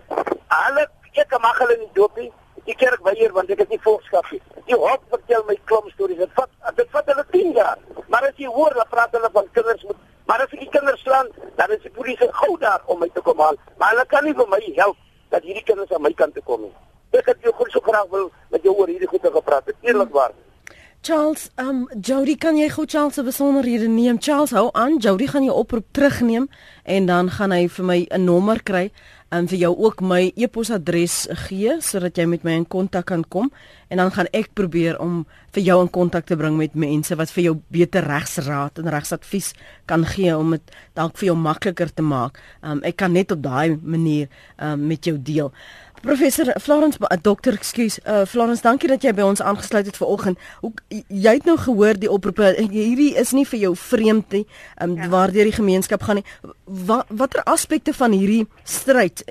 Hulle 0.49 0.87
ek 1.13 1.39
mag 1.41 1.57
hulle 1.59 1.77
nie 1.77 1.91
doop 1.93 2.17
nie 2.17 2.31
die 2.65 2.75
kerk 2.75 3.03
weier 3.05 3.33
want 3.33 3.49
ek 3.49 3.63
is 3.65 3.71
nie 3.73 3.81
volkskap 3.83 4.27
nie. 4.31 4.41
Die 4.67 4.77
hof 4.77 5.01
vertel 5.09 5.43
my 5.47 5.57
klomp 5.65 5.89
stories. 5.93 6.21
Dit 6.21 6.35
vat 6.37 6.75
dit 6.75 6.93
vat 6.93 7.11
hulle 7.13 7.25
10 7.31 7.51
jaar. 7.57 7.77
Maar 8.07 8.29
as 8.29 8.37
jy 8.37 8.47
hoor 8.47 8.73
dat 8.77 8.89
praat 8.89 9.15
hulle 9.17 9.29
van 9.33 9.51
kinders 9.57 9.83
moet 9.87 10.05
maar 10.29 10.43
as 10.43 10.51
ek 10.53 10.59
die 10.61 10.69
kinders 10.69 11.01
slaan, 11.01 11.25
dan 11.57 11.71
is 11.73 11.81
die 11.81 11.89
polisie 11.89 12.27
gou 12.37 12.51
daar 12.61 12.83
om 12.85 12.99
my 13.01 13.07
te 13.13 13.21
kom 13.25 13.39
haal. 13.41 13.55
Maar 13.81 13.95
hulle 13.95 14.03
kan 14.11 14.27
nie 14.27 14.35
vir 14.37 14.49
my 14.51 14.59
help 14.75 14.97
dat 15.33 15.41
hierdie 15.41 15.63
kinders 15.65 15.93
aan 15.95 16.03
my 16.05 16.11
kant 16.19 16.35
toe 16.37 16.43
kom 16.45 16.61
nie. 16.67 16.75
Ek 17.17 17.31
het 17.31 17.41
jou 17.41 17.53
goed 17.57 17.73
so 17.73 17.81
graag 17.81 18.11
wil 18.11 18.27
met 18.53 18.67
jou 18.67 18.75
oor 18.77 18.91
hierdie 18.91 19.09
goeie 19.09 19.31
gepraat. 19.33 19.71
Eerlikwaar. 19.81 20.35
Charles, 21.01 21.47
um 21.55 21.85
Jody, 21.95 22.33
kan 22.35 22.57
jy 22.59 22.65
gou 22.73 22.83
Charles 22.83 23.15
se 23.15 23.23
besonderhede 23.23 23.88
neem? 23.88 24.17
Charles, 24.19 24.51
hou 24.51 24.67
aan. 24.75 24.97
Jody 24.99 25.29
gaan 25.31 25.45
jou 25.47 25.55
oproep 25.55 25.85
terugneem 25.95 26.49
en 26.83 27.05
dan 27.07 27.29
gaan 27.31 27.55
hy 27.55 27.69
vir 27.71 27.85
my 27.85 28.07
'n 28.12 28.25
nommer 28.25 28.59
kry 28.59 28.91
en 29.29 29.47
vir 29.47 29.59
jou 29.62 29.73
ook 29.77 30.01
my 30.01 30.31
e-posadres 30.35 31.27
gee 31.45 31.75
sodat 31.85 32.17
jy 32.17 32.25
met 32.25 32.43
my 32.43 32.51
in 32.51 32.65
kontak 32.65 33.05
kan 33.12 33.23
kom 33.29 33.51
en 33.89 34.01
dan 34.01 34.12
gaan 34.12 34.29
ek 34.33 34.53
probeer 34.57 34.97
om 35.01 35.25
vir 35.53 35.63
jou 35.63 35.77
in 35.81 35.89
kontak 35.89 36.25
te 36.25 36.38
bring 36.38 36.57
met 36.57 36.75
mense 36.77 37.15
wat 37.17 37.31
vir 37.33 37.43
jou 37.43 37.55
beter 37.73 38.05
regsraad 38.05 38.81
en 38.81 38.89
regsadvies 38.89 39.53
kan 39.89 40.05
gee 40.05 40.33
om 40.38 40.51
dit 40.51 40.73
dalk 40.97 41.17
vir 41.17 41.31
jou 41.31 41.38
makliker 41.38 41.93
te 41.93 42.05
maak. 42.05 42.39
Um, 42.62 42.81
ek 42.85 42.99
kan 43.01 43.13
net 43.13 43.31
op 43.31 43.41
daai 43.41 43.77
manier 43.81 44.29
um, 44.57 44.88
met 44.88 45.05
jou 45.05 45.17
deel. 45.17 45.53
Professor 46.01 46.53
Florence 46.59 46.99
dokter 47.21 47.53
ekskuus 47.53 47.99
uh, 48.05 48.23
Florence 48.25 48.63
dankie 48.63 48.89
dat 48.91 49.03
jy 49.03 49.12
by 49.15 49.25
ons 49.27 49.41
aangesluit 49.41 49.89
het 49.89 49.99
vanoggend. 49.99 50.39
Jy 51.07 51.33
het 51.39 51.47
nou 51.49 51.57
gehoor 51.59 51.99
die 51.99 52.12
oproepe 52.12 52.53
hierdie 52.59 53.12
is 53.19 53.33
nie 53.35 53.45
vir 53.49 53.59
jou 53.65 53.73
vreemd 53.75 54.38
nie 54.38 54.45
um, 54.81 54.95
ja. 54.95 55.09
waardeur 55.12 55.49
die 55.49 55.55
gemeenskap 55.55 56.05
gaan 56.07 56.21
nie. 56.21 56.25
Wa, 56.65 57.04
watter 57.10 57.43
aspekte 57.43 57.93
van 57.93 58.15
hierdie 58.15 58.45
stryd 58.63 59.25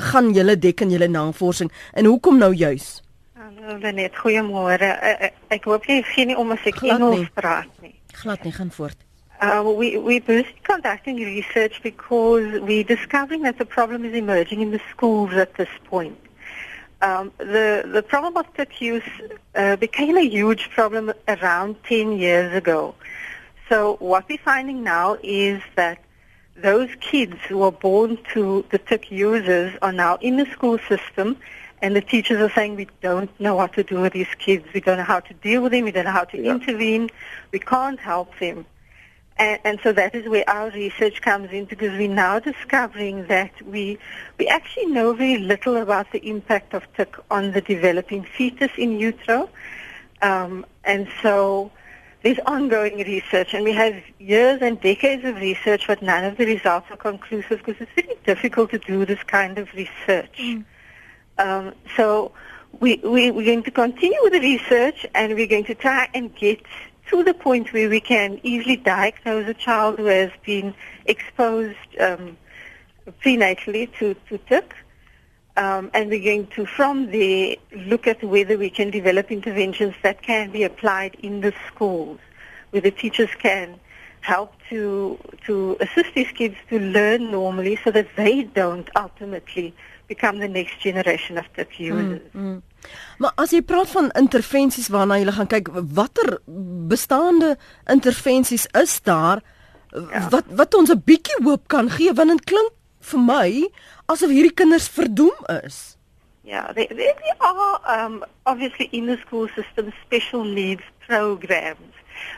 gaan 0.00 0.30
julle 0.36 0.56
dek 0.56 0.86
in 0.86 0.94
julle 0.94 1.10
navorsing 1.10 1.72
en 1.92 2.08
hoekom 2.08 2.38
nou 2.38 2.52
juis? 2.54 3.00
Hallo 3.40 3.76
Lenet, 3.82 4.14
goeiemôre. 4.22 4.94
Uh, 4.94 5.30
ek 5.52 5.66
hoop 5.68 5.86
jy 5.90 6.00
gee 6.14 6.30
nie 6.30 6.38
om 6.38 6.54
as 6.54 6.66
ek 6.70 6.82
Engels 6.86 7.28
praat 7.34 7.70
nie. 7.82 7.96
Glad 8.22 8.44
nie, 8.46 8.54
gaan 8.54 8.70
voort. 8.74 9.09
Uh, 9.40 9.62
we, 9.74 9.96
we're 9.96 10.20
busy 10.20 10.54
conducting 10.64 11.16
research 11.16 11.80
because 11.82 12.60
we're 12.60 12.84
discovering 12.84 13.40
that 13.40 13.56
the 13.56 13.64
problem 13.64 14.04
is 14.04 14.14
emerging 14.14 14.60
in 14.60 14.70
the 14.70 14.80
schools 14.90 15.32
at 15.32 15.54
this 15.54 15.68
point. 15.84 16.18
Um, 17.00 17.32
the, 17.38 17.88
the 17.90 18.02
problem 18.02 18.36
of 18.36 18.52
tech 18.52 18.82
use 18.82 19.02
uh, 19.54 19.76
became 19.76 20.18
a 20.18 20.28
huge 20.28 20.68
problem 20.70 21.10
around 21.26 21.82
10 21.84 22.18
years 22.18 22.54
ago. 22.54 22.94
So 23.70 23.96
what 24.00 24.28
we're 24.28 24.36
finding 24.36 24.84
now 24.84 25.16
is 25.22 25.62
that 25.74 26.04
those 26.56 26.90
kids 27.00 27.36
who 27.48 27.62
are 27.62 27.72
born 27.72 28.18
to 28.34 28.62
the 28.70 28.76
tech 28.76 29.10
users 29.10 29.72
are 29.80 29.92
now 29.92 30.16
in 30.16 30.36
the 30.36 30.44
school 30.52 30.78
system 30.86 31.38
and 31.80 31.96
the 31.96 32.02
teachers 32.02 32.42
are 32.42 32.50
saying 32.50 32.76
we 32.76 32.88
don't 33.00 33.30
know 33.40 33.54
what 33.56 33.72
to 33.72 33.82
do 33.82 34.02
with 34.02 34.12
these 34.12 34.34
kids. 34.38 34.66
We 34.74 34.82
don't 34.82 34.98
know 34.98 35.04
how 35.04 35.20
to 35.20 35.32
deal 35.32 35.62
with 35.62 35.72
them. 35.72 35.86
We 35.86 35.92
don't 35.92 36.04
know 36.04 36.10
how 36.10 36.24
to 36.24 36.36
yeah. 36.36 36.50
intervene. 36.52 37.08
We 37.52 37.58
can't 37.58 37.98
help 37.98 38.38
them. 38.38 38.66
And, 39.40 39.58
and 39.64 39.80
so 39.82 39.92
that 39.92 40.14
is 40.14 40.28
where 40.28 40.48
our 40.48 40.70
research 40.70 41.22
comes 41.22 41.50
in 41.50 41.64
because 41.64 41.92
we're 41.98 42.14
now 42.14 42.38
discovering 42.38 43.26
that 43.28 43.50
we, 43.62 43.98
we 44.38 44.46
actually 44.46 44.86
know 44.86 45.14
very 45.14 45.38
little 45.38 45.78
about 45.78 46.12
the 46.12 46.18
impact 46.28 46.74
of 46.74 46.82
TIC 46.94 47.16
on 47.30 47.52
the 47.52 47.62
developing 47.62 48.22
fetus 48.22 48.70
in 48.76 49.00
utero. 49.00 49.48
Um, 50.20 50.66
and 50.84 51.08
so 51.22 51.72
there's 52.22 52.38
ongoing 52.44 52.98
research 52.98 53.54
and 53.54 53.64
we 53.64 53.72
have 53.72 53.94
years 54.18 54.60
and 54.60 54.78
decades 54.78 55.24
of 55.24 55.36
research 55.36 55.86
but 55.86 56.02
none 56.02 56.24
of 56.24 56.36
the 56.36 56.44
results 56.44 56.90
are 56.90 56.98
conclusive 56.98 57.62
because 57.64 57.80
it's 57.80 57.92
very 57.94 58.18
difficult 58.26 58.70
to 58.72 58.78
do 58.78 59.06
this 59.06 59.22
kind 59.22 59.56
of 59.56 59.72
research. 59.72 60.36
Mm. 60.38 60.64
Um, 61.38 61.74
so 61.96 62.32
we, 62.78 62.96
we, 62.96 63.30
we're 63.30 63.46
going 63.46 63.62
to 63.62 63.70
continue 63.70 64.18
with 64.22 64.34
the 64.34 64.40
research 64.40 65.06
and 65.14 65.34
we're 65.34 65.46
going 65.46 65.64
to 65.64 65.74
try 65.74 66.10
and 66.12 66.34
get 66.36 66.60
to 67.10 67.24
the 67.24 67.34
point 67.34 67.72
where 67.72 67.88
we 67.88 68.00
can 68.00 68.40
easily 68.42 68.76
diagnose 68.76 69.48
a 69.48 69.54
child 69.54 69.98
who 69.98 70.06
has 70.06 70.30
been 70.46 70.74
exposed 71.06 71.76
um, 71.98 72.36
prenatally 73.22 73.92
to, 73.98 74.14
to 74.28 74.38
TIC. 74.38 74.74
Um, 75.56 75.90
and 75.92 76.08
we're 76.08 76.22
going 76.22 76.46
to, 76.48 76.64
from 76.64 77.10
there, 77.10 77.56
look 77.74 78.06
at 78.06 78.22
whether 78.22 78.56
we 78.56 78.70
can 78.70 78.90
develop 78.90 79.32
interventions 79.32 79.94
that 80.02 80.22
can 80.22 80.50
be 80.50 80.62
applied 80.62 81.16
in 81.16 81.40
the 81.40 81.52
schools, 81.66 82.20
where 82.70 82.80
the 82.80 82.92
teachers 82.92 83.30
can 83.38 83.78
help 84.20 84.52
to 84.68 85.18
to 85.46 85.76
assist 85.80 86.14
these 86.14 86.30
kids 86.32 86.54
to 86.68 86.78
learn 86.78 87.30
normally 87.30 87.78
so 87.82 87.90
that 87.90 88.06
they 88.16 88.42
don't 88.42 88.90
ultimately 88.94 89.74
become 90.10 90.40
the 90.42 90.48
next 90.48 90.82
generation 90.82 91.38
of 91.38 91.46
TIC 91.54 91.78
users. 91.78 92.20
Mm, 92.32 92.42
mm. 92.42 92.58
Maar 93.22 93.32
as 93.36 93.52
jy 93.54 93.60
praat 93.62 93.90
van 93.92 94.10
intervensies 94.18 94.88
waarna 94.90 95.20
jy 95.20 95.34
gaan 95.36 95.50
kyk, 95.52 95.68
watter 95.94 96.38
bestaande 96.90 97.54
intervensies 97.92 98.66
is 98.80 98.96
daar 99.06 99.42
ja. 99.92 100.26
wat 100.32 100.48
wat 100.60 100.74
ons 100.74 100.90
'n 100.90 101.02
bietjie 101.04 101.38
hoop 101.44 101.68
kan 101.68 101.90
gee 101.90 102.12
want 102.12 102.32
dit 102.34 102.44
klink 102.52 102.72
vir 103.12 103.20
my 103.20 103.50
asof 104.06 104.30
hierdie 104.30 104.56
kinders 104.60 104.88
verdoem 104.88 105.38
is. 105.62 105.96
Yeah, 106.42 106.72
they, 106.72 106.86
they, 106.86 107.12
they 107.22 107.34
are 107.38 107.80
um, 107.96 108.24
obviously 108.42 108.88
in 108.92 109.06
the 109.06 109.18
school 109.26 109.48
system 109.54 109.92
special 110.04 110.44
needs 110.44 110.82
programs, 111.06 111.94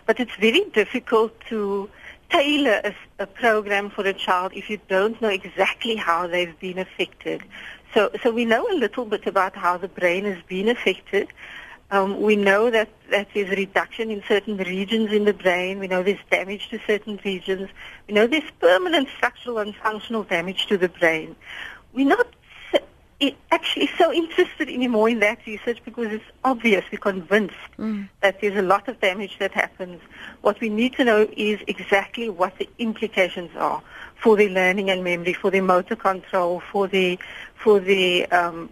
but 0.06 0.20
it's 0.20 0.36
very 0.36 0.64
difficult 0.72 1.32
to 1.48 1.88
tailor 2.32 2.80
a, 2.84 2.94
a 3.20 3.26
program 3.26 3.90
for 3.90 4.04
a 4.04 4.12
child 4.12 4.52
if 4.54 4.68
you 4.70 4.78
don't 4.88 5.20
know 5.20 5.28
exactly 5.28 5.96
how 5.96 6.26
they've 6.26 6.58
been 6.58 6.78
affected. 6.78 7.42
So, 7.94 8.10
so 8.22 8.30
we 8.32 8.44
know 8.44 8.66
a 8.70 8.74
little 8.74 9.04
bit 9.04 9.26
about 9.26 9.54
how 9.54 9.76
the 9.76 9.88
brain 9.88 10.24
has 10.24 10.42
been 10.48 10.68
affected. 10.68 11.28
Um, 11.90 12.22
we 12.22 12.36
know 12.36 12.70
that, 12.70 12.88
that 13.10 13.28
there's 13.34 13.50
a 13.50 13.56
reduction 13.56 14.10
in 14.10 14.22
certain 14.26 14.56
regions 14.56 15.12
in 15.12 15.26
the 15.26 15.34
brain. 15.34 15.78
We 15.78 15.88
know 15.88 16.02
there's 16.02 16.24
damage 16.30 16.70
to 16.70 16.80
certain 16.86 17.20
regions. 17.22 17.68
We 18.08 18.14
know 18.14 18.26
there's 18.26 18.50
permanent 18.60 19.08
structural 19.14 19.58
and 19.58 19.76
functional 19.76 20.24
damage 20.24 20.66
to 20.68 20.78
the 20.78 20.88
brain. 20.88 21.36
We're 21.92 22.08
not 22.08 22.28
actually 23.50 23.88
so 23.98 24.12
interested 24.12 24.68
anymore 24.68 25.08
in 25.08 25.20
that 25.20 25.38
research 25.46 25.80
because 25.84 26.12
it's 26.12 26.24
obvious, 26.44 26.84
we're 26.90 26.98
convinced 26.98 27.54
mm. 27.78 28.08
that 28.20 28.40
there's 28.40 28.56
a 28.56 28.62
lot 28.62 28.88
of 28.88 29.00
damage 29.00 29.38
that 29.38 29.52
happens. 29.52 30.00
What 30.40 30.60
we 30.60 30.68
need 30.68 30.94
to 30.94 31.04
know 31.04 31.28
is 31.36 31.60
exactly 31.66 32.28
what 32.28 32.58
the 32.58 32.68
implications 32.78 33.50
are 33.56 33.82
for 34.16 34.36
the 34.36 34.48
learning 34.48 34.90
and 34.90 35.02
memory, 35.04 35.32
for 35.32 35.50
the 35.50 35.60
motor 35.60 35.96
control, 35.96 36.60
for 36.60 36.86
the 36.88 37.18
for 37.54 37.80
the 37.80 38.26
um, 38.26 38.70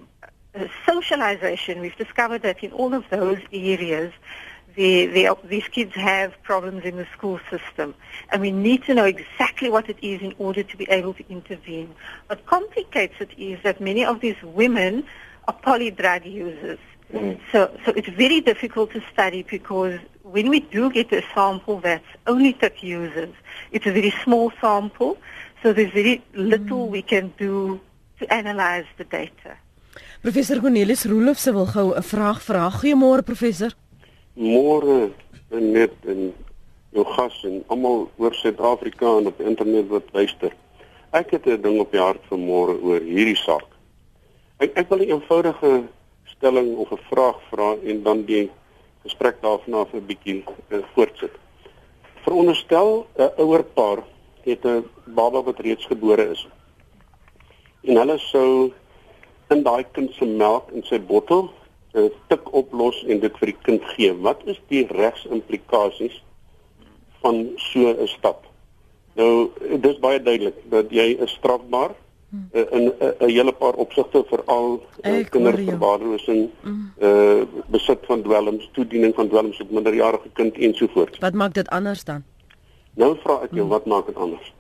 socialization. 0.87 1.81
We've 1.81 1.97
discovered 1.97 2.43
that 2.43 2.63
in 2.63 2.73
all 2.73 2.95
of 2.95 3.05
those 3.11 3.39
areas, 3.53 4.13
the, 4.81 5.07
the, 5.07 5.37
these 5.45 5.69
kids 5.69 5.95
have 5.95 6.33
problems 6.43 6.85
in 6.85 6.97
the 6.97 7.07
school 7.13 7.39
system, 7.51 7.95
and 8.31 8.41
we 8.41 8.51
need 8.51 8.83
to 8.85 8.95
know 8.95 9.05
exactly 9.05 9.69
what 9.69 9.91
it 9.91 9.99
is 10.01 10.23
in 10.23 10.33
order 10.39 10.63
to 10.63 10.75
be 10.83 10.87
able 10.89 11.13
to 11.21 11.25
intervene. 11.29 11.95
What 12.29 12.47
complicates 12.47 13.17
it 13.21 13.31
is 13.37 13.63
that 13.63 13.79
many 13.79 14.07
of 14.07 14.23
these 14.23 14.41
women 14.43 15.05
are 15.47 15.57
polydrug 15.67 16.25
users. 16.25 16.79
Mm. 17.13 17.39
So, 17.53 17.59
so 17.85 17.93
it's 17.93 18.09
very 18.09 18.41
difficult 18.41 18.93
to 18.93 19.03
study 19.13 19.43
because 19.43 19.99
when 20.23 20.49
we 20.49 20.61
do 20.61 20.91
get 20.91 21.13
a 21.13 21.23
sample 21.35 21.81
that's 21.81 22.13
only 22.27 22.55
TIC 22.55 22.83
users, 22.83 23.35
it's 23.73 23.87
a 23.87 23.93
very 23.93 24.15
small 24.25 24.51
sample, 24.63 25.19
so 25.63 25.75
there's 25.75 25.93
very 25.93 26.23
little 26.33 26.87
mm. 26.87 26.91
we 26.91 27.03
can 27.03 27.35
do 27.37 27.81
to 28.19 28.33
analyze 28.33 28.87
the 28.97 29.05
data. 29.05 29.53
Professor 30.23 30.59
Cornelis 30.61 31.05
Roelof 31.05 31.39
se 31.39 31.53
wil 31.53 31.67
gou 31.67 31.93
'n 31.93 32.03
vraag 32.03 32.41
vra. 32.41 32.71
Goeiemôre 32.71 33.23
professor. 33.23 33.73
Môre 34.41 35.11
net 35.53 35.93
en 36.09 36.31
jou 36.97 37.05
gas 37.13 37.35
en 37.45 37.59
almal 37.69 38.07
oor 38.17 38.35
Suid-Afrika 38.35 39.19
en 39.19 39.29
op 39.29 39.41
internet 39.45 39.91
wat 39.93 40.09
luister. 40.17 40.55
Ek 41.13 41.31
het 41.31 41.47
'n 41.47 41.61
ding 41.61 41.81
op 41.81 41.91
die 41.93 42.01
hart 42.01 42.23
vanmôre 42.31 42.81
oor 42.83 43.01
hierdie 43.01 43.37
saak. 43.37 43.69
Ek 44.59 44.73
ek 44.77 44.89
wil 44.89 44.99
'n 44.99 45.11
eenvoudige 45.11 45.85
stelling 46.25 46.77
of 46.77 46.91
'n 46.91 47.05
vraag 47.11 47.39
vra 47.51 47.77
en 47.85 48.03
dan 48.03 48.25
die 48.25 48.51
gesprek 49.05 49.43
daarna 49.43 49.85
vir 49.85 50.01
'n 50.01 50.07
bietjie 50.07 50.45
uh, 50.71 50.79
voortsit. 50.95 51.35
Veronderstel 52.25 53.07
'n 53.19 53.31
ouer 53.37 53.65
paar 53.65 54.03
het 54.45 54.65
'n 54.65 54.85
baba 55.05 55.43
wat 55.43 55.61
reeds 55.61 55.87
gebore 55.87 56.31
is. 56.31 56.49
En 57.83 57.97
hulle 57.97 58.19
sou 58.19 58.73
in 59.51 59.63
daai 59.63 59.85
kind 59.93 60.13
se 60.15 60.25
melk 60.25 60.71
in 60.71 60.83
sy 60.83 60.99
bottel 60.99 61.51
'n 61.95 62.11
tik 62.29 62.53
oplos 62.55 63.05
en 63.05 63.21
dit 63.21 63.39
vir 63.39 63.47
die 63.47 63.59
kind 63.63 63.85
gee. 63.95 64.13
Wat 64.15 64.41
is 64.45 64.61
die 64.69 64.87
regsimplikasies 64.87 66.23
van 67.21 67.49
so 67.57 67.91
'n 67.91 68.07
stap? 68.07 68.47
Nou, 69.15 69.51
dit 69.59 69.91
is 69.91 69.99
baie 69.99 70.23
duidelik 70.23 70.55
dat 70.71 70.91
jy 70.91 71.17
is 71.21 71.31
strafbaar 71.31 71.91
uh, 72.53 72.61
in 72.71 72.85
'n 72.85 72.93
uh, 73.01 73.29
hele 73.29 73.53
paar 73.53 73.75
opsigte 73.75 74.25
veral 74.27 74.83
uh, 75.03 75.25
kinderverwaarlosing, 75.29 76.51
uh 76.99 77.43
besit 77.67 77.99
van 78.07 78.23
dwelms, 78.23 78.71
toediening 78.73 79.15
van 79.15 79.29
dwelms 79.29 79.61
op 79.61 79.71
minderjarige 79.71 80.29
kind 80.33 80.57
ensovoorts. 80.57 81.19
Wat 81.19 81.35
maak 81.35 81.55
dit 81.55 81.69
anders 81.69 82.05
dan? 82.05 82.25
Nou 82.95 83.17
vra 83.23 83.41
ek 83.43 83.51
jou, 83.51 83.61
hmm. 83.61 83.69
wat 83.69 83.87
maak 83.87 84.07
dit 84.07 84.17
anders? 84.17 84.55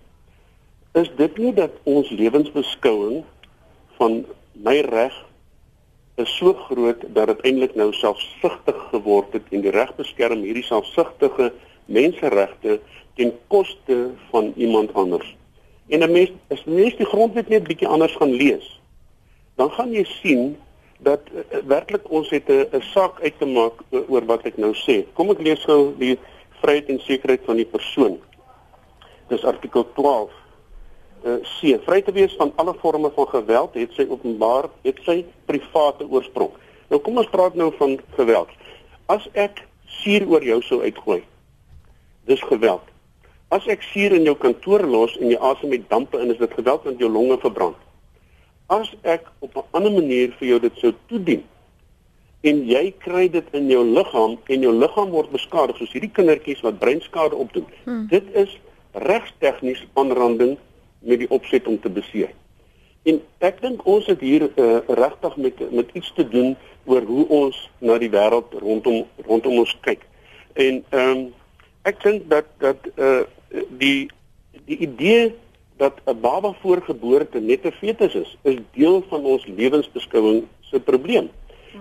Is 0.93 1.11
dit 1.17 1.39
nie 1.39 1.55
dat 1.55 1.71
ons 1.83 2.11
lewensbeskouing 2.11 3.25
van 3.99 4.25
my 4.53 4.81
reg 4.81 5.15
is 6.21 6.37
so 6.37 6.55
groot 6.69 7.03
dat 7.17 7.31
dit 7.33 7.45
eintlik 7.49 7.75
nou 7.79 7.91
selfsugtig 7.97 8.79
geword 8.93 9.33
het 9.37 9.51
en 9.51 9.65
die 9.65 9.73
reg 9.75 9.93
beskerm 9.99 10.45
hierdie 10.47 10.67
selfsugtige 10.67 11.51
menseregte 11.91 12.79
ten 13.19 13.33
koste 13.53 13.99
van 14.31 14.53
iemand 14.57 14.95
anders. 14.95 15.37
En 15.89 16.03
'n 16.03 16.13
mens 16.13 16.31
as 16.49 16.65
mens 16.65 16.97
die 16.97 17.07
grondwet 17.07 17.49
net 17.49 17.67
bietjie 17.69 17.89
anders 17.89 18.17
gaan 18.17 18.33
lees, 18.33 18.81
dan 19.57 19.71
gaan 19.71 19.93
jy 19.93 20.05
sien 20.05 20.57
dat 20.99 21.21
uh, 21.33 21.59
werklik 21.67 22.11
ons 22.11 22.31
het 22.31 22.49
'n 22.49 22.83
saak 22.93 23.21
uit 23.21 23.39
te 23.39 23.47
maak 23.47 23.83
oor 24.09 24.25
wat 24.25 24.45
ek 24.45 24.57
nou 24.57 24.75
sê. 24.75 25.05
Kom 25.13 25.31
ek 25.31 25.43
lees 25.43 25.65
gou 25.65 25.95
die 25.99 26.19
vryheid 26.61 26.89
en 26.89 27.01
sekuriteit 27.01 27.45
van 27.45 27.57
die 27.57 27.67
persoon. 27.67 28.19
Dis 29.29 29.45
artikel 29.45 29.87
12 29.95 30.31
uh, 30.31 30.40
C 31.23 31.77
vry 31.85 32.01
te 32.03 32.13
wees 32.13 32.35
van 32.39 32.53
alle 32.57 32.75
forme 32.81 33.11
van 33.15 33.29
geweld 33.29 33.75
het 33.75 33.93
sy 33.97 34.07
openbaar 34.09 34.71
het 34.83 35.01
sy 35.05 35.25
private 35.47 36.07
oorsprong. 36.09 36.53
Nou 36.91 37.01
kom 37.01 37.21
ons 37.21 37.31
praat 37.31 37.55
nou 37.55 37.71
van 37.79 37.99
geweld. 38.17 38.49
As 39.07 39.27
ek 39.33 39.65
suur 40.01 40.27
oor 40.31 40.45
jou 40.45 40.61
sou 40.63 40.81
uitgooi. 40.83 41.21
Dis 42.31 42.43
geweld. 42.49 42.83
As 43.51 43.67
ek 43.67 43.83
suur 43.83 44.15
in 44.15 44.27
jou 44.29 44.37
kantoor 44.39 44.87
los 44.87 45.17
en 45.19 45.33
jy 45.33 45.39
asem 45.51 45.73
met 45.75 45.89
dampe 45.91 46.21
in, 46.23 46.31
is 46.31 46.39
dit 46.39 46.53
geweld 46.55 46.85
want 46.87 47.01
jou 47.03 47.11
longe 47.11 47.39
verbrand. 47.43 47.77
As 48.71 48.93
ek 49.03 49.27
op 49.41 49.57
'n 49.57 49.67
ander 49.77 49.93
manier 49.93 50.31
vir 50.39 50.49
jou 50.49 50.61
dit 50.61 50.77
sou 50.79 50.93
toedien 51.07 51.43
en 52.43 52.63
jy 52.65 52.95
kry 52.99 53.29
dit 53.29 53.47
in 53.53 53.69
jou 53.69 53.85
liggaam 53.85 54.39
en 54.47 54.63
jou 54.63 54.73
liggaam 54.73 55.11
word 55.11 55.31
beskadig 55.31 55.77
soos 55.77 55.93
hierdie 55.93 56.13
kindertjies 56.13 56.63
wat 56.63 56.79
breinskade 56.79 57.37
opdoen. 57.37 57.67
Hmm. 57.85 58.07
Dit 58.07 58.25
is 58.33 58.59
regstegnies 58.93 59.83
aanranding 59.95 60.57
met 61.01 61.19
die 61.19 61.31
opset 61.31 61.67
om 61.67 61.81
te 61.81 61.91
beseer. 61.91 62.31
En 63.09 63.21
ek 63.39 63.61
dink 63.61 63.85
ons 63.89 64.07
het 64.07 64.21
hier 64.21 64.45
uh, 64.49 64.79
regtig 64.87 65.37
met 65.37 65.61
met 65.73 65.89
iets 65.97 66.13
te 66.15 66.29
doen 66.29 66.57
oor 66.85 67.03
hoe 67.09 67.27
ons 67.29 67.61
na 67.79 67.99
die 67.99 68.11
wêreld 68.13 68.53
rondom 68.61 69.07
rondom 69.27 69.61
ons 69.65 69.77
kyk. 69.81 70.05
En 70.53 70.85
ehm 70.91 71.11
um, 71.11 71.29
ek 71.89 72.03
dink 72.03 72.29
dat 72.29 72.49
dat 72.59 72.91
uh 72.97 73.23
die 73.81 74.11
die 74.69 74.77
idee 74.77 75.33
dat 75.81 76.01
'n 76.05 76.21
baba 76.21 76.53
voor 76.61 76.83
geboorte 76.83 77.41
net 77.41 77.65
'n 77.65 77.73
fetus 77.73 78.15
is, 78.15 78.37
is 78.43 78.57
deel 78.73 79.05
van 79.09 79.25
ons 79.25 79.47
lewensbeskouing 79.47 80.45
se 80.61 80.81
probleem. 80.81 81.31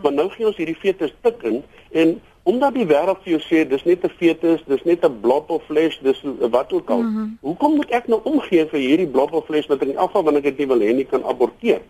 Maar 0.01 0.13
nou 0.13 0.29
gee 0.29 0.45
ons 0.45 0.57
hierdie 0.57 0.79
fetus 0.79 1.13
tik 1.21 1.43
in 1.43 1.63
en 1.91 2.21
omdat 2.49 2.73
die 2.73 2.87
wêreld 2.89 3.21
vir 3.23 3.35
jou 3.35 3.41
sê 3.45 3.61
dis 3.69 3.85
net 3.85 4.03
'n 4.03 4.17
fetus, 4.21 4.63
dis 4.67 4.83
net 4.83 5.05
'n 5.05 5.19
blob 5.21 5.49
of 5.49 5.63
vlees, 5.69 5.99
dis 6.01 6.21
wat 6.55 6.73
ook 6.73 6.89
al. 6.89 7.01
Mm 7.01 7.15
-hmm. 7.15 7.37
Hoekom 7.41 7.75
moet 7.75 7.91
ek 7.91 8.07
nou 8.07 8.19
omgee 8.23 8.65
vir 8.65 8.79
hierdie 8.79 9.07
blob 9.07 9.33
of 9.33 9.45
vlees 9.45 9.67
wat 9.67 9.81
in 9.81 9.97
afval 9.97 10.23
wanneer 10.23 10.45
ek 10.45 10.57
dit 10.57 10.57
nie 10.57 10.71
wil 10.73 10.85
hê 10.87 10.93
nie 10.95 11.05
kan 11.05 11.23
aborteer? 11.23 11.81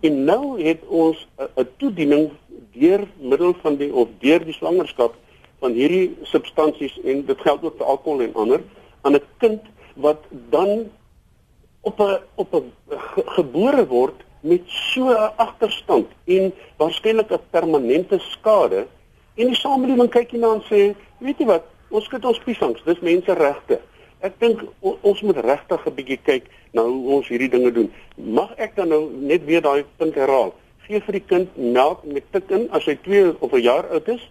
En 0.00 0.24
nou 0.24 0.62
het 0.62 0.80
ons 0.88 1.28
'n 1.56 1.68
toediening 1.76 2.30
deur 2.72 3.06
middel 3.20 3.54
van 3.62 3.76
die 3.76 3.92
of 3.94 4.08
deur 4.18 4.44
die 4.44 4.52
swangerskap 4.52 5.14
van 5.58 5.72
hierdie 5.72 6.16
substansies 6.22 7.00
en 7.04 7.24
dit 7.26 7.40
geld 7.40 7.62
ook 7.62 7.76
vir 7.76 7.86
alkohol 7.86 8.20
en 8.20 8.34
ander 8.34 8.60
aan 9.02 9.14
'n 9.14 9.22
kind 9.38 9.62
wat 9.94 10.20
dan 10.50 10.90
op 11.80 12.00
'n 12.00 12.18
op 12.34 12.54
'n 12.54 12.72
ge, 12.88 13.22
gebore 13.38 13.86
word 13.86 14.18
met 14.40 14.62
so 14.66 15.08
'n 15.08 15.32
agterstand 15.36 16.06
en 16.24 16.52
waarskynlik 16.76 17.30
'n 17.32 17.40
permanente 17.50 18.18
skade 18.18 18.86
en 19.36 19.50
die 19.50 19.58
samelewing 19.58 20.10
kyk 20.10 20.30
hierna 20.30 20.54
en 20.54 20.62
sê, 20.68 20.94
weet 21.18 21.38
jy 21.38 21.46
wat, 21.46 21.66
ons 21.90 22.08
kyk 22.10 22.24
ons 22.24 22.42
piesangs, 22.44 22.82
dis 22.86 23.00
menseregte. 23.00 23.80
Ek 24.24 24.38
dink 24.40 24.62
ons 24.80 25.22
moet 25.22 25.38
regtig 25.44 25.86
'n 25.86 25.94
bietjie 25.94 26.20
kyk 26.24 26.44
na 26.72 26.82
hoe 26.82 27.16
ons 27.16 27.28
hierdie 27.28 27.50
dinge 27.50 27.72
doen. 27.72 27.90
Mag 28.16 28.54
ek 28.56 28.76
dan 28.76 28.88
nou 28.88 29.10
net 29.10 29.44
weer 29.44 29.60
daai 29.60 29.84
punt 29.98 30.14
herhaal? 30.14 30.54
Gee 30.86 31.00
vir 31.00 31.12
die 31.12 31.26
kind 31.32 31.56
melk 31.56 32.04
met 32.04 32.24
tik 32.32 32.50
in 32.50 32.68
as 32.70 32.86
hy 32.86 32.96
2 33.04 33.36
of 33.40 33.52
'n 33.52 33.60
jaar 33.60 33.84
oud 33.90 34.08
is 34.08 34.24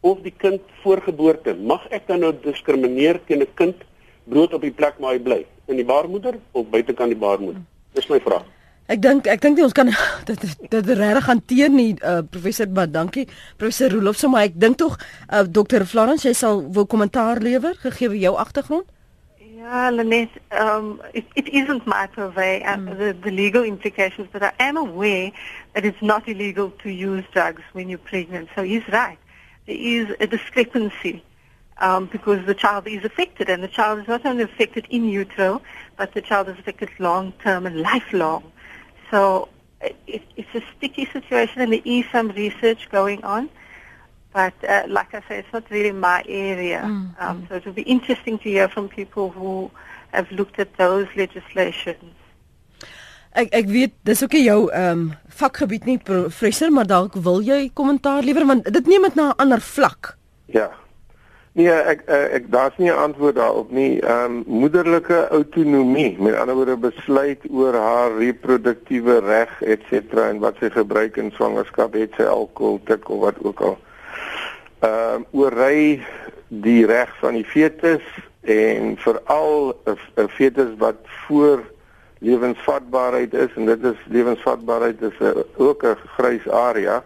of 0.00 0.22
die 0.22 0.34
kind 0.36 0.60
voorgeboorte. 0.82 1.54
Mag 1.54 1.86
ek 1.90 2.06
dan 2.06 2.20
nou 2.20 2.32
diskrimineer 2.32 3.20
teen 3.26 3.42
'n 3.42 3.54
kind 3.54 3.76
brood 4.24 4.54
op 4.54 4.62
die 4.62 4.70
plek 4.70 4.94
waar 4.98 5.12
hy 5.12 5.18
bly? 5.18 5.46
In 5.66 5.76
die 5.76 5.84
baarmoeder 5.84 6.38
of 6.52 6.70
buitekant 6.70 7.10
die 7.10 7.18
baarmoeder? 7.18 7.62
Dis 7.94 8.08
my 8.08 8.20
vraag. 8.20 8.44
Ek 8.90 8.98
dink 8.98 9.28
ek 9.30 9.42
dink 9.44 9.58
nie 9.58 9.64
ons 9.66 9.76
kan 9.76 9.90
dit 10.28 10.46
dit 10.70 10.92
regtig 10.98 11.26
hanteer 11.30 11.70
nie 11.70 11.90
uh, 12.02 12.20
professor 12.26 12.66
Bad 12.66 12.94
dankie 12.94 13.28
professor 13.56 13.92
Rolof 13.94 14.18
so 14.18 14.30
maar 14.32 14.48
ek 14.48 14.56
dink 14.58 14.80
tog 14.82 14.96
uh, 15.30 15.44
dokter 15.46 15.86
Florence 15.86 16.26
jy 16.26 16.34
sal 16.34 16.64
wil 16.74 16.88
kommentaar 16.90 17.38
lewer 17.44 17.78
gegee 17.84 18.18
jou 18.18 18.34
agtergrond 18.34 18.88
Ja, 19.60 19.90
Lenet, 19.90 20.30
um, 20.58 21.02
it, 21.12 21.26
it 21.34 21.46
isn't 21.48 21.86
my 21.86 22.06
purvey, 22.06 22.62
uh, 22.62 22.76
mm. 22.76 22.96
the, 22.96 23.12
the 23.12 23.30
legal 23.30 23.62
implications, 23.62 24.26
but 24.32 24.42
I 24.42 24.52
am 24.58 24.78
aware 24.78 25.32
that 25.74 25.84
it's 25.84 26.00
not 26.00 26.26
illegal 26.26 26.70
to 26.82 26.88
use 26.88 27.26
drugs 27.30 27.60
when 27.72 27.90
you're 27.90 27.98
pregnant. 27.98 28.48
So 28.54 28.62
he's 28.62 28.88
right. 28.88 29.18
There 29.66 29.76
is 29.76 30.16
a 30.18 30.26
discrepancy 30.26 31.22
um, 31.76 32.06
because 32.06 32.46
the 32.46 32.54
child 32.54 32.86
is 32.86 33.04
affected, 33.04 33.50
and 33.50 33.62
the 33.62 33.68
child 33.68 34.00
is 34.00 34.08
not 34.08 34.24
only 34.24 34.44
affected 34.44 34.86
in 34.88 35.04
utero, 35.04 35.60
but 35.98 36.14
the 36.14 36.22
child 36.22 36.48
is 36.48 36.58
affected 36.58 36.88
long 36.98 37.34
term 37.44 37.66
and 37.66 37.82
lifelong. 37.82 38.50
So 39.10 39.48
it, 39.80 40.22
it's 40.36 40.54
a 40.54 40.62
sticky 40.76 41.06
situation, 41.06 41.62
and 41.62 41.72
there 41.72 41.82
is 41.84 42.04
some 42.12 42.28
research 42.28 42.88
going 42.90 43.24
on. 43.24 43.48
But 44.32 44.54
uh, 44.68 44.84
like 44.86 45.12
I 45.14 45.20
say, 45.28 45.38
it's 45.38 45.52
not 45.52 45.68
really 45.70 45.92
my 45.92 46.22
area. 46.28 46.82
Mm, 46.82 47.20
um, 47.20 47.42
mm. 47.42 47.48
So 47.48 47.56
it 47.56 47.64
will 47.64 47.72
be 47.72 47.82
interesting 47.82 48.38
to 48.38 48.48
hear 48.48 48.68
from 48.68 48.88
people 48.88 49.30
who 49.30 49.70
have 50.12 50.30
looked 50.30 50.58
at 50.58 50.76
those 50.76 51.08
legislations. 51.16 52.14
Ek 53.30 53.52
ek 53.54 53.68
weet 53.70 53.92
dis 54.02 54.22
ook 54.26 54.32
jou 54.34 54.60
ehm 54.74 54.90
um, 54.90 55.02
vakgebied 55.38 55.84
nie 55.86 55.98
professor 56.02 56.72
maar 56.74 56.86
dalk 56.90 57.14
wil 57.14 57.38
jy 57.46 57.68
kommentaar 57.78 58.26
liewer 58.26 58.46
want 58.46 58.66
dit 58.66 58.86
neem 58.90 59.06
dit 59.06 59.14
na 59.14 59.30
'n 59.30 59.38
ander 59.38 59.60
vlak. 59.62 60.16
Ja. 60.50 60.70
Nee, 61.52 61.70
ek 61.70 62.04
ek, 62.06 62.30
ek 62.32 62.44
daar's 62.50 62.76
nie 62.78 62.90
'n 62.90 62.96
antwoord 62.96 63.34
daarop 63.34 63.70
nie. 63.70 64.00
Ehm 64.00 64.24
um, 64.24 64.44
moederlike 64.46 65.28
autonomie, 65.28 66.16
met 66.18 66.34
ander 66.34 66.54
woorde 66.54 66.76
besluit 66.76 67.42
oor 67.50 67.74
haar 67.74 68.16
reproduktiewe 68.16 69.18
reg 69.18 69.62
et 69.62 69.82
cetera 69.90 70.28
en 70.28 70.38
wat 70.38 70.56
sy 70.60 70.70
gebruik 70.70 71.16
in 71.16 71.30
swangerskap, 71.30 71.92
het 71.92 72.14
sy 72.16 72.22
alkohol, 72.22 72.80
tik 72.84 73.08
of 73.08 73.20
wat 73.20 73.42
ook 73.42 73.60
al 73.60 73.78
ehm 74.80 75.20
uh, 75.20 75.40
oorry 75.40 76.06
die 76.48 76.86
reg 76.86 77.10
van 77.18 77.34
die 77.34 77.44
fetus 77.44 78.06
en 78.40 78.96
veral 78.96 79.74
'n 80.16 80.28
fetus 80.28 80.70
wat 80.78 81.02
voor 81.26 81.66
lewensvatbaarheid 82.18 83.34
is 83.34 83.50
en 83.56 83.66
dit 83.66 83.84
is 83.84 83.98
lewensvatbaarheid 84.08 85.02
is 85.02 85.18
'n 85.18 85.44
ook 85.56 85.82
'n 85.82 85.96
grys 86.16 86.48
area. 86.48 87.02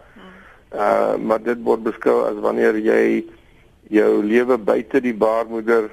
Uh 0.73 1.15
maar 1.15 1.41
dit 1.43 1.57
word 1.63 1.83
beskou 1.83 2.25
as 2.29 2.39
wanneer 2.41 2.77
jy 2.77 3.25
jou 3.89 4.23
lewe 4.23 4.57
buite 4.57 5.01
die 5.01 5.13
baarmoeder 5.13 5.89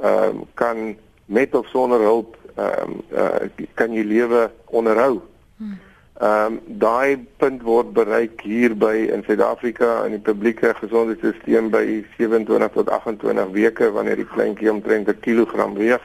ehm 0.00 0.36
uh, 0.36 0.46
kan 0.54 0.96
met 1.26 1.54
of 1.54 1.66
sonder 1.66 2.00
hulp 2.00 2.36
ehm 2.56 2.90
um, 2.90 3.02
uh 3.12 3.66
kan 3.74 3.92
jy 3.92 4.04
lewe 4.04 4.50
onderhou. 4.66 5.20
Hmm. 5.56 5.78
Ehm 6.20 6.52
um, 6.52 6.60
daai 6.66 7.26
punt 7.36 7.62
word 7.62 7.92
bereik 7.92 8.40
hier 8.44 8.76
by 8.76 9.08
in 9.12 9.22
Suid-Afrika 9.26 10.04
in 10.04 10.18
die 10.18 10.24
publieke 10.24 10.74
gesondheidstelsel 10.80 11.70
by 11.72 11.84
27 12.16 12.72
tot 12.74 12.90
28 12.90 13.52
weke 13.56 13.90
wanneer 13.92 14.16
die 14.16 14.28
kleintjie 14.34 14.72
omtrent 14.72 15.08
'n 15.08 15.20
kilogram 15.20 15.74
weeg. 15.74 16.02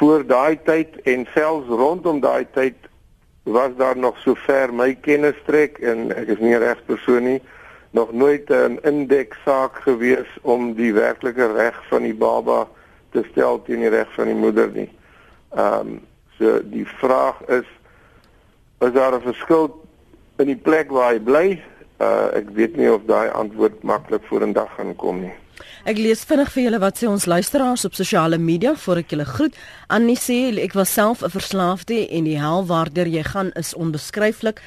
Voor 0.00 0.26
daai 0.26 0.58
tyd 0.64 0.96
en 1.04 1.26
selfs 1.34 1.68
rondom 1.68 2.20
daai 2.20 2.46
tyd 2.52 2.74
was 3.42 3.76
daar 3.76 3.96
nog 3.96 4.18
so 4.18 4.34
ver 4.34 4.74
my 4.74 4.94
kennis 4.94 5.36
trek 5.46 5.78
en 5.78 6.10
ek 6.16 6.28
is 6.28 6.38
nie 6.38 6.56
reg 6.56 6.84
persoon 6.86 7.24
nie 7.24 7.40
nog 7.90 8.12
nooit 8.12 8.50
'n 8.50 8.78
indeksaak 8.82 9.74
gewees 9.82 10.28
om 10.42 10.74
die 10.74 10.92
werklike 10.92 11.52
reg 11.52 11.76
van 11.88 12.02
die 12.02 12.14
baba 12.14 12.68
te 13.10 13.24
stel 13.30 13.62
teen 13.62 13.80
die 13.80 13.88
reg 13.88 14.14
van 14.14 14.26
die 14.26 14.34
moeder 14.34 14.70
nie. 14.72 14.90
Ehm 15.54 15.80
um, 15.80 16.00
so 16.38 16.60
die 16.64 16.86
vraag 16.86 17.42
is 17.48 17.66
is 18.80 18.92
daar 18.92 19.14
'n 19.14 19.20
verskil 19.20 19.86
in 20.36 20.46
die 20.46 20.56
plek 20.56 20.90
waar 20.90 21.12
hy 21.12 21.20
bly? 21.20 21.62
Uh 22.00 22.36
ek 22.36 22.48
weet 22.56 22.76
nie 22.76 22.92
of 22.92 23.02
daai 23.04 23.28
antwoord 23.28 23.82
maklik 23.82 24.22
vorendag 24.24 24.74
gaan 24.76 24.96
kom 24.96 25.20
nie. 25.20 25.34
Ek 25.84 25.98
lees 25.98 26.24
vinnig 26.24 26.50
vir 26.52 26.62
julle 26.62 26.78
wat 26.78 26.98
sê 27.00 27.08
ons 27.08 27.26
luisteraars 27.26 27.84
op 27.84 27.94
sosiale 27.94 28.38
media 28.38 28.74
voor 28.76 28.96
ek 28.96 29.10
julle 29.10 29.24
groet. 29.24 29.56
Annie 29.88 30.16
sê 30.16 30.58
ek 30.60 30.72
was 30.72 30.92
self 30.92 31.22
'n 31.22 31.30
verslaafde 31.30 32.08
en 32.08 32.24
die 32.24 32.38
hel 32.38 32.66
waardeur 32.66 33.06
jy 33.06 33.22
gaan 33.22 33.50
is 33.52 33.74
onbeskryflik. 33.74 34.60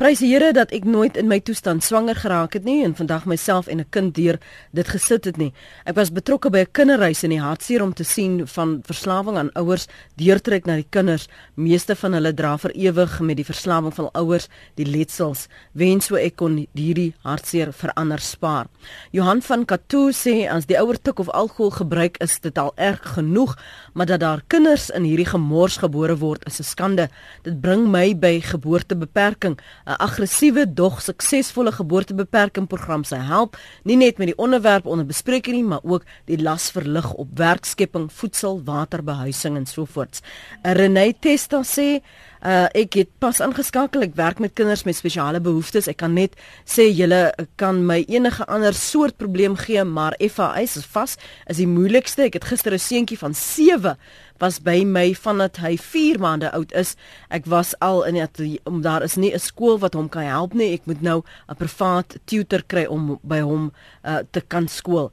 Prys 0.00 0.22
die 0.22 0.30
Here 0.30 0.54
dat 0.56 0.70
ek 0.72 0.86
nooit 0.88 1.18
in 1.20 1.26
my 1.28 1.36
toestand 1.44 1.84
swanger 1.84 2.16
geraak 2.16 2.54
het 2.56 2.64
nie 2.64 2.78
en 2.86 2.94
vandag 2.96 3.26
myself 3.28 3.66
en 3.68 3.80
'n 3.80 3.90
kind 3.92 4.14
deur 4.14 4.38
dit 4.72 4.88
gesit 4.88 5.26
het 5.26 5.36
nie. 5.36 5.52
Ek 5.84 5.94
was 5.94 6.08
betrokke 6.10 6.48
by 6.48 6.60
'n 6.60 6.72
kinderreis 6.72 7.22
in 7.22 7.30
die 7.30 7.40
hartseer 7.40 7.82
om 7.82 7.92
te 7.92 8.02
sien 8.02 8.46
van 8.46 8.80
verslawing 8.82 9.36
aan 9.36 9.52
ouers 9.52 9.88
deurtrek 10.16 10.64
na 10.64 10.76
die 10.76 10.86
kinders. 10.90 11.28
Meeste 11.54 11.94
van 11.94 12.12
hulle 12.12 12.32
dra 12.32 12.56
vir 12.56 12.70
ewig 12.70 13.20
met 13.20 13.36
die 13.36 13.44
verslawing 13.44 13.94
van 13.94 14.08
ouers 14.14 14.48
die 14.76 14.86
letsels. 14.86 15.48
Wens 15.72 16.06
so 16.06 16.16
ek 16.16 16.36
kon 16.36 16.66
hierdie 16.74 17.12
hartseer 17.22 17.70
verander 17.72 18.20
spaar. 18.20 18.68
Johan 19.12 19.42
van 19.42 19.66
Katoo 19.66 20.12
sê 20.12 20.48
as 20.48 20.66
die 20.66 20.78
ouer 20.78 20.96
tik 21.02 21.18
of 21.18 21.28
alkohol 21.28 21.70
gebruik 21.70 22.16
is 22.22 22.40
dit 22.40 22.58
al 22.58 22.72
erg 22.76 23.00
genoeg, 23.02 23.58
maar 23.92 24.06
dat 24.06 24.20
daar 24.20 24.42
kinders 24.46 24.88
in 24.90 25.04
hierdie 25.04 25.26
gemors 25.28 25.76
gebore 25.76 26.16
word 26.16 26.46
is 26.46 26.58
'n 26.58 26.64
skande. 26.64 27.08
Dit 27.42 27.60
bring 27.60 27.90
my 27.90 28.14
by 28.18 28.40
geboortebeperking 28.40 29.58
'n 29.90 29.98
aggressiewe 29.98 30.64
dog 30.72 31.00
suksesvolle 31.02 31.72
geboortebeperking 31.72 32.68
program 32.70 33.04
sou 33.04 33.18
help, 33.18 33.56
nie 33.84 33.96
net 33.96 34.18
met 34.18 34.30
die 34.30 34.38
onderwerp 34.38 34.86
onder 34.86 35.06
bespreking 35.06 35.56
nie, 35.56 35.64
maar 35.64 35.82
ook 35.82 36.04
die 36.30 36.38
las 36.42 36.70
verlig 36.70 37.12
op 37.12 37.28
werkskepping, 37.34 38.12
voedsel, 38.12 38.62
water, 38.64 39.02
behuising 39.04 39.56
en 39.56 39.66
so 39.66 39.84
voort. 39.84 40.20
Renée 40.62 41.14
Testa 41.20 41.62
sê 41.62 42.02
Uh 42.40 42.68
ek 42.72 42.94
het 42.96 43.08
pas 43.20 43.36
aangeskakel. 43.44 44.06
Ek 44.06 44.14
werk 44.16 44.38
met 44.40 44.54
kinders 44.56 44.86
met 44.88 44.96
spesiale 44.96 45.42
behoeftes. 45.44 45.90
Ek 45.92 45.98
kan 46.00 46.14
net 46.16 46.38
sê 46.64 46.86
julle 46.88 47.34
kan 47.60 47.82
my 47.84 47.98
enige 48.08 48.46
ander 48.48 48.72
soort 48.72 49.18
probleem 49.20 49.58
gee, 49.60 49.84
maar 49.84 50.16
FAS 50.16 50.78
is 50.80 50.86
vas. 50.88 51.18
Is 51.52 51.60
die 51.60 51.68
moeilikste. 51.68 52.24
Ek 52.30 52.40
het 52.40 52.48
gister 52.48 52.72
'n 52.72 52.78
seentjie 52.78 53.18
van 53.18 53.34
7 53.34 53.98
was 54.40 54.58
by 54.58 54.84
my 54.84 55.14
vandat 55.14 55.56
hy 55.56 55.76
4 55.76 56.18
maande 56.18 56.50
oud 56.52 56.72
is. 56.72 56.96
Ek 57.28 57.46
was 57.46 57.74
al 57.78 58.04
in 58.04 58.14
het, 58.14 58.40
om 58.64 58.80
daar 58.82 59.02
is 59.02 59.16
nie 59.16 59.32
'n 59.34 59.38
skool 59.38 59.78
wat 59.78 59.94
hom 59.94 60.08
kan 60.08 60.22
help 60.22 60.54
nie. 60.54 60.72
Ek 60.72 60.86
moet 60.86 61.02
nou 61.02 61.22
'n 61.48 61.56
privaat 61.56 62.18
tutor 62.24 62.62
kry 62.66 62.84
om 62.86 63.18
by 63.22 63.40
hom 63.40 63.72
uh, 64.04 64.18
te 64.30 64.40
kan 64.40 64.68
skool. 64.68 65.10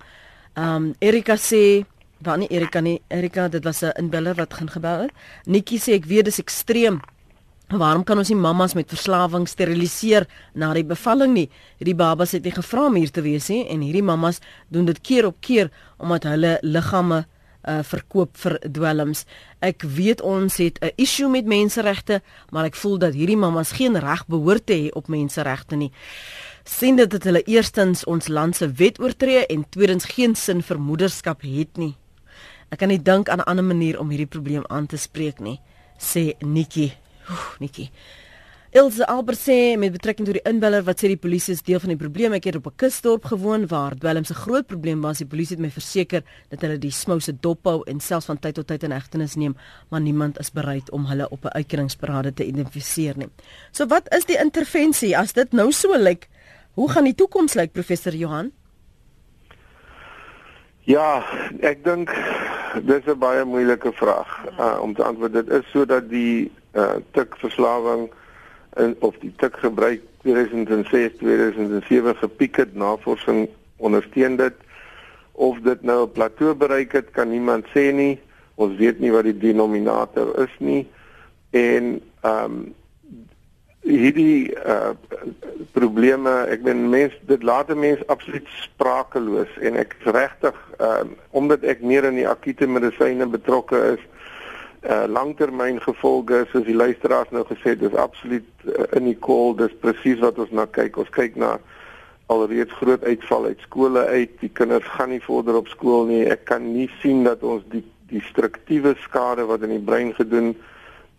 Um 0.56 0.96
Erika 1.00 1.36
sê 1.36 1.86
Dan 2.20 2.40
nie 2.40 2.48
Erika 2.50 2.80
nie. 2.82 3.02
Erika, 3.08 3.48
dit 3.48 3.64
was 3.64 3.82
'n 3.82 3.92
inbeller 3.96 4.36
wat 4.36 4.54
gaan 4.54 4.70
gebel 4.70 5.00
het. 5.00 5.12
Nikki 5.46 5.78
sê 5.78 5.94
ek 5.94 6.06
weet 6.06 6.26
dis 6.26 6.40
ekstreem. 6.40 7.02
Waarom 7.68 8.04
kan 8.04 8.18
ons 8.18 8.30
nie 8.30 8.38
mammas 8.38 8.74
met 8.74 8.88
verslawing 8.88 9.48
steriliseer 9.48 10.26
na 10.54 10.74
die 10.74 10.86
bevalling 10.86 11.34
nie? 11.34 11.50
Hierdie 11.78 11.96
babas 11.96 12.32
het 12.32 12.44
nie 12.44 12.52
gevra 12.52 12.86
om 12.86 12.96
hier 12.96 13.12
te 13.12 13.22
wees 13.22 13.50
nie 13.50 13.68
en 13.68 13.82
hierdie 13.82 14.04
mammas 14.04 14.40
doen 14.72 14.86
dit 14.86 15.02
keer 15.02 15.26
op 15.26 15.36
keer 15.42 15.70
omdat 15.98 16.24
hulle 16.24 16.58
liggame 16.62 17.26
uh, 17.68 17.80
verkoop 17.84 18.38
vir 18.38 18.58
dwelms. 18.72 19.26
Ek 19.60 19.84
weet 19.84 20.22
ons 20.22 20.58
het 20.58 20.80
'n 20.82 20.92
issue 20.96 21.30
met 21.30 21.46
menseregte, 21.46 22.22
maar 22.50 22.66
ek 22.66 22.76
voel 22.76 22.98
dat 22.98 23.14
hierdie 23.14 23.38
mammas 23.38 23.72
geen 23.72 24.00
reg 24.00 24.26
behoort 24.28 24.66
te 24.66 24.74
hê 24.74 24.90
op 24.92 25.08
menseregte 25.08 25.76
nie. 25.76 25.92
Sien 26.64 26.96
dit 26.96 27.10
dat 27.10 27.24
hulle 27.24 27.44
eerstens 27.44 28.06
ons 28.06 28.28
land 28.28 28.56
se 28.56 28.72
wet 28.72 29.00
oortree 29.00 29.46
en 29.46 29.70
tweedens 29.70 30.06
geen 30.06 30.36
sin 30.36 30.62
vir 30.62 30.80
moederskap 30.80 31.42
het 31.42 31.78
nie. 31.78 31.96
Ek 32.70 32.80
kan 32.80 32.88
nie 32.88 33.02
dink 33.02 33.30
aan 33.30 33.40
'n 33.40 33.48
ander 33.48 33.66
manier 33.66 34.00
om 34.00 34.10
hierdie 34.10 34.28
probleem 34.28 34.64
aan 34.68 34.86
te 34.86 34.98
spreek 34.98 35.40
nie, 35.40 35.60
sê 35.98 36.34
Nikki 36.40 36.94
Oef, 37.30 37.58
Nikki. 37.60 37.90
Ilse 38.76 39.06
Albert 39.08 39.40
sê 39.40 39.78
met 39.80 39.94
betrekking 39.96 40.28
tot 40.28 40.36
die 40.36 40.50
inbeller 40.50 40.84
wat 40.84 41.00
sê 41.00 41.08
die 41.08 41.20
polisie 41.20 41.54
is 41.56 41.62
deel 41.64 41.80
van 41.80 41.94
die 41.94 42.00
probleem. 42.00 42.34
Ek 42.36 42.50
het 42.50 42.56
op 42.56 42.68
'n 42.68 42.76
kusdorp 42.76 43.26
gewoon 43.26 43.68
waar 43.68 43.96
dwelms 43.96 44.30
'n 44.30 44.42
groot 44.44 44.68
probleem 44.68 45.02
was. 45.02 45.18
Die 45.18 45.28
polisie 45.28 45.56
het 45.56 45.66
my 45.66 45.72
verseker 45.72 46.24
dat 46.50 46.62
hulle 46.62 46.78
die 46.78 46.92
smouse 46.92 47.32
dophou 47.40 47.84
en 47.88 48.00
selfs 48.00 48.26
van 48.26 48.40
tyd 48.40 48.56
tot 48.56 48.68
tyd 48.68 48.84
in 48.84 48.92
hegtenis 48.92 49.36
neem, 49.36 49.56
maar 49.90 50.02
niemand 50.02 50.40
is 50.40 50.52
bereid 50.52 50.92
om 50.92 51.06
hulle 51.06 51.30
op 51.30 51.46
'n 51.46 51.56
uitkeringsparade 51.56 52.34
te 52.34 52.46
identifiseer 52.46 53.18
nie. 53.18 53.30
So 53.72 53.86
wat 53.88 54.14
is 54.14 54.26
die 54.26 54.38
intervensie 54.38 55.18
as 55.18 55.34
dit 55.34 55.52
nou 55.54 55.72
so 55.72 55.98
lyk? 55.98 56.28
Hoe 56.74 56.90
gaan 56.90 57.04
die 57.04 57.16
toekoms 57.16 57.54
lyk, 57.54 57.72
professor 57.72 58.14
Johan? 58.14 58.52
Ja, 60.84 61.24
ek 61.62 61.84
dink 61.84 62.10
Dis 62.86 63.06
'n 63.06 63.18
baie 63.18 63.46
moeilike 63.46 63.92
vraag 63.94 64.46
uh, 64.60 64.78
om 64.82 64.94
te 64.94 65.04
antwoord. 65.04 65.34
Dit 65.34 65.50
is 65.50 65.70
sodat 65.72 66.10
die 66.10 66.52
uh, 66.74 67.00
tikverslawing 67.12 68.10
in 68.78 68.96
of 69.00 69.16
die 69.20 69.34
tikgebruik 69.36 70.02
2006 70.22 71.18
2007 71.18 72.16
gepiek 72.16 72.56
het. 72.56 72.76
Navorsing 72.76 73.50
ondersteun 73.78 74.36
dit. 74.36 74.54
Of 75.32 75.60
dit 75.60 75.82
nou 75.82 76.06
'n 76.06 76.12
plateau 76.12 76.54
bereik 76.54 76.92
het, 76.92 77.12
kan 77.12 77.30
niemand 77.30 77.66
sê 77.76 77.94
nie. 77.94 78.20
Ons 78.56 78.78
weet 78.78 79.00
nie 79.00 79.12
wat 79.12 79.24
die 79.24 79.38
denominator 79.38 80.40
is 80.40 80.56
nie. 80.60 80.88
En 81.50 82.02
ehm 82.22 82.44
um, 82.44 82.76
hierdie 83.88 84.52
uh 84.52 84.92
probleme 85.72 86.32
ek 86.52 86.64
ben 86.66 86.90
mens 86.90 87.14
dit 87.30 87.44
laat 87.44 87.70
'n 87.70 87.80
mens 87.80 88.08
absoluut 88.08 88.48
sprakeloos 88.48 89.52
en 89.62 89.76
ek 89.76 89.96
is 90.00 90.12
regtig 90.12 90.56
uh 90.80 91.06
omdat 91.32 91.64
ek 91.64 91.82
meer 91.82 92.04
in 92.04 92.16
die 92.16 92.28
akute 92.28 92.68
medisyne 92.68 93.28
betrokke 93.28 93.78
is 93.96 94.04
uh 94.88 95.04
langtermyn 95.12 95.82
gevolge 95.84 96.46
soos 96.52 96.64
die 96.64 96.76
luisteraars 96.76 97.32
nou 97.36 97.44
gesê 97.50 97.74
het 97.74 97.82
dis 97.82 97.96
absoluut 98.00 98.48
uh, 98.64 98.86
in 98.96 99.10
die 99.10 99.18
kol 99.20 99.56
dis 99.60 99.74
presies 99.84 100.22
wat 100.24 100.40
ons 100.40 100.54
na 100.56 100.66
kyk. 100.66 100.98
Ons 101.02 101.12
kyk 101.16 101.36
na 101.36 101.58
alreeds 102.32 102.72
groot 102.80 103.04
uitval 103.04 103.50
uit 103.52 103.66
skole 103.66 104.06
uit. 104.08 104.32
Die 104.40 104.52
kinders 104.60 104.88
gaan 104.96 105.12
nie 105.12 105.24
vorder 105.24 105.60
op 105.60 105.68
skool 105.72 106.08
nie. 106.08 106.24
Ek 106.32 106.46
kan 106.48 106.64
nie 106.74 106.88
sien 107.02 107.26
dat 107.28 107.44
ons 107.44 107.66
die 107.74 107.84
die 108.08 108.24
struktiewe 108.24 108.94
skade 109.04 109.44
wat 109.50 109.66
in 109.68 109.74
die 109.76 109.84
brein 109.84 110.14
gedoen 110.16 110.54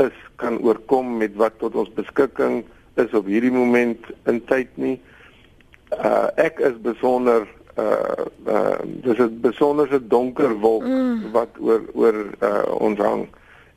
is 0.01 0.15
kan 0.41 0.57
oorkom 0.65 1.19
met 1.21 1.35
wat 1.37 1.59
tot 1.61 1.75
ons 1.77 1.91
beskikking 1.93 2.63
is 2.97 3.13
op 3.13 3.29
hierdie 3.29 3.53
moment 3.53 4.09
in 4.31 4.41
tyd 4.49 4.73
nie. 4.81 4.97
Uh 5.93 6.29
ek 6.41 6.63
is 6.65 6.79
besonder 6.85 7.45
uh 7.77 8.25
uh 8.49 8.79
dis 9.05 9.21
'n 9.21 9.41
besonderse 9.45 10.01
donker 10.07 10.57
wolk 10.65 10.89
mm. 10.89 11.29
wat 11.37 11.61
oor 11.61 11.85
oor 11.93 12.17
uh 12.41 12.65
ons 12.81 12.99
hang 12.99 13.29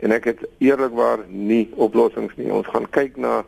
en 0.01 0.13
ek 0.15 0.29
het 0.31 0.45
eerlikwaar 0.63 1.25
nie 1.27 1.69
oplossings 1.75 2.35
nie. 2.37 2.49
Ons 2.53 2.69
gaan 2.73 2.87
kyk 2.89 3.17
na 3.21 3.41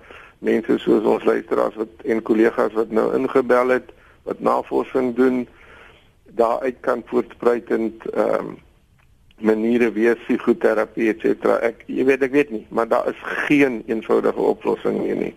mense 0.44 0.78
soos 0.84 1.06
ons 1.08 1.26
luisteraars 1.26 1.78
wat 1.80 2.06
en 2.06 2.22
kollegas 2.22 2.76
wat 2.78 2.92
nou 2.92 3.10
ingebel 3.18 3.78
het 3.78 3.94
wat 4.28 4.40
navorsing 4.40 5.16
doen 5.18 5.44
daaruit 6.38 6.80
kan 6.86 7.04
voortspruitend 7.10 8.06
ehm 8.14 8.54
um, 8.54 8.54
maniere 9.44 9.90
wees 9.92 10.20
psigoterapie 10.24 11.10
et 11.12 11.24
cetera. 11.24 11.58
Ek 11.66 11.82
jy 11.92 12.06
weet 12.08 12.22
ek 12.24 12.36
weet 12.36 12.52
nie, 12.54 12.66
maar 12.70 12.88
daar 12.88 13.10
is 13.10 13.20
geen 13.48 13.82
eenvoudige 13.92 14.40
oplossing 14.40 15.02
hier 15.04 15.18
nie. 15.20 15.34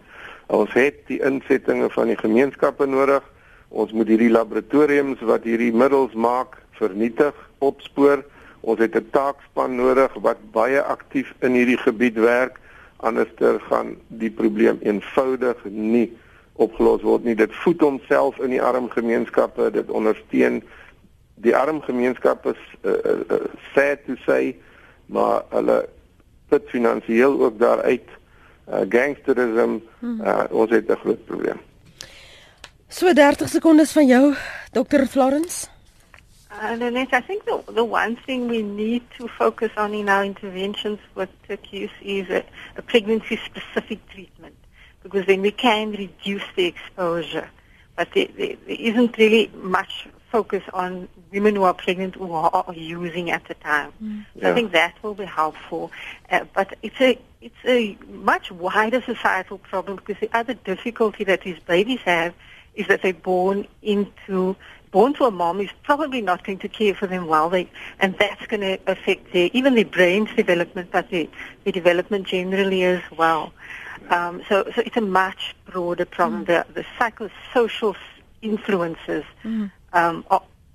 Ons 0.52 0.70
het 0.78 1.00
die 1.08 1.18
insettinge 1.26 1.88
van 1.90 2.12
die 2.12 2.18
gemeenskappe 2.20 2.86
nodig. 2.86 3.24
Ons 3.68 3.92
moet 3.96 4.06
hierdie 4.12 4.30
laboratoriums 4.30 5.24
wat 5.26 5.48
hierdie 5.48 5.72
middels 5.74 6.14
maak 6.14 6.60
vernietig, 6.78 7.34
opspoor. 7.58 8.22
Ons 8.66 8.82
het 8.82 8.96
'n 8.98 9.08
taakspan 9.14 9.76
nodig 9.78 10.12
wat 10.26 10.38
baie 10.52 10.82
aktief 10.82 11.34
in 11.40 11.54
hierdie 11.54 11.78
gebied 11.78 12.18
werk. 12.18 12.58
Anderster 12.96 13.60
gaan 13.60 13.96
die 14.08 14.30
probleem 14.30 14.78
eenvoudig 14.82 15.56
nie 15.64 16.16
opgelos 16.52 17.02
word 17.02 17.24
nie. 17.24 17.34
Dit 17.34 17.54
voed 17.54 17.80
homself 17.80 18.38
in 18.38 18.50
die 18.50 18.62
arm 18.62 18.90
gemeenskappe, 18.90 19.70
dit 19.70 19.90
ondersteun 19.90 20.62
die 21.36 21.56
arm 21.56 21.82
gemeenskap 21.84 22.46
is 22.46 22.62
uh, 22.82 22.92
uh, 23.30 23.44
sad 23.74 23.98
to 24.06 24.16
say 24.24 24.56
maar 25.06 25.44
hulle 25.52 25.84
put 26.48 26.68
finansiëel 26.72 27.40
ook 27.42 27.58
daaruit 27.58 28.08
uh, 28.08 28.82
gangsterisme 28.88 29.80
uh, 30.00 30.44
ons 30.50 30.70
het 30.70 30.88
'n 30.88 31.00
groot 31.04 31.24
probleem. 31.24 31.60
So 32.88 33.12
30 33.12 33.48
sekondes 33.48 33.92
van 33.92 34.06
jou 34.06 34.34
Dr 34.72 35.06
Florence 35.06 35.68
And 36.50 36.80
then 36.80 36.96
I 36.96 37.20
think 37.20 37.44
the, 37.44 37.62
the 37.68 37.84
one 37.84 38.16
thing 38.16 38.48
we 38.48 38.62
need 38.62 39.02
to 39.18 39.28
focus 39.28 39.70
on 39.76 39.94
in 39.94 40.08
our 40.08 40.24
interventions 40.24 40.98
with 41.14 41.28
use 41.70 41.90
is 42.00 42.28
a, 42.30 42.44
a 42.76 42.82
pregnancy-specific 42.82 44.08
treatment 44.08 44.54
because 45.02 45.26
then 45.26 45.42
we 45.42 45.50
can 45.50 45.92
reduce 45.92 46.44
the 46.54 46.66
exposure. 46.66 47.48
But 47.96 48.08
there, 48.14 48.28
there, 48.36 48.56
there 48.66 48.76
isn't 48.76 49.16
really 49.18 49.50
much 49.54 50.08
focus 50.30 50.62
on 50.72 51.08
women 51.32 51.56
who 51.56 51.62
are 51.62 51.74
pregnant 51.74 52.16
who 52.16 52.32
are 52.32 52.74
using 52.74 53.30
at 53.30 53.46
the 53.46 53.54
time. 53.54 53.92
Mm. 54.02 54.26
So 54.34 54.40
yeah. 54.42 54.50
I 54.50 54.54
think 54.54 54.72
that 54.72 54.94
will 55.02 55.14
be 55.14 55.24
helpful. 55.24 55.90
Uh, 56.30 56.44
but 56.54 56.76
it's 56.82 57.00
a 57.00 57.18
it's 57.40 57.64
a 57.64 57.96
much 58.08 58.50
wider 58.50 59.00
societal 59.02 59.58
problem 59.58 59.96
because 59.96 60.18
the 60.20 60.30
other 60.36 60.54
difficulty 60.54 61.24
that 61.24 61.42
these 61.42 61.58
babies 61.60 62.00
have 62.00 62.34
is 62.74 62.86
that 62.88 63.02
they're 63.02 63.14
born 63.14 63.66
into 63.82 64.56
born 64.96 65.12
to 65.12 65.24
a 65.26 65.30
mom 65.30 65.58
who's 65.58 65.76
probably 65.82 66.22
not 66.22 66.42
going 66.42 66.58
to 66.58 66.70
care 66.70 66.94
for 66.94 67.06
them 67.06 67.26
well, 67.26 67.50
they, 67.50 67.68
and 68.00 68.16
that's 68.18 68.46
going 68.46 68.62
to 68.62 68.78
affect 68.86 69.30
their 69.34 69.50
even 69.52 69.74
their 69.74 69.84
brain's 69.84 70.32
development, 70.34 70.88
but 70.90 71.10
their, 71.10 71.26
their 71.64 71.72
development 71.80 72.26
generally 72.26 72.82
as 72.82 73.02
well. 73.14 73.52
Um, 74.08 74.40
so, 74.48 74.64
so 74.74 74.80
it's 74.86 74.96
a 74.96 75.02
much 75.02 75.54
broader 75.66 76.06
problem. 76.06 76.46
Mm. 76.46 76.46
The, 76.46 76.66
the 76.72 76.84
psychosocial 76.98 77.94
influences 78.40 79.24
mm. 79.44 79.70
um, 79.92 80.24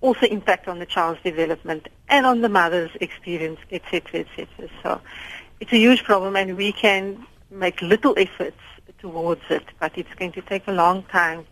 also 0.01 0.27
impact 0.27 0.67
on 0.67 0.77
the 0.77 0.85
child's 0.85 1.19
development 1.23 1.89
and 2.07 2.27
on 2.27 2.41
the 2.41 2.49
mother's 2.49 2.91
experience, 3.01 3.59
etc., 3.71 4.19
etc. 4.19 4.69
So 4.83 5.01
it's 5.59 5.73
a 5.73 5.79
huge 5.79 6.03
problem, 6.03 6.35
and 6.35 6.57
we 6.57 6.73
can 6.73 7.25
make 7.49 7.81
little 7.81 8.13
efforts 8.17 8.61
towards 8.99 9.41
it, 9.49 9.65
but 9.79 9.97
it's 9.97 10.13
going 10.13 10.33
to 10.33 10.43
take 10.43 10.67
a 10.67 10.71
long 10.71 11.01
time 11.05 11.47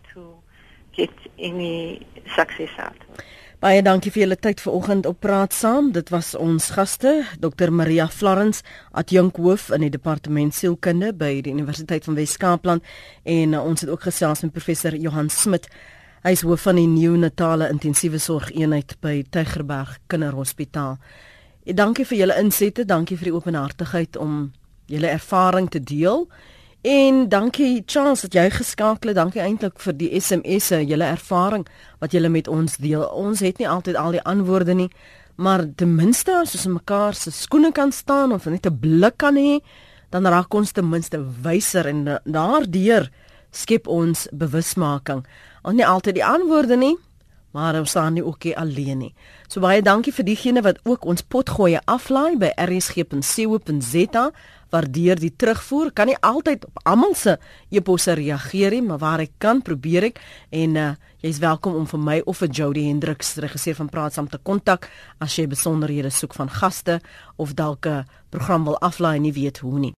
any 1.38 2.06
success 2.36 2.70
out 2.78 2.96
of 3.08 3.18
it. 3.18 3.24
Baie 3.60 3.82
dankie 3.84 4.08
vir 4.08 4.22
julle 4.22 4.36
tyd 4.40 4.62
vanoggend 4.64 5.04
op 5.04 5.18
praat 5.20 5.52
saam. 5.52 5.90
Dit 5.92 6.08
was 6.08 6.30
ons 6.32 6.70
gaste, 6.72 7.10
Dr 7.44 7.68
Maria 7.68 8.06
Florence, 8.08 8.62
adjunkhoof 8.96 9.66
in 9.76 9.84
die 9.84 9.90
departement 9.92 10.56
sielkunde 10.56 11.10
by 11.12 11.42
die 11.44 11.52
Universiteit 11.52 12.08
van 12.08 12.16
Wes-Kaapland 12.16 12.80
en 13.28 13.52
uh, 13.52 13.60
ons 13.60 13.84
het 13.84 13.92
ook 13.92 14.06
gesels 14.08 14.40
met 14.46 14.54
professor 14.56 14.96
Johan 14.96 15.28
Smit. 15.28 15.68
Hy 16.24 16.32
is 16.38 16.46
hoof 16.48 16.64
van 16.70 16.80
die 16.80 16.86
neonatale 16.88 17.68
intensiewe 17.68 18.16
sorg 18.16 18.48
eenheid 18.56 18.96
by 19.04 19.18
Tygerberg 19.28 19.98
Kinderhospitaal. 20.08 20.96
Ek 21.68 21.76
dankie 21.76 22.08
vir 22.08 22.22
julle 22.22 22.40
insette, 22.40 22.88
dankie 22.88 23.20
vir 23.20 23.28
die 23.28 23.36
openhartigheid 23.36 24.16
om 24.16 24.54
julle 24.88 25.12
ervaring 25.12 25.68
te 25.68 25.84
deel. 25.84 26.30
En 26.80 27.28
dankie 27.28 27.82
Charles 27.86 28.22
dat 28.24 28.32
jy 28.32 28.46
geskakel 28.50 29.12
het. 29.12 29.18
Dankie 29.18 29.42
eintlik 29.44 29.76
vir 29.84 29.96
die 30.00 30.08
SMS'e, 30.16 30.78
julle 30.88 31.10
ervaring 31.12 31.66
wat 32.00 32.14
julle 32.16 32.30
met 32.32 32.48
ons 32.48 32.78
deel. 32.80 33.04
Ons 33.04 33.42
het 33.44 33.60
nie 33.60 33.68
altyd 33.68 33.98
al 34.00 34.16
die 34.16 34.22
antwoorde 34.24 34.72
nie, 34.74 34.88
maar 35.36 35.66
ten 35.76 35.92
minste 35.94 36.38
as 36.38 36.54
ons 36.56 36.70
mekaar 36.78 37.14
se 37.14 37.30
skoene 37.36 37.72
kan 37.76 37.92
staan 37.92 38.32
of 38.32 38.46
net 38.46 38.66
'n 38.66 38.78
blik 38.80 39.18
kan 39.18 39.36
hê, 39.36 39.60
dan 40.10 40.26
raak 40.26 40.54
ons 40.54 40.72
ten 40.72 40.88
minste 40.88 41.20
wyser 41.42 41.86
en 41.86 42.18
daardeur 42.24 43.10
skep 43.50 43.86
ons 43.86 44.28
bewusmaking. 44.32 45.26
Ons 45.62 45.74
nie 45.74 45.86
altyd 45.86 46.14
die 46.14 46.24
antwoorde 46.24 46.76
nie, 46.76 46.96
maar 47.52 47.74
ons 47.78 47.90
staan 47.90 48.12
nie 48.12 48.24
ook 48.24 48.44
nie 48.44 48.56
alleen 48.56 48.98
nie. 48.98 49.14
So 49.48 49.60
baie 49.60 49.82
dankie 49.82 50.12
vir 50.12 50.24
diegene 50.24 50.62
wat 50.62 50.78
ook 50.84 51.04
ons 51.04 51.22
potgoeie 51.22 51.80
aflaai 51.84 52.38
by 52.38 52.52
rsg.co.za. 52.56 54.30
Waardeer 54.70 55.20
die 55.20 55.32
terugvoer. 55.36 55.92
Kan 55.92 56.10
nie 56.10 56.18
altyd 56.20 56.64
op 56.68 56.80
almal 56.84 57.14
se 57.14 57.36
eposse 57.70 58.14
reageer 58.18 58.70
nie, 58.76 58.82
maar 58.86 58.98
waar 59.02 59.24
ek 59.24 59.36
kan, 59.38 59.62
probeer 59.62 60.10
ek 60.10 60.20
en 60.50 60.76
uh, 60.76 60.88
jy's 61.20 61.40
welkom 61.42 61.76
om 61.76 61.86
vir 61.90 62.00
my 62.00 62.18
of 62.30 62.40
vir 62.40 62.48
Jody 62.48 62.86
Hendriks, 62.88 63.36
regisseur 63.42 63.76
van 63.82 63.90
Praat 63.92 64.16
saam 64.16 64.28
te 64.30 64.38
kontak 64.38 64.88
as 65.20 65.36
jy 65.36 65.48
besonderhede 65.50 66.10
soek 66.10 66.34
van 66.38 66.48
gaste 66.48 67.00
of 67.36 67.54
dalk 67.54 67.86
'n 67.86 68.04
program 68.30 68.64
wil 68.64 68.78
aflaai 68.78 69.16
en 69.16 69.22
nie 69.22 69.32
weet 69.32 69.58
hoe 69.58 69.78
nie. 69.78 69.94